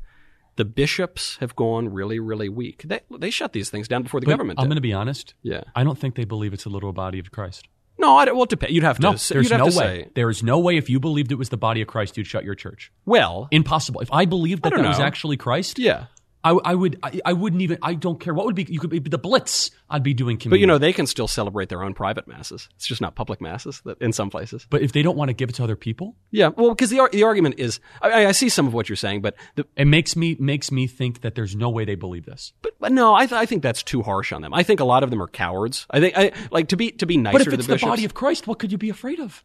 The 0.56 0.64
bishops 0.64 1.36
have 1.40 1.54
gone 1.54 1.92
really, 1.92 2.18
really 2.18 2.48
weak. 2.48 2.82
They, 2.86 3.00
they 3.18 3.30
shut 3.30 3.52
these 3.52 3.68
things 3.68 3.88
down 3.88 4.02
before 4.02 4.20
the 4.20 4.26
But 4.26 4.32
government 4.32 4.58
I'm 4.58 4.66
going 4.66 4.76
to 4.76 4.80
be 4.80 4.92
honest. 4.94 5.34
Yeah. 5.42 5.64
I 5.74 5.84
don't 5.84 5.98
think 5.98 6.14
they 6.14 6.24
believe 6.24 6.54
it's 6.54 6.64
the 6.64 6.70
literal 6.70 6.94
body 6.94 7.18
of 7.18 7.30
Christ. 7.30 7.68
no, 7.98 8.16
I 8.16 8.24
don't, 8.24 8.36
well, 8.36 8.44
it 8.44 8.50
depends. 8.50 8.74
You'd 8.74 8.84
have 8.84 8.96
to. 8.96 9.02
No, 9.02 9.16
say, 9.16 9.34
there's 9.34 9.50
no 9.50 9.64
way. 9.66 9.70
say, 9.72 10.08
There 10.14 10.30
is 10.30 10.42
no 10.42 10.58
way 10.58 10.78
if 10.78 10.88
you 10.88 10.98
believed 10.98 11.30
it 11.30 11.34
was 11.34 11.50
the 11.50 11.58
body 11.58 11.82
of 11.82 11.88
Christ, 11.88 12.16
you'd 12.16 12.26
shut 12.26 12.44
your 12.44 12.54
church. 12.54 12.90
well, 13.04 13.48
Impossible. 13.50 14.00
If 14.00 14.10
I 14.12 14.24
believed 14.24 14.62
that 14.62 14.74
that 14.74 14.86
was 14.86 14.98
actually 14.98 15.36
Christ, 15.36 15.78
yeah. 15.78 16.06
I, 16.46 16.50
I 16.64 16.74
would. 16.74 16.98
I, 17.02 17.20
I 17.24 17.32
wouldn't 17.32 17.62
even. 17.62 17.78
I 17.82 17.94
don't 17.94 18.20
care 18.20 18.32
what 18.32 18.46
would 18.46 18.54
be. 18.54 18.64
You 18.68 18.78
could 18.78 18.90
be 18.90 19.00
the 19.00 19.18
Blitz. 19.18 19.72
I'd 19.90 20.04
be 20.04 20.14
doing 20.14 20.36
communion. 20.36 20.50
But 20.50 20.60
you 20.60 20.66
know, 20.66 20.78
they 20.78 20.92
can 20.92 21.06
still 21.06 21.26
celebrate 21.26 21.68
their 21.68 21.82
own 21.82 21.92
private 21.92 22.28
masses. 22.28 22.68
It's 22.76 22.86
just 22.86 23.00
not 23.00 23.16
public 23.16 23.40
masses 23.40 23.80
that, 23.84 24.00
in 24.00 24.12
some 24.12 24.30
places. 24.30 24.66
But 24.70 24.82
if 24.82 24.92
they 24.92 25.02
don't 25.02 25.16
want 25.16 25.28
to 25.28 25.32
give 25.32 25.48
it 25.48 25.56
to 25.56 25.64
other 25.64 25.74
people, 25.74 26.14
Yeah, 26.30 26.48
well, 26.48 26.70
because 26.70 26.90
the 26.90 27.08
the 27.10 27.24
argument 27.24 27.56
is, 27.58 27.80
I, 28.00 28.26
I 28.26 28.32
see 28.32 28.48
some 28.48 28.66
of 28.68 28.74
what 28.74 28.88
you're 28.88 28.96
saying, 28.96 29.22
but 29.22 29.34
the, 29.56 29.66
it 29.76 29.86
makes 29.86 30.14
me 30.14 30.36
makes 30.38 30.70
me 30.70 30.86
think 30.86 31.22
that 31.22 31.34
there's 31.34 31.56
no 31.56 31.68
way 31.68 31.84
they 31.84 31.96
believe 31.96 32.26
this. 32.26 32.52
But, 32.62 32.74
but 32.78 32.92
no, 32.92 33.14
I, 33.14 33.26
th- 33.26 33.40
I 33.40 33.46
think 33.46 33.62
that's 33.62 33.82
too 33.82 34.02
harsh 34.02 34.32
on 34.32 34.42
them. 34.42 34.54
I 34.54 34.62
think 34.62 34.78
a 34.78 34.84
lot 34.84 35.02
of 35.02 35.10
them 35.10 35.20
are 35.20 35.28
cowards. 35.28 35.86
I 35.90 35.98
think 35.98 36.16
I 36.16 36.30
like 36.52 36.68
to 36.68 36.76
be 36.76 36.92
to 36.92 37.06
be 37.06 37.16
nicer 37.16 37.38
But 37.38 37.46
if 37.46 37.52
it's 37.54 37.66
the 37.66 37.74
the 37.74 37.86
body 37.86 38.04
of 38.04 38.14
Christ, 38.14 38.46
what 38.46 38.60
could 38.60 38.70
you 38.70 38.78
be 38.78 38.90
afraid 38.90 39.18
of? 39.18 39.44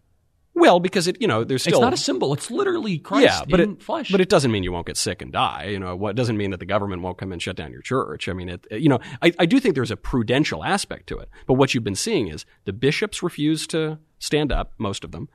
Well, 0.54 0.80
because 0.80 1.08
it 1.08 1.22
you 1.22 1.28
know 1.28 1.44
there's 1.44 1.62
still 1.62 1.76
it's 1.76 1.82
not 1.82 1.94
a 1.94 1.98
symbol. 1.98 2.34
It's 2.34 2.52
literally 2.52 2.98
Christ 2.98 3.24
yeah, 3.24 3.42
but 3.48 3.60
in 3.60 3.74
it 3.74 3.84
flesh. 3.84 4.12
but 4.12 4.22
it 4.22 4.30
doesn't 4.30 4.52
mean 4.52 4.64
you 4.64 4.72
won't 4.72 4.88
get 4.88 4.98
sick 4.98 5.22
and 5.22 5.32
die. 5.32 5.66
You 5.66 5.80
know, 5.80 5.96
what 5.96 6.16
doesn't 6.16 6.38
mean 6.38 6.52
that 6.52 6.60
the 6.60 6.66
government 6.66 7.02
won't 7.02 7.18
come 7.18 7.32
and 7.32 7.42
shut 7.42 7.56
down 7.56 7.72
your 7.72 7.82
church. 7.82 8.28
I 8.28 8.34
mean, 8.34 8.50
it 8.50 8.66
you 8.72 8.90
know, 8.90 9.00
I, 9.22 9.34
I 9.40 9.46
do 9.46 9.60
think 9.60 9.76
there's 9.76 9.92
a 9.92 9.98
prudential 9.98 10.64
aspect 10.64 11.08
to 11.08 11.18
it. 11.18 11.30
But 11.48 11.54
what 11.54 11.74
you've 11.74 11.84
been 11.84 11.96
seeing 11.96 12.28
is 12.28 12.46
the 12.66 12.74
bishops 12.74 13.24
refuse 13.24 13.66
to 13.68 14.00
stand 14.20 14.52
up, 14.52 14.74
most 14.78 15.04
of 15.04 15.12
them. 15.12 15.30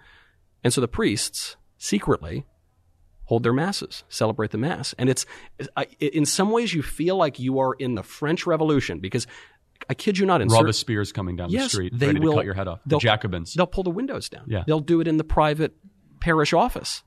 And 0.62 0.72
so 0.72 0.80
the 0.80 0.88
priests 0.88 1.56
secretly 1.78 2.44
hold 3.26 3.42
their 3.42 3.52
masses, 3.52 4.04
celebrate 4.08 4.52
the 4.52 4.58
mass. 4.58 4.94
And 4.98 5.08
it's, 5.08 5.26
in 5.98 6.24
some 6.24 6.50
ways, 6.50 6.72
you 6.72 6.82
feel 6.82 7.16
like 7.16 7.40
you 7.40 7.58
are 7.58 7.74
in 7.74 7.96
the 7.96 8.02
French 8.02 8.46
Revolution 8.46 9.00
because 9.00 9.26
I 9.88 9.94
kid 9.94 10.18
you 10.18 10.26
not, 10.26 10.40
in 10.40 10.48
Robespierre's 10.48 11.12
coming 11.12 11.36
down 11.36 11.48
the 11.50 11.54
Yes, 11.58 11.72
street, 11.72 11.92
they 11.96 12.06
ready 12.08 12.20
will, 12.20 12.32
to 12.32 12.38
cut 12.38 12.44
your 12.44 12.54
head 12.54 12.68
off. 12.68 12.80
The 12.86 12.98
Jacobins. 12.98 13.54
They'll 13.54 13.66
pull 13.66 13.84
the 13.84 13.90
windows 13.90 14.28
down. 14.28 14.44
Yeah. 14.48 14.64
They'll 14.66 14.80
do 14.80 15.00
it 15.00 15.08
in 15.08 15.16
the 15.16 15.24
private 15.24 15.74
parish 16.20 16.52
office. 16.52 17.02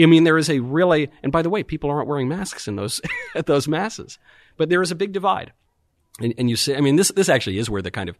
I 0.00 0.06
mean, 0.06 0.24
there 0.24 0.36
is 0.38 0.50
a 0.50 0.58
really, 0.60 1.10
and 1.22 1.30
by 1.30 1.42
the 1.42 1.50
way, 1.50 1.62
people 1.62 1.88
aren't 1.90 2.08
wearing 2.08 2.28
masks 2.28 2.66
in 2.66 2.76
those 2.76 3.00
at 3.34 3.46
those 3.46 3.68
masses, 3.68 4.18
but 4.56 4.68
there 4.68 4.82
is 4.82 4.90
a 4.90 4.94
big 4.96 5.12
divide. 5.12 5.52
And, 6.20 6.32
and 6.38 6.48
you 6.50 6.56
see, 6.56 6.74
I 6.74 6.80
mean, 6.80 6.96
this 6.96 7.08
this 7.14 7.28
actually 7.28 7.58
is 7.58 7.68
where 7.70 7.82
the 7.82 7.90
kind 7.90 8.08
of 8.08 8.18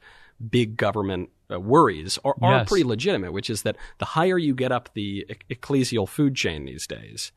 big 0.51 0.77
government 0.77 1.31
uh, 1.53 1.61
worries 1.61 2.19
are, 2.25 2.35
are 2.43 2.59
Yes. 2.59 2.69
pretty 2.69 2.85
legitimate, 2.85 3.33
which 3.33 3.49
is 3.51 3.63
that 3.63 3.77
the 3.99 4.05
higher 4.05 4.37
you 4.39 4.55
get 4.55 4.73
up 4.73 4.91
the 4.95 5.25
ec- 5.29 5.45
ecclesial 5.49 6.09
food 6.09 6.35
chain 6.35 6.65
these 6.65 6.87
days, 6.87 7.31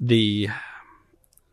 the 0.00 0.48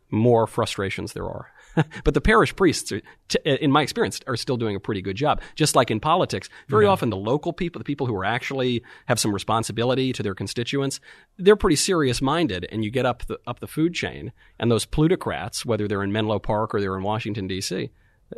more 0.09 0.47
frustrations 0.47 1.13
there 1.13 1.27
are. 1.27 1.51
but 2.03 2.13
the 2.13 2.21
parish 2.21 2.55
priests, 2.55 2.91
are, 2.91 3.01
t- 3.27 3.39
uh, 3.45 3.55
in 3.55 3.71
my 3.71 3.81
experience, 3.81 4.19
are 4.27 4.35
still 4.35 4.57
doing 4.57 4.75
a 4.75 4.79
pretty 4.79 5.01
good 5.01 5.15
job. 5.15 5.41
Just 5.55 5.75
like 5.75 5.89
in 5.91 5.99
politics, 5.99 6.49
very 6.67 6.85
often 6.85 7.09
the 7.09 7.17
local 7.17 7.53
people, 7.53 7.79
the 7.79 7.83
people 7.85 8.07
who 8.07 8.15
are 8.15 8.25
actually 8.25 8.83
have 9.07 9.19
some 9.19 9.33
responsibility 9.33 10.11
to 10.13 10.23
their 10.23 10.35
constituents, 10.35 10.99
they're 11.37 11.55
pretty 11.55 11.75
serious 11.77 12.21
minded. 12.21 12.67
And 12.71 12.83
you 12.83 12.91
get 12.91 13.05
up 13.05 13.25
the 13.25 13.39
up 13.47 13.59
the 13.59 13.67
food 13.67 13.93
chain, 13.93 14.31
and 14.59 14.69
those 14.71 14.85
plutocrats, 14.85 15.65
whether 15.65 15.87
they're 15.87 16.03
in 16.03 16.11
Menlo 16.11 16.39
Park 16.39 16.73
or 16.75 16.81
they're 16.81 16.97
in 16.97 17.03
Washington 17.03 17.47
D.C., 17.47 17.89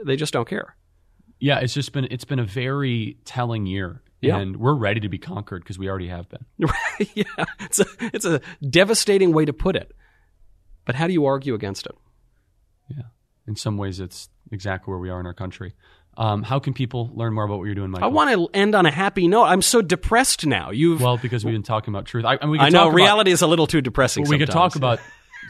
they 0.05 0.15
just 0.15 0.33
don't 0.33 0.47
care. 0.47 0.75
Yeah, 1.39 1.59
it's 1.59 1.73
just 1.73 1.91
been 1.91 2.07
it's 2.09 2.25
been 2.25 2.39
a 2.39 2.45
very 2.45 3.17
telling 3.25 3.65
year, 3.65 4.01
Yeah. 4.21 4.37
and 4.37 4.55
we're 4.57 4.75
ready 4.75 5.01
to 5.01 5.09
be 5.09 5.17
conquered 5.17 5.63
because 5.63 5.77
we 5.77 5.89
already 5.89 6.07
have 6.07 6.27
been. 6.29 6.45
yeah, 7.15 7.45
it's 7.59 7.79
a 7.79 7.85
it's 7.99 8.25
a 8.25 8.39
devastating 8.67 9.33
way 9.33 9.43
to 9.45 9.53
put 9.53 9.75
it. 9.75 9.91
But 10.85 10.95
how 10.95 11.07
do 11.07 11.13
you 11.13 11.25
argue 11.25 11.53
against 11.53 11.85
it? 11.85 11.93
Yeah, 12.89 13.03
in 13.47 13.55
some 13.55 13.77
ways, 13.77 13.99
it's 13.99 14.29
exactly 14.51 14.91
where 14.91 14.99
we 14.99 15.09
are 15.09 15.19
in 15.19 15.25
our 15.25 15.33
country. 15.33 15.73
Um, 16.15 16.43
how 16.43 16.59
can 16.59 16.73
people 16.73 17.09
learn 17.15 17.33
more 17.33 17.43
about 17.43 17.57
what 17.57 17.65
you're 17.65 17.73
doing, 17.75 17.89
Michael? 17.89 18.07
I 18.07 18.11
want 18.11 18.31
to 18.31 18.47
end 18.57 18.75
on 18.75 18.85
a 18.85 18.91
happy 18.91 19.27
note. 19.27 19.45
I'm 19.45 19.63
so 19.63 19.81
depressed 19.81 20.45
now. 20.45 20.69
You've 20.69 21.01
well 21.01 21.17
because 21.17 21.43
we've 21.43 21.55
been 21.55 21.63
talking 21.63 21.91
about 21.93 22.05
truth. 22.05 22.23
I, 22.25 22.35
and 22.35 22.51
we 22.51 22.59
I 22.59 22.69
know 22.69 22.79
talk 22.79 22.87
about- 22.89 22.95
reality 22.95 23.31
is 23.31 23.41
a 23.41 23.47
little 23.47 23.65
too 23.67 23.81
depressing. 23.81 24.23
Well, 24.23 24.29
we 24.31 24.37
could 24.37 24.51
talk 24.51 24.75
about 24.75 24.99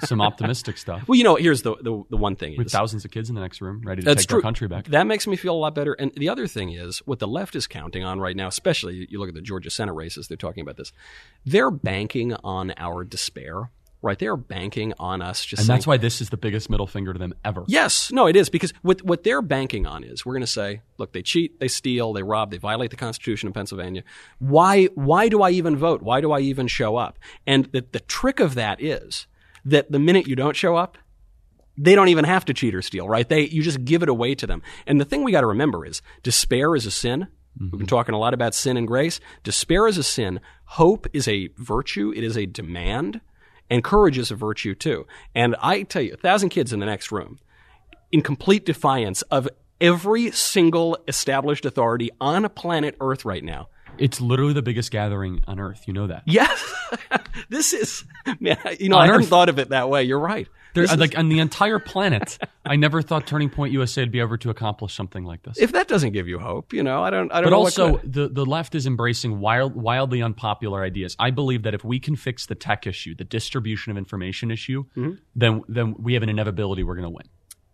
some 0.06 0.22
optimistic 0.22 0.78
stuff. 0.78 1.04
Well, 1.08 1.18
you 1.18 1.24
know, 1.26 1.36
here's 1.36 1.64
the 1.64 1.76
the, 1.76 2.02
the 2.10 2.16
one 2.18 2.36
thing 2.38 2.56
With 2.58 2.72
thousands 2.72 3.04
of 3.04 3.12
kids 3.12 3.28
in 3.30 3.36
the 3.36 3.42
next 3.42 3.60
room, 3.62 3.82
ready 3.84 4.02
to 4.02 4.06
that's 4.06 4.24
take 4.24 4.30
true. 4.30 4.38
our 4.38 4.42
country 4.42 4.70
back. 4.70 4.86
That 4.86 5.06
makes 5.06 5.28
me 5.28 5.36
feel 5.36 5.54
a 5.54 5.60
lot 5.60 5.76
better. 5.76 5.94
And 5.94 6.14
the 6.16 6.30
other 6.30 6.48
thing 6.48 6.72
is 6.72 7.00
what 7.00 7.20
the 7.20 7.28
left 7.28 7.56
is 7.58 7.68
counting 7.68 8.04
on 8.06 8.20
right 8.22 8.36
now, 8.36 8.48
especially 8.48 9.06
you 9.10 9.20
look 9.20 9.28
at 9.28 9.36
the 9.36 9.42
Georgia 9.42 9.70
Senate 9.70 9.94
races. 9.94 10.30
They're 10.30 10.38
talking 10.38 10.62
about 10.62 10.78
this. 10.78 10.94
They're 11.46 11.72
banking 11.72 12.34
on 12.44 12.74
our 12.78 13.04
despair, 13.04 13.70
right? 14.04 14.20
They 14.20 14.28
are 14.28 14.38
banking 14.38 14.94
on 15.00 15.22
us 15.22 15.44
just 15.44 15.62
and 15.62 15.68
saying, 15.68 15.78
that's 15.78 15.88
why 15.88 15.98
this 15.98 16.22
is 16.22 16.30
the 16.30 16.38
biggest 16.38 16.70
middle 16.70 16.86
finger 16.86 17.14
to 17.14 17.18
them 17.18 17.34
ever. 17.44 17.64
Yes, 17.68 18.12
no, 18.12 18.28
it 18.28 18.36
is 18.36 18.50
because 18.50 18.74
what 18.84 19.02
what 19.02 19.24
they're 19.24 19.42
banking 19.42 19.88
on 19.88 20.04
is 20.04 20.26
we're 20.26 20.34
going 20.34 20.42
to 20.42 20.48
say, 20.48 20.82
look, 20.98 21.14
they 21.14 21.24
cheat, 21.24 21.60
they 21.60 21.70
steal, 21.70 22.14
they 22.14 22.22
rob, 22.22 22.52
they 22.52 22.58
violate 22.58 22.92
the 22.92 22.98
Constitution 22.98 23.48
of 23.48 23.56
Pennsylvania. 23.56 24.04
Why 24.38 24.86
why 24.94 25.30
do 25.30 25.42
I 25.42 25.52
even 25.52 25.78
vote? 25.78 26.04
Why 26.04 26.22
do 26.22 26.32
I 26.32 26.42
even 26.42 26.68
show 26.68 26.98
up? 26.98 27.18
And 27.48 27.66
the 27.72 27.86
the 27.92 28.02
trick 28.02 28.40
of 28.40 28.56
that 28.56 28.84
is 28.84 29.26
that 29.66 29.92
the 29.92 30.00
minute 30.00 30.28
you 30.28 30.36
don't 30.36 30.56
show 30.56 30.76
up, 30.76 30.98
they 31.78 31.96
don't 31.96 32.10
even 32.10 32.26
have 32.26 32.46
to 32.46 32.54
cheat 32.54 32.76
or 32.76 32.82
steal, 32.82 33.08
right? 33.08 33.28
They 33.28 33.48
you 33.48 33.64
just 33.64 33.84
give 33.86 34.04
it 34.04 34.10
away 34.10 34.36
to 34.36 34.46
them. 34.46 34.62
And 34.86 35.00
the 35.00 35.06
thing 35.06 35.24
we 35.24 35.32
got 35.32 35.42
to 35.42 35.48
remember 35.48 35.86
is 35.86 36.02
despair 36.22 36.76
is 36.76 36.86
a 36.86 36.92
sin. 36.92 37.28
We've 37.58 37.68
mm-hmm. 37.68 37.78
been 37.78 37.88
talking 37.88 38.16
a 38.16 38.20
lot 38.20 38.34
about 38.34 38.56
sin 38.56 38.78
and 38.78 38.88
grace. 38.88 39.20
Despair 39.44 39.88
is 39.88 39.98
a 39.98 40.04
sin. 40.04 40.40
Hope 40.66 41.08
is 41.14 41.28
a 41.28 41.50
virtue. 41.58 42.12
It 42.16 42.24
is 42.24 42.36
a 42.36 42.48
demand. 42.48 43.22
And 43.70 43.84
courage 43.84 44.18
is 44.18 44.32
a 44.32 44.36
virtue 44.36 44.76
too. 44.76 45.08
And 45.34 45.56
I 45.62 45.84
tell 45.84 46.02
you, 46.02 46.14
a 46.14 46.18
thousand 46.18 46.50
kids 46.50 46.74
in 46.74 46.80
the 46.80 46.86
next 46.86 47.12
room, 47.12 47.40
in 48.12 48.22
complete 48.22 48.66
defiance 48.66 49.22
of 49.24 49.50
every 49.82 50.32
single 50.32 50.98
established 51.08 51.66
authority 51.66 52.10
on 52.22 52.46
a 52.46 52.50
planet 52.50 52.96
Earth 53.00 53.26
right 53.26 53.44
now. 53.44 53.70
It's 53.98 54.20
literally 54.20 54.54
the 54.54 54.62
biggest 54.62 54.92
gathering 54.92 55.42
on 55.48 55.60
earth. 55.60 55.84
You 55.88 55.94
know 55.94 56.08
that. 56.08 56.24
Yes, 56.26 56.74
this 57.50 57.74
is, 57.74 58.04
man, 58.40 58.58
you 58.80 58.90
know, 58.90 58.98
On 58.98 59.04
I 59.04 59.12
hadn't 59.12 59.28
thought 59.28 59.50
of 59.50 59.60
it 59.60 59.70
that 59.70 59.90
way. 59.90 60.04
You're 60.04 60.20
right. 60.20 60.48
There, 60.74 60.84
This 60.84 60.94
is- 60.94 61.00
like 61.00 61.18
on 61.18 61.30
the 61.30 61.40
entire 61.40 61.78
planet, 61.80 62.38
I 62.66 62.76
never 62.78 63.02
thought 63.02 63.28
Turning 63.28 63.50
Point 63.50 63.74
USA 63.74 64.02
would 64.02 64.12
be 64.12 64.20
able 64.20 64.38
to 64.40 64.50
accomplish 64.50 64.94
something 64.94 65.24
like 65.24 65.44
this. 65.44 65.58
if 65.60 65.72
that 65.74 65.88
doesn't 65.88 66.14
give 66.14 66.28
you 66.28 66.40
hope, 66.40 66.74
you 66.74 66.82
know, 66.84 67.04
I 67.04 67.10
don't, 67.10 67.32
I 67.32 67.42
don't 67.42 67.46
but 67.46 67.50
know. 67.52 67.58
also, 67.64 68.00
the, 68.04 68.28
the 68.30 68.46
left 68.46 68.74
is 68.76 68.88
embracing 68.88 69.40
wild, 69.40 69.76
wildly 69.76 70.22
unpopular 70.22 70.84
ideas. 70.84 71.16
I 71.20 71.30
believe 71.32 71.64
that 71.64 71.74
if 71.74 71.84
we 71.84 72.00
can 72.00 72.16
fix 72.16 72.46
the 72.48 72.56
tech 72.56 72.88
issue, 72.88 73.14
the 73.16 73.24
distribution 73.24 73.92
of 73.92 73.98
information 73.98 74.50
issue, 74.52 74.86
Mm-hmm. 74.98 75.12
then 75.36 75.62
then 75.68 75.96
we 76.00 76.14
have 76.16 76.24
an 76.24 76.30
inevitability 76.30 76.84
we're 76.84 76.96
going 76.96 77.04
to 77.04 77.10
win. 77.10 77.28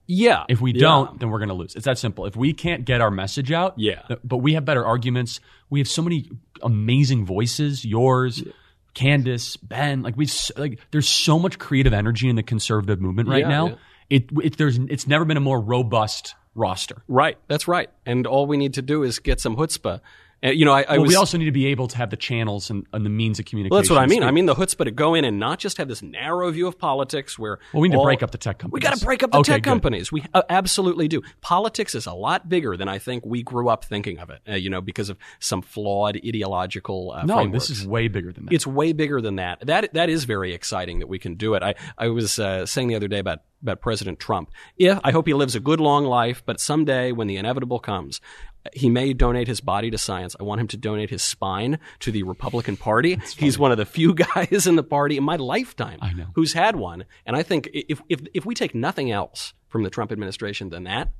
yeah. 0.07 0.43
If 0.49 0.59
we 0.59 0.73
yeah. 0.73 0.81
don't, 0.81 1.19
then 1.19 1.29
we're 1.29 1.39
going 1.39 1.49
to 1.49 1.55
lose. 1.55 1.75
It's 1.75 1.85
that 1.85 1.97
simple. 1.99 2.25
If 2.25 2.35
we 2.35 2.51
can't 2.53 2.83
get 2.83 2.99
our 2.99 3.11
message 3.11 3.51
out, 3.51 3.75
Yeah. 3.77 4.01
th- 4.07 4.19
but 4.23 4.37
we 4.37 4.53
have 4.55 4.65
better 4.65 4.85
arguments. 4.85 5.39
We 5.69 5.79
have 5.79 5.87
so 5.87 6.01
many 6.01 6.29
amazing 6.63 7.25
voices. 7.25 7.85
Yours, 7.85 8.43
Candace, 8.93 9.57
Ben. 9.57 10.01
Like 10.01 10.17
we, 10.17 10.25
have 10.25 10.51
like 10.57 10.79
there's 10.91 11.07
so 11.07 11.39
much 11.39 11.59
creative 11.59 11.93
energy 11.93 12.29
in 12.29 12.35
the 12.35 12.43
conservative 12.43 12.99
movement 13.01 13.29
right 13.29 13.41
Yeah, 13.41 13.47
now. 13.47 13.67
yeah. 13.67 13.75
It, 14.09 14.29
it 14.43 14.57
there's 14.57 14.77
it's 14.77 15.07
never 15.07 15.23
been 15.25 15.37
a 15.37 15.41
more 15.41 15.59
robust 15.59 16.35
roster. 16.55 17.03
Right. 17.07 17.37
That's 17.47 17.67
right. 17.67 17.89
And 18.05 18.25
all 18.25 18.47
we 18.47 18.57
need 18.57 18.73
to 18.73 18.81
do 18.81 19.03
is 19.03 19.19
get 19.19 19.39
some 19.39 19.55
chutzpah. 19.55 20.01
And, 20.41 20.57
you 20.57 20.65
know, 20.65 20.73
I, 20.73 20.83
I 20.83 20.91
Well, 20.93 21.01
was. 21.01 21.09
we 21.09 21.15
also 21.15 21.37
need 21.37 21.45
to 21.45 21.51
be 21.51 21.67
able 21.67 21.87
to 21.89 21.97
have 21.97 22.09
the 22.09 22.17
channels 22.17 22.69
and, 22.69 22.85
and 22.93 23.05
the 23.05 23.09
means 23.09 23.39
of 23.39 23.45
communication. 23.45 23.71
Well, 23.71 23.81
that's 23.81 23.89
what 23.89 23.99
I 23.99 24.05
mean. 24.05 24.23
I 24.23 24.31
mean 24.31 24.45
the 24.45 24.55
chutzpah 24.55 24.85
to 24.85 24.91
go 24.91 25.13
in 25.13 25.25
and 25.25 25.39
not 25.39 25.59
just 25.59 25.77
have 25.77 25.87
this 25.87 26.01
narrow 26.01 26.49
view 26.51 26.67
of 26.67 26.77
politics 26.79 27.37
where. 27.37 27.59
Well, 27.73 27.81
we 27.81 27.89
need 27.89 27.97
to 27.97 28.03
break 28.03 28.23
up 28.23 28.31
the 28.31 28.37
tech 28.37 28.59
companies. 28.59 28.73
We 28.73 28.79
got 28.79 28.97
to 28.97 29.05
break 29.05 29.23
up 29.23 29.31
the 29.31 29.39
Okay, 29.39 29.53
tech 29.53 29.63
good. 29.63 29.69
companies. 29.69 30.11
We 30.11 30.23
uh, 30.33 30.43
absolutely 30.49 31.07
do. 31.07 31.21
Politics 31.41 31.93
is 31.95 32.05
a 32.05 32.13
lot 32.13 32.47
bigger 32.47 32.77
than 32.77 32.87
I 32.87 32.99
think 32.99 33.25
we 33.25 33.43
grew 33.43 33.69
up 33.69 33.83
thinking 33.85 34.19
of 34.19 34.29
it. 34.29 34.39
Uh, 34.47 34.53
you 34.55 34.69
know, 34.69 34.81
because 34.81 35.09
of 35.09 35.17
some 35.39 35.61
flawed 35.61 36.15
ideological. 36.17 37.11
Uh, 37.15 37.23
no, 37.25 37.35
frameworks. 37.35 37.67
this 37.67 37.79
is 37.79 37.87
way 37.87 38.07
bigger 38.07 38.31
than 38.31 38.45
that. 38.45 38.53
It's 38.53 38.65
way 38.67 38.93
bigger 38.93 39.21
than 39.21 39.35
that. 39.37 39.65
That 39.65 39.93
that 39.93 40.09
is 40.09 40.23
very 40.23 40.53
exciting 40.53 40.99
that 40.99 41.07
we 41.07 41.19
can 41.19 41.35
do 41.35 41.53
it. 41.55 41.63
I 41.63 41.75
I 41.97 42.07
was 42.07 42.39
uh, 42.39 42.65
saying 42.65 42.87
the 42.87 42.95
other 42.95 43.07
day 43.07 43.19
about 43.19 43.39
about 43.61 43.81
President 43.81 44.19
Trump. 44.19 44.51
If 44.77 44.99
I 45.03 45.11
hope 45.11 45.27
he 45.27 45.33
lives 45.33 45.55
a 45.55 45.59
good 45.59 45.79
long 45.79 46.05
life, 46.05 46.43
but 46.45 46.59
someday 46.59 47.11
when 47.11 47.27
the 47.27 47.37
inevitable 47.37 47.79
comes, 47.79 48.21
he 48.73 48.89
may 48.89 49.13
donate 49.13 49.47
his 49.47 49.61
body 49.61 49.89
to 49.91 49.97
science. 49.97 50.35
I 50.39 50.43
want 50.43 50.61
him 50.61 50.67
to 50.67 50.77
donate 50.77 51.09
his 51.09 51.23
spine 51.23 51.79
to 51.99 52.11
the 52.11 52.23
Republican 52.23 52.77
Party. 52.77 53.17
He's 53.37 53.57
one 53.57 53.71
of 53.71 53.77
the 53.77 53.85
few 53.85 54.13
guys 54.35 54.67
in 54.67 54.75
the 54.75 54.83
party 54.83 55.17
in 55.17 55.23
my 55.23 55.37
lifetime 55.37 55.99
who's 56.35 56.53
had 56.53 56.75
one. 56.75 57.05
And 57.25 57.35
I 57.35 57.43
think 57.43 57.69
if 57.73 58.01
if 58.09 58.21
if 58.33 58.45
we 58.45 58.55
take 58.55 58.75
nothing 58.75 59.11
else 59.11 59.53
from 59.69 59.83
the 59.83 59.89
Trump 59.89 60.11
administration 60.11 60.69
than 60.69 60.83
that, 60.83 61.11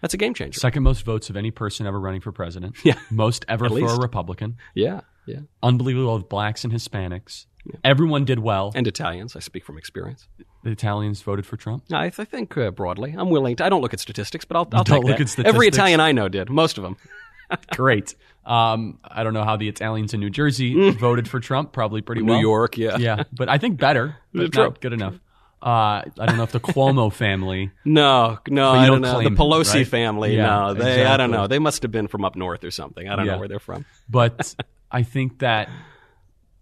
that's 0.00 0.14
a 0.14 0.16
game 0.16 0.34
changer. 0.34 0.58
Second 0.58 0.82
most 0.84 1.04
votes 1.04 1.28
of 1.28 1.36
any 1.36 1.50
person 1.50 1.86
ever 1.86 1.98
running 1.98 2.20
for 2.20 2.32
president. 2.32 2.76
Yeah. 2.84 2.98
Most 3.10 3.44
ever 3.48 3.68
for 3.68 3.74
least. 3.74 3.96
a 3.96 4.00
Republican. 4.00 4.56
Yeah, 4.74 5.00
yeah. 5.26 5.40
Unbelievable 5.62 6.14
of 6.14 6.28
blacks 6.28 6.64
and 6.64 6.72
Hispanics. 6.72 7.46
Everyone 7.84 8.24
did 8.24 8.38
well. 8.38 8.72
And 8.74 8.86
Italians, 8.86 9.36
I 9.36 9.40
speak 9.40 9.64
from 9.64 9.76
experience. 9.76 10.26
Italians 10.72 11.22
voted 11.22 11.46
for 11.46 11.56
Trump. 11.56 11.84
I, 11.92 12.06
I 12.06 12.10
think 12.10 12.56
uh, 12.56 12.70
broadly, 12.70 13.14
I'm 13.16 13.30
willing 13.30 13.56
to. 13.56 13.64
I 13.64 13.68
don't 13.68 13.80
look 13.82 13.94
at 13.94 14.00
statistics, 14.00 14.44
but 14.44 14.56
I'll, 14.56 14.68
I'll 14.72 14.84
don't 14.84 14.96
take 15.00 15.04
look 15.04 15.16
that. 15.18 15.22
at 15.22 15.28
statistics? 15.28 15.54
Every 15.54 15.68
Italian 15.68 16.00
I 16.00 16.12
know 16.12 16.28
did. 16.28 16.50
Most 16.50 16.78
of 16.78 16.84
them. 16.84 16.96
Great. 17.72 18.14
Um, 18.44 18.98
I 19.04 19.24
don't 19.24 19.34
know 19.34 19.44
how 19.44 19.56
the 19.56 19.68
Italians 19.68 20.14
in 20.14 20.20
New 20.20 20.30
Jersey 20.30 20.90
voted 20.92 21.28
for 21.28 21.40
Trump. 21.40 21.72
Probably 21.72 22.00
pretty 22.00 22.22
Mm. 22.22 22.26
New 22.26 22.32
well. 22.32 22.40
York, 22.40 22.78
yeah. 22.78 22.96
Yeah, 22.96 23.24
but 23.32 23.48
I 23.48 23.58
think 23.58 23.78
better, 23.78 24.16
but 24.34 24.52
True. 24.52 24.64
not 24.64 24.80
good 24.80 24.92
enough. 24.92 25.14
Uh, 25.60 26.02
I 26.18 26.26
don't 26.26 26.36
know 26.36 26.44
if 26.44 26.52
the 26.52 26.60
Cuomo 26.60 27.12
family. 27.24 27.70
No, 27.84 28.38
no, 28.48 28.70
I 28.70 28.86
don't 28.86 29.00
know. 29.00 29.22
The 29.22 29.30
Pelosi 29.30 29.74
right? 29.74 29.86
family, 29.88 30.36
Yeah, 30.36 30.46
no, 30.46 30.74
they. 30.74 31.04
I 31.04 31.16
don't 31.16 31.30
know. 31.32 31.46
They 31.48 31.58
must 31.58 31.82
have 31.82 31.90
been 31.90 32.06
from 32.06 32.24
up 32.24 32.36
north 32.36 32.62
or 32.64 32.70
something. 32.70 33.08
I 33.08 33.16
don't 33.16 33.26
Yeah. 33.26 33.32
know 33.32 33.38
where 33.38 33.48
they're 33.48 33.58
from. 33.58 33.84
But 34.08 34.54
I 34.90 35.02
think 35.02 35.40
that 35.40 35.68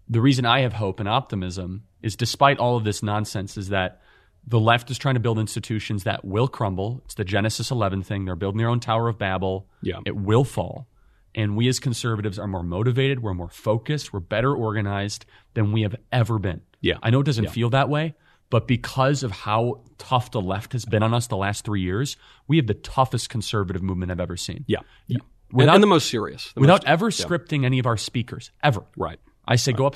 the 0.09 0.19
reason 0.19 0.45
I 0.45 0.61
have 0.61 0.73
hope 0.73 0.99
and 0.99 1.07
optimism 1.07 1.83
is 2.07 2.15
despite 2.15 2.57
all 2.57 2.75
of 2.75 2.83
this 2.83 3.03
nonsense 3.03 3.55
is 3.57 3.69
that 3.69 4.01
the 4.47 4.59
left 4.59 4.89
is 4.89 4.97
trying 4.97 5.13
to 5.15 5.19
build 5.19 5.37
institutions 5.37 6.05
that 6.05 6.25
will 6.25 6.47
crumble. 6.47 7.01
It's 7.05 7.13
the 7.15 7.25
Genesis 7.25 7.69
11 7.69 8.01
thing. 8.03 8.25
They're 8.25 8.35
building 8.35 8.57
their 8.57 8.69
own 8.69 8.79
Tower 8.79 9.09
of 9.09 9.19
Babel. 9.19 9.67
Yeah. 9.81 9.99
It 10.05 10.15
will 10.15 10.43
fall. 10.45 10.87
And 11.35 11.55
we 11.55 11.67
as 11.67 11.79
conservatives 11.79 12.39
are 12.39 12.47
more 12.47 12.63
motivated, 12.63 13.21
we're 13.21 13.33
more 13.35 13.49
focused, 13.49 14.11
we're 14.11 14.21
better 14.21 14.55
organized 14.55 15.25
than 15.53 15.71
we 15.71 15.83
have 15.83 15.95
ever 16.11 16.39
been. 16.39 16.61
Yeah. 16.81 16.95
I 17.03 17.11
know 17.11 17.19
it 17.19 17.25
doesn't 17.25 17.49
feel 17.51 17.69
that 17.71 17.89
way, 17.89 18.15
but 18.49 18.67
because 18.67 19.21
of 19.21 19.31
how 19.31 19.81
tough 19.97 20.31
the 20.31 20.41
left 20.41 20.73
has 20.73 20.85
been 20.85 21.03
on 21.03 21.13
us 21.13 21.27
the 21.27 21.37
last 21.37 21.63
three 21.65 21.81
years, 21.81 22.17
we 22.47 22.57
have 22.57 22.65
the 22.65 22.73
toughest 22.73 23.29
conservative 23.29 23.83
movement 23.83 24.11
I've 24.11 24.19
ever 24.21 24.37
seen. 24.37 24.63
Yeah, 24.67 24.79
yeah. 25.07 25.17
Without- 25.51 25.69
and, 25.69 25.75
and 25.75 25.83
the 25.83 25.87
most 25.87 26.09
serious. 26.09 26.51
The 26.53 26.61
Without 26.61 26.83
most- 26.83 26.87
ever 26.87 27.11
scripting 27.11 27.65
any 27.65 27.79
of 27.79 27.85
our 27.85 27.97
speakers, 27.97 28.51
ever. 28.63 28.83
Right. 28.95 29.19
I 29.47 29.57
say 29.57 29.73
go 29.73 29.85
up. 29.85 29.95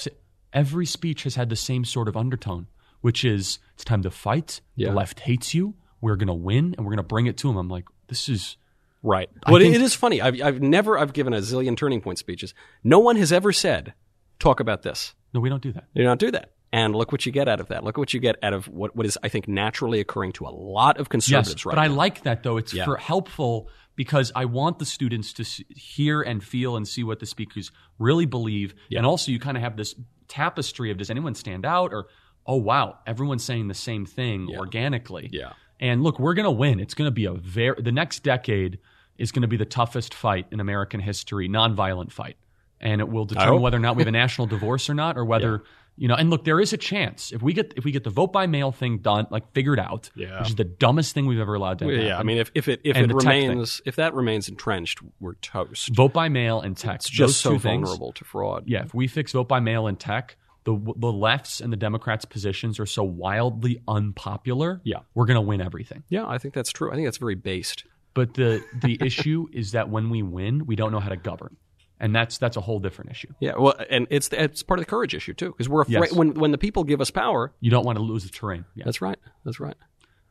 Every 0.54 0.86
speech 0.86 1.24
has 1.24 1.36
had 1.36 1.50
the 1.50 1.56
same 1.56 1.86
sort 1.86 2.08
of 2.08 2.18
undertone, 2.18 2.68
which 3.02 3.24
is 3.24 3.60
it's 3.76 3.84
time 3.86 4.02
to 4.04 4.12
fight. 4.12 4.62
Yeah. 4.76 4.90
The 4.90 4.96
left 4.96 5.22
hates 5.22 5.54
you. 5.54 5.76
We're 6.02 6.16
going 6.16 6.28
to 6.28 6.34
win, 6.34 6.74
and 6.78 6.86
we're 6.86 6.92
going 6.92 6.98
to 6.98 7.04
bring 7.04 7.28
it 7.28 7.38
to 7.38 7.48
them. 7.48 7.58
I'm 7.58 7.70
like, 7.70 7.86
this 8.08 8.28
is 8.30 8.58
Right. 9.04 9.30
Well, 9.48 9.60
think- 9.60 9.74
it 9.74 9.82
is 9.82 9.96
funny. 9.96 10.22
I've, 10.22 10.40
I've 10.42 10.62
never, 10.62 10.96
I've 10.98 11.12
given 11.14 11.34
a 11.34 11.38
zillion 11.38 11.76
turning 11.76 12.02
point 12.02 12.20
speeches. 12.20 12.54
No 12.84 13.00
one 13.00 13.16
has 13.16 13.32
ever 13.32 13.52
said, 13.52 13.94
talk 14.38 14.60
about 14.60 14.84
this. 14.84 15.16
No, 15.34 15.40
we 15.40 15.50
don't 15.50 15.64
do 15.64 15.72
that. 15.74 15.86
You 15.96 16.04
don't 16.04 16.20
do 16.20 16.30
that. 16.32 16.52
And 16.72 16.96
look 16.96 17.12
what 17.12 17.26
you 17.26 17.32
get 17.32 17.48
out 17.48 17.60
of 17.60 17.70
that. 17.70 17.84
Look 17.84 17.98
what 17.98 18.14
you 18.14 18.20
get 18.20 18.36
out 18.44 18.54
of 18.54 18.68
what, 18.68 18.96
what 18.96 19.08
is, 19.08 19.18
I 19.24 19.28
think, 19.30 19.48
naturally 19.48 20.00
occurring 20.02 20.34
to 20.34 20.46
a 20.46 20.50
lot 20.54 21.00
of 21.00 21.10
conservatives 21.10 21.62
yes, 21.62 21.66
right 21.66 21.76
but 21.76 21.82
now. 21.82 21.86
I 21.86 21.88
like 21.88 22.22
that 22.24 22.44
though. 22.44 22.58
It's 22.58 22.74
Yeah. 22.76 22.86
for 22.86 22.96
helpful 22.98 23.70
because 23.96 24.32
I 24.36 24.46
want 24.46 24.78
the 24.78 24.86
students 24.86 25.34
to 25.34 25.42
s- 25.44 25.62
hear 25.70 26.22
and 26.22 26.44
feel 26.44 26.76
and 26.76 26.88
see 26.88 27.04
what 27.04 27.20
the 27.20 27.26
speakers 27.26 27.72
really 27.98 28.28
believe, 28.28 28.76
and 28.96 29.04
also 29.06 29.32
you 29.32 29.40
kind 29.40 29.58
of 29.58 29.64
have 29.64 29.78
this 29.78 29.96
tapestry 30.32 30.90
of 30.92 30.98
does 30.98 31.10
anyone 31.10 31.36
stand 31.36 31.66
out 31.66 31.94
or 31.94 32.08
oh 32.48 32.56
wow 32.56 32.98
everyone's 33.06 33.44
saying 33.44 33.68
the 33.68 33.74
same 33.74 34.06
thing 34.06 34.48
organically. 34.58 35.30
Yeah. 35.32 35.54
And 35.80 36.04
look, 36.04 36.20
we're 36.20 36.36
going 36.36 36.46
to 36.46 36.52
win. 36.52 36.80
It's 36.80 36.94
going 36.94 37.08
to 37.08 37.12
be 37.12 37.26
a 37.26 37.34
very 37.34 37.82
the 37.82 37.92
next 37.92 38.24
decade 38.24 38.80
is 39.18 39.32
going 39.32 39.42
to 39.42 39.48
be 39.48 39.58
the 39.58 39.66
toughest 39.66 40.14
fight 40.14 40.48
in 40.52 40.60
American 40.60 41.02
history, 41.02 41.50
nonviolent 41.50 42.12
fight, 42.12 42.38
and 42.80 43.02
it 43.02 43.10
will 43.10 43.26
determine 43.26 43.62
whether 43.62 43.78
or 43.78 43.82
not 43.82 43.96
we 43.96 44.02
have 44.02 44.08
a 44.08 44.12
national 44.24 44.48
divorce 44.48 44.90
or 44.90 44.94
not, 44.94 45.18
or 45.18 45.26
whether 45.26 45.64
you 45.98 46.08
know. 46.08 46.16
And 46.16 46.30
look, 46.30 46.46
there 46.46 46.60
is 46.60 46.74
a 46.74 46.78
chance 46.78 47.32
if 47.32 47.42
we 47.42 47.54
get 47.54 47.74
if 47.78 47.84
we 47.86 47.92
get 47.92 48.04
the 48.04 48.10
vote 48.10 48.32
by 48.34 48.48
mail 48.48 48.72
thing 48.72 49.00
done, 49.00 49.28
like 49.30 49.52
figured 49.54 49.80
out, 49.80 50.10
Yeah. 50.16 50.40
which 50.40 50.50
is 50.50 50.56
the 50.56 50.64
dumbest 50.64 51.14
thing 51.14 51.26
we've 51.26 51.40
ever 51.40 51.54
allowed 51.56 51.80
to 51.80 51.86
Well, 51.86 51.94
happen. 51.96 52.08
yeah, 52.08 52.18
I 52.20 52.24
mean, 52.24 52.38
if, 52.38 52.52
if 52.56 52.68
it 52.68 52.82
if 52.84 52.96
And 52.98 53.12
it 53.12 53.16
remains 53.16 53.82
if 53.86 53.96
that 53.98 54.14
remains 54.14 54.50
entrenched, 54.50 55.00
we're 55.20 55.36
toast. 55.36 55.90
vote 55.96 56.14
by 56.14 56.30
mail 56.30 56.62
and 56.62 56.76
tech, 56.78 56.96
It's 56.98 57.10
just 57.10 57.42
so 57.42 57.52
two 57.54 57.60
things, 57.60 57.88
vulnerable 57.88 58.14
to 58.14 58.24
fraud. 58.26 58.64
Yeah, 58.68 58.84
if 58.84 58.94
we 58.94 59.08
fix 59.08 59.32
vote 59.34 59.48
by 59.48 59.60
mail 59.60 59.88
and 59.88 60.00
tech, 60.00 60.38
the 60.64 60.78
the 60.96 61.12
left's 61.12 61.60
and 61.62 61.74
the 61.74 61.78
Democrats' 61.78 62.24
positions 62.26 62.80
are 62.80 62.86
so 62.86 63.04
wildly 63.04 63.82
unpopular. 63.88 64.82
Yeah. 64.84 65.00
we're 65.16 65.26
going 65.26 65.36
to 65.36 65.42
win 65.42 65.62
everything. 65.62 66.04
Yeah, 66.10 66.28
I 66.28 66.38
think 66.38 66.54
that's 66.54 66.72
true. 66.72 66.92
I 66.92 66.96
think 66.96 67.08
that's 67.08 67.18
very 67.18 67.36
based. 67.36 67.84
But 68.14 68.34
the 68.34 68.64
the 68.82 68.98
issue 69.06 69.48
is 69.54 69.72
that 69.72 69.90
when 69.90 70.10
we 70.10 70.22
win, 70.22 70.66
we 70.66 70.76
don't 70.76 70.92
know 70.92 71.00
how 71.00 71.10
to 71.10 71.16
govern, 71.18 71.56
and 72.02 72.14
that's 72.14 72.38
that's 72.38 72.58
a 72.58 72.62
whole 72.62 72.80
different 72.80 73.12
issue. 73.12 73.30
Yeah, 73.40 73.54
well, 73.58 73.76
and 73.90 74.08
it's 74.10 74.28
it's 74.34 74.62
part 74.64 74.80
of 74.80 74.86
the 74.86 74.90
courage 74.90 75.14
issue 75.16 75.34
too, 75.34 75.52
because 75.52 75.70
we're 75.70 75.84
afraid 75.84 75.94
Yes. 76.10 76.14
when 76.14 76.34
when 76.34 76.52
the 76.52 76.58
people 76.58 76.84
give 76.84 77.00
us 77.00 77.10
power. 77.12 77.54
You 77.62 77.72
don't 77.72 77.86
want 77.86 77.98
to 77.98 78.04
lose 78.04 78.24
the 78.24 78.30
terrain. 78.30 78.66
Yeah. 78.76 78.84
That's 78.84 79.02
right. 79.02 79.18
That's 79.46 79.62
right. 79.62 79.76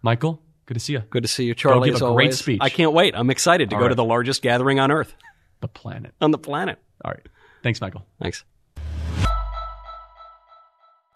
Michael, 0.02 0.42
good 0.66 0.74
to 0.74 0.80
see 0.80 0.92
you. 0.94 1.00
Good 1.08 1.22
to 1.22 1.28
see 1.28 1.44
you, 1.44 1.54
Charlie. 1.54 1.90
give 1.90 2.02
a 2.02 2.12
great 2.12 2.34
speech. 2.34 2.58
I 2.60 2.68
can't 2.68 2.92
wait. 2.92 3.14
I'm 3.16 3.30
excited 3.30 3.70
to 3.70 3.76
All 3.76 3.80
go 3.80 3.84
right. 3.86 3.88
to 3.90 3.94
the 3.94 4.04
largest 4.04 4.42
gathering 4.42 4.78
on 4.80 4.90
Earth, 4.90 5.14
The 5.60 5.68
planet. 5.68 6.12
on 6.20 6.30
the 6.32 6.38
planet. 6.38 6.78
All 7.04 7.12
right. 7.12 7.26
Thanks, 7.62 7.80
Michael. 7.80 8.04
Thanks. 8.20 8.44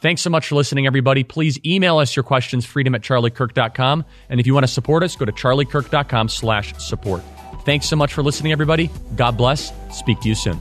Thanks 0.03 0.21
so 0.21 0.29
much 0.29 0.49
for 0.49 0.55
listening, 0.57 0.87
everybody. 0.87 1.25
Please 1.25 1.59
email 1.65 1.97
us 1.97 2.15
your 2.15 2.25
questions, 2.25 2.67
freedom 2.67 2.95
at 2.95 3.01
charliekirk.com. 3.01 4.05
And 4.29 4.39
if 4.39 4.47
you 4.47 4.53
want 4.53 4.65
to 4.67 4.73
support 4.73 5.03
us, 5.03 5.17
go 5.17 5.25
to 5.25 5.33
charliekirk.com 5.33 6.29
slash 6.29 6.75
support. 6.77 7.23
Thanks 7.61 7.87
so 7.87 7.97
much 7.97 8.13
for 8.13 8.23
listening, 8.23 8.53
everybody. 8.53 8.91
God 9.17 9.37
bless. 9.37 9.73
Speak 9.97 10.21
to 10.21 10.29
you 10.29 10.35
soon. 10.35 10.61